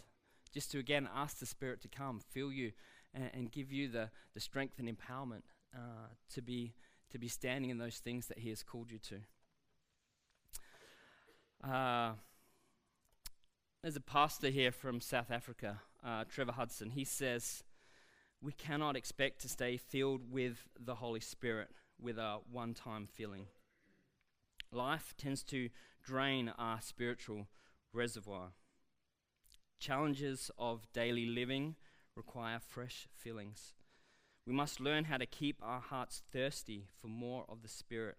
just 0.54 0.72
to 0.72 0.80
again 0.80 1.10
ask 1.16 1.40
the 1.40 1.46
Spirit 1.46 1.82
to 1.82 1.88
come, 1.88 2.22
fill 2.32 2.52
you, 2.52 2.72
and, 3.14 3.30
and 3.34 3.52
give 3.52 3.72
you 3.72 3.88
the, 3.88 4.10
the 4.34 4.40
strength 4.40 4.76
and 4.78 4.88
empowerment 4.88 5.44
uh, 5.76 6.10
to, 6.34 6.42
be, 6.42 6.74
to 7.12 7.18
be 7.18 7.28
standing 7.28 7.72
in 7.72 7.80
those 7.80 7.98
things 7.98 8.28
that 8.28 8.40
He 8.40 8.50
has 8.50 8.64
called 8.64 8.92
you 8.92 9.00
to. 9.00 11.70
Uh, 11.70 12.14
there's 13.82 13.96
a 13.96 14.02
pastor 14.02 14.50
here 14.50 14.72
from 14.72 15.02
South 15.02 15.32
Africa, 15.32 15.82
uh, 16.06 16.26
Trevor 16.30 16.52
Hudson. 16.52 16.92
He 16.92 17.04
says, 17.04 17.64
We 18.42 18.54
cannot 18.54 18.96
expect 18.96 19.42
to 19.42 19.50
stay 19.50 19.78
filled 19.78 20.32
with 20.32 20.68
the 20.80 20.96
Holy 20.96 21.20
Spirit 21.20 21.70
with 22.00 22.18
a 22.18 22.40
one 22.52 22.74
time 22.74 23.08
filling. 23.08 23.46
Life 24.72 25.14
tends 25.18 25.44
to 25.44 25.70
drain 26.04 26.52
our 26.58 26.82
spiritual 26.82 27.48
reservoir. 27.94 28.54
Challenges 29.80 30.50
of 30.58 30.92
daily 30.94 31.26
living 31.26 31.76
require 32.16 32.60
fresh 32.60 33.08
fillings. 33.14 33.74
We 34.48 34.54
must 34.54 34.80
learn 34.80 35.06
how 35.06 35.18
to 35.18 35.26
keep 35.26 35.58
our 35.62 35.80
hearts 35.80 36.24
thirsty 36.32 36.88
for 37.00 37.08
more 37.08 37.46
of 37.48 37.62
the 37.62 37.68
Spirit 37.68 38.18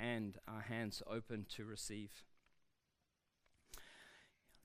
and 0.00 0.36
our 0.48 0.62
hands 0.62 1.02
open 1.06 1.46
to 1.50 1.64
receive. 1.64 2.24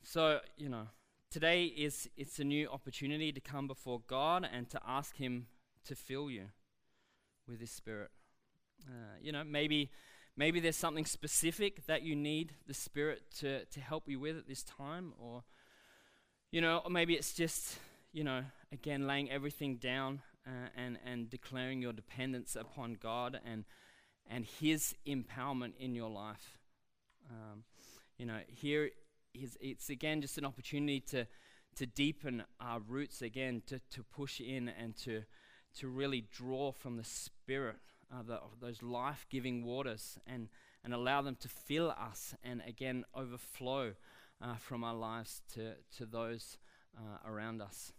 So, 0.02 0.40
you 0.58 0.70
know, 0.70 0.88
today 1.30 1.66
is 1.66 2.10
it's 2.18 2.40
a 2.40 2.44
new 2.44 2.68
opportunity 2.70 3.32
to 3.32 3.40
come 3.40 3.68
before 3.68 4.02
God 4.08 4.48
and 4.52 4.70
to 4.70 4.80
ask 4.86 5.16
him 5.18 5.48
to 5.86 5.96
fill 5.96 6.30
you 6.30 6.46
with 7.48 7.60
his 7.60 7.72
spirit. 7.72 8.10
Uh, 8.88 9.18
you 9.22 9.32
know, 9.32 9.44
maybe 9.44 9.92
maybe 10.36 10.60
there's 10.60 10.76
something 10.76 11.06
specific 11.06 11.86
that 11.86 12.02
you 12.02 12.16
need 12.16 12.54
the 12.68 12.74
spirit 12.74 13.24
to 13.40 13.66
to 13.66 13.80
help 13.80 14.04
you 14.08 14.20
with 14.20 14.38
at 14.38 14.48
this 14.48 14.64
time 14.64 15.14
or 15.20 15.44
you 16.52 16.62
know, 16.62 16.82
or 16.84 16.90
maybe 16.90 17.14
it's 17.14 17.34
just, 17.34 17.78
you 18.12 18.24
know, 18.24 18.44
again 18.72 19.06
laying 19.06 19.30
everything 19.30 19.76
down 19.78 20.22
uh, 20.48 20.70
and 20.76 20.98
and 21.06 21.30
declaring 21.30 21.82
your 21.82 21.94
dependence 21.94 22.56
upon 22.56 22.98
God 23.00 23.40
and 23.46 23.66
and 24.28 24.46
his 24.46 24.96
empowerment 25.08 25.74
in 25.80 25.94
your 25.94 26.10
life. 26.10 26.58
Um, 27.30 27.64
you 28.18 28.26
know, 28.26 28.40
here 28.48 28.90
it's 29.34 29.90
again 29.90 30.22
just 30.22 30.38
an 30.38 30.46
opportunity 30.46 31.00
to 31.02 31.28
to 31.76 31.86
deepen 31.86 32.44
our 32.60 32.80
roots 32.80 33.22
again, 33.22 33.62
to, 33.68 33.80
to 33.92 34.04
push 34.04 34.42
in 34.42 34.70
and 34.70 34.96
to 34.98 35.24
to 35.78 35.88
really 35.88 36.26
draw 36.32 36.72
from 36.72 36.98
the 36.98 37.04
Spirit, 37.04 37.78
uh, 38.12 38.24
the, 38.24 38.40
those 38.60 38.82
life-giving 38.82 39.64
waters, 39.64 40.18
and 40.26 40.50
and 40.84 40.94
allow 40.94 41.22
them 41.22 41.36
to 41.40 41.48
fill 41.48 41.92
us 41.92 42.34
and 42.44 42.62
again 42.68 43.06
overflow 43.14 43.94
uh, 44.42 44.56
from 44.56 44.84
our 44.84 44.96
lives 44.96 45.42
to 45.54 45.76
to 45.98 46.06
those 46.06 46.58
uh, 46.98 47.30
around 47.30 47.62
us. 47.62 47.94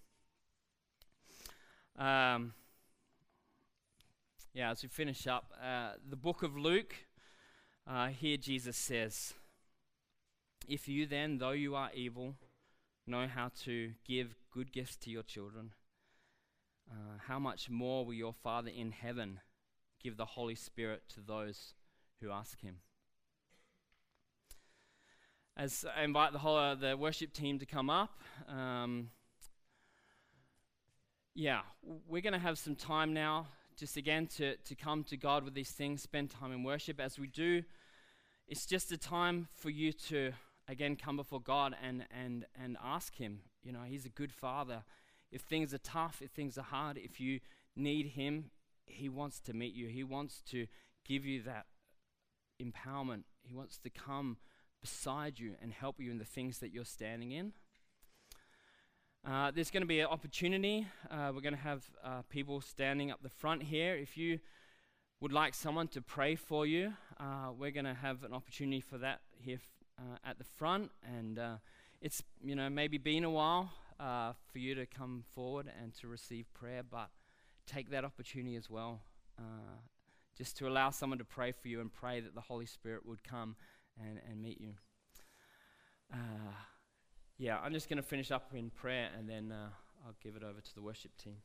Um, 1.96 2.54
yeah, 4.52 4.70
as 4.70 4.82
we 4.82 4.88
finish 4.88 5.26
up, 5.26 5.52
uh, 5.62 5.92
the 6.08 6.16
book 6.16 6.42
of 6.42 6.56
Luke, 6.56 6.94
uh, 7.86 8.08
here 8.08 8.36
Jesus 8.36 8.76
says. 8.76 9.34
If 10.68 10.88
you 10.88 11.06
then, 11.06 11.38
though 11.38 11.50
you 11.50 11.74
are 11.74 11.90
evil, 11.94 12.34
know 13.06 13.26
how 13.26 13.50
to 13.64 13.92
give 14.06 14.34
good 14.52 14.72
gifts 14.72 14.96
to 14.96 15.10
your 15.10 15.22
children, 15.22 15.72
uh, 16.90 17.18
how 17.26 17.38
much 17.38 17.70
more 17.70 18.04
will 18.04 18.14
your 18.14 18.32
Father 18.32 18.70
in 18.70 18.92
heaven 18.92 19.40
give 20.02 20.16
the 20.16 20.24
Holy 20.24 20.54
Spirit 20.54 21.02
to 21.14 21.20
those 21.20 21.74
who 22.20 22.30
ask 22.30 22.60
Him? 22.60 22.76
As 25.56 25.84
I 25.96 26.04
invite 26.04 26.32
the 26.32 26.38
whole 26.38 26.56
uh, 26.56 26.74
the 26.74 26.96
worship 26.96 27.32
team 27.32 27.58
to 27.58 27.66
come 27.66 27.90
up, 27.90 28.20
um, 28.48 29.10
yeah, 31.34 31.60
we're 32.08 32.22
going 32.22 32.32
to 32.32 32.38
have 32.38 32.58
some 32.58 32.74
time 32.74 33.12
now, 33.12 33.46
just 33.76 33.96
again 33.96 34.26
to 34.36 34.56
to 34.56 34.74
come 34.74 35.04
to 35.04 35.16
God 35.16 35.44
with 35.44 35.54
these 35.54 35.70
things, 35.70 36.02
spend 36.02 36.30
time 36.30 36.52
in 36.52 36.62
worship. 36.62 37.00
As 37.00 37.18
we 37.18 37.26
do, 37.26 37.62
it's 38.48 38.66
just 38.66 38.90
a 38.92 38.98
time 38.98 39.48
for 39.54 39.70
you 39.70 39.92
to 39.92 40.32
again 40.70 40.96
come 40.96 41.16
before 41.16 41.40
God 41.40 41.74
and 41.82 42.06
and 42.10 42.46
and 42.62 42.76
ask 42.82 43.16
him. 43.16 43.40
You 43.62 43.72
know, 43.72 43.82
he's 43.86 44.06
a 44.06 44.10
good 44.10 44.32
father. 44.32 44.84
If 45.30 45.42
things 45.42 45.74
are 45.74 45.78
tough, 45.78 46.22
if 46.22 46.30
things 46.30 46.56
are 46.56 46.62
hard, 46.62 46.96
if 46.96 47.20
you 47.20 47.40
need 47.76 48.06
him, 48.08 48.50
he 48.86 49.08
wants 49.08 49.40
to 49.40 49.52
meet 49.52 49.74
you. 49.74 49.88
He 49.88 50.02
wants 50.02 50.42
to 50.50 50.66
give 51.06 51.24
you 51.24 51.42
that 51.42 51.66
empowerment. 52.60 53.24
He 53.42 53.54
wants 53.54 53.78
to 53.78 53.90
come 53.90 54.38
beside 54.80 55.38
you 55.38 55.54
and 55.60 55.72
help 55.72 56.00
you 56.00 56.10
in 56.10 56.18
the 56.18 56.24
things 56.24 56.58
that 56.58 56.72
you're 56.72 56.84
standing 56.84 57.32
in. 57.32 57.52
Uh, 59.26 59.50
there's 59.50 59.70
going 59.70 59.82
to 59.82 59.86
be 59.86 60.00
an 60.00 60.06
opportunity. 60.06 60.86
Uh, 61.10 61.30
we're 61.34 61.42
going 61.42 61.54
to 61.54 61.60
have 61.60 61.84
uh, 62.02 62.22
people 62.30 62.60
standing 62.60 63.10
up 63.10 63.22
the 63.22 63.28
front 63.28 63.62
here. 63.62 63.94
If 63.94 64.16
you 64.16 64.40
would 65.20 65.32
like 65.32 65.54
someone 65.54 65.88
to 65.88 66.00
pray 66.00 66.34
for 66.34 66.66
you, 66.66 66.94
uh, 67.18 67.50
we're 67.56 67.70
going 67.70 67.84
to 67.84 67.94
have 67.94 68.24
an 68.24 68.32
opportunity 68.32 68.80
for 68.80 68.96
that 68.98 69.20
here 69.38 69.58
uh, 70.00 70.16
at 70.24 70.38
the 70.38 70.44
front, 70.44 70.90
and 71.04 71.38
uh, 71.38 71.56
it's 72.00 72.22
you 72.42 72.54
know 72.54 72.70
maybe 72.70 72.98
been 72.98 73.24
a 73.24 73.30
while 73.30 73.70
uh, 74.00 74.32
for 74.50 74.58
you 74.58 74.74
to 74.74 74.86
come 74.86 75.24
forward 75.34 75.70
and 75.80 75.94
to 75.94 76.08
receive 76.08 76.46
prayer, 76.54 76.82
but 76.82 77.10
take 77.66 77.90
that 77.90 78.04
opportunity 78.04 78.56
as 78.56 78.70
well, 78.70 79.00
uh, 79.38 79.76
just 80.36 80.56
to 80.56 80.66
allow 80.66 80.90
someone 80.90 81.18
to 81.18 81.24
pray 81.24 81.52
for 81.52 81.68
you 81.68 81.80
and 81.80 81.92
pray 81.92 82.20
that 82.20 82.34
the 82.34 82.40
Holy 82.40 82.66
Spirit 82.66 83.04
would 83.06 83.22
come 83.22 83.56
and, 84.00 84.18
and 84.28 84.42
meet 84.42 84.60
you. 84.60 84.72
Uh, 86.12 86.52
yeah, 87.38 87.58
I'm 87.58 87.72
just 87.72 87.88
going 87.88 87.98
to 87.98 88.02
finish 88.02 88.30
up 88.30 88.52
in 88.54 88.70
prayer, 88.70 89.08
and 89.16 89.28
then 89.28 89.52
uh, 89.52 89.68
I'll 90.06 90.16
give 90.22 90.36
it 90.36 90.42
over 90.42 90.60
to 90.60 90.74
the 90.74 90.82
worship 90.82 91.16
team. 91.16 91.36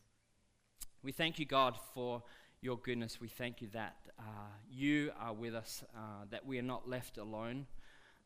We 1.04 1.12
thank 1.12 1.40
you, 1.40 1.46
God, 1.46 1.78
for 1.94 2.24
your 2.62 2.78
goodness. 2.78 3.22
We 3.22 3.28
thank 3.28 3.62
you 3.62 3.68
that 3.74 3.96
uh, 4.18 4.24
you 4.70 5.12
are 5.20 5.34
with 5.34 5.54
us, 5.54 5.84
uh, 5.96 6.26
that 6.32 6.46
we 6.46 6.58
are 6.58 6.64
not 6.64 6.90
left 6.90 7.18
alone, 7.18 7.68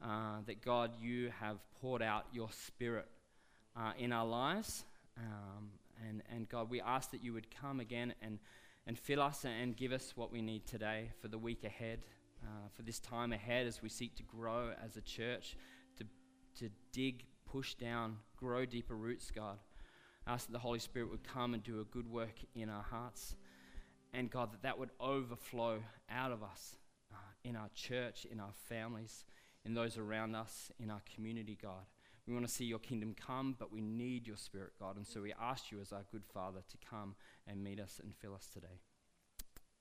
uh, 0.04 0.38
that 0.46 0.62
God, 0.64 0.92
you 1.02 1.32
have 1.40 1.58
poured 1.82 2.02
out 2.02 2.26
your 2.32 2.50
spirit 2.52 3.08
uh, 3.76 3.92
in 3.98 4.12
our 4.12 4.26
lives. 4.26 4.86
Um, 5.18 5.70
and, 6.08 6.24
and 6.34 6.48
God, 6.48 6.70
we 6.70 6.82
ask 6.82 7.12
that 7.12 7.24
you 7.24 7.34
would 7.34 7.48
come 7.54 7.80
again 7.80 8.14
and, 8.22 8.40
and 8.88 8.98
fill 8.98 9.22
us 9.22 9.46
and 9.46 9.76
give 9.76 9.92
us 9.92 10.14
what 10.16 10.32
we 10.32 10.42
need 10.42 10.66
today 10.66 11.12
for 11.22 11.28
the 11.28 11.38
week 11.38 11.64
ahead, 11.64 12.00
uh, 12.44 12.68
for 12.74 12.84
this 12.84 13.00
time 13.00 13.34
ahead 13.34 13.68
as 13.68 13.82
we 13.82 13.90
seek 13.90 14.16
to 14.16 14.24
grow 14.24 14.72
as 14.84 14.96
a 14.96 15.02
church, 15.02 15.58
to, 15.98 16.06
to 16.58 16.70
dig, 16.94 17.26
push 17.46 17.74
down, 17.74 18.18
grow 18.38 18.66
deeper 18.66 18.96
roots, 18.96 19.32
God. 19.32 19.58
ask 20.28 20.46
that 20.48 20.54
the 20.54 20.60
Holy 20.60 20.80
Spirit 20.80 21.12
would 21.12 21.24
come 21.24 21.54
and 21.54 21.64
do 21.64 21.82
a 21.82 21.86
good 21.86 22.10
work 22.10 22.36
in 22.56 22.70
our 22.70 22.84
hearts. 22.84 23.36
And 24.14 24.32
God, 24.32 24.54
that 24.54 24.64
that 24.64 24.80
would 24.80 24.90
overflow 25.00 25.84
out 26.10 26.32
of 26.32 26.42
us 26.42 26.78
uh, 27.12 27.18
in 27.44 27.56
our 27.56 27.70
church, 27.76 28.26
in 28.32 28.40
our 28.40 28.54
families, 28.68 29.26
in 29.70 29.76
those 29.76 30.00
around 30.00 30.34
us, 30.34 30.72
in 30.80 30.90
our 30.90 31.02
community, 31.14 31.56
God. 31.62 31.86
We 32.28 32.34
want 32.34 32.48
to 32.48 32.52
see 32.52 32.66
your 32.66 32.80
kingdom 32.80 33.16
come, 33.16 33.56
but 33.58 33.72
we 33.72 33.82
need 33.82 34.26
your 34.26 34.36
spirit, 34.36 34.72
God. 34.80 34.98
And 34.98 35.06
so 35.06 35.22
we 35.22 35.32
ask 35.40 35.72
you, 35.72 35.80
as 35.80 35.94
our 35.94 36.06
good 36.12 36.24
Father, 36.34 36.62
to 36.72 36.78
come 36.90 37.14
and 37.48 37.64
meet 37.64 37.80
us 37.80 38.02
and 38.04 38.16
fill 38.20 38.34
us 38.34 38.50
today. 38.52 38.82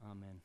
Amen. 0.04 0.42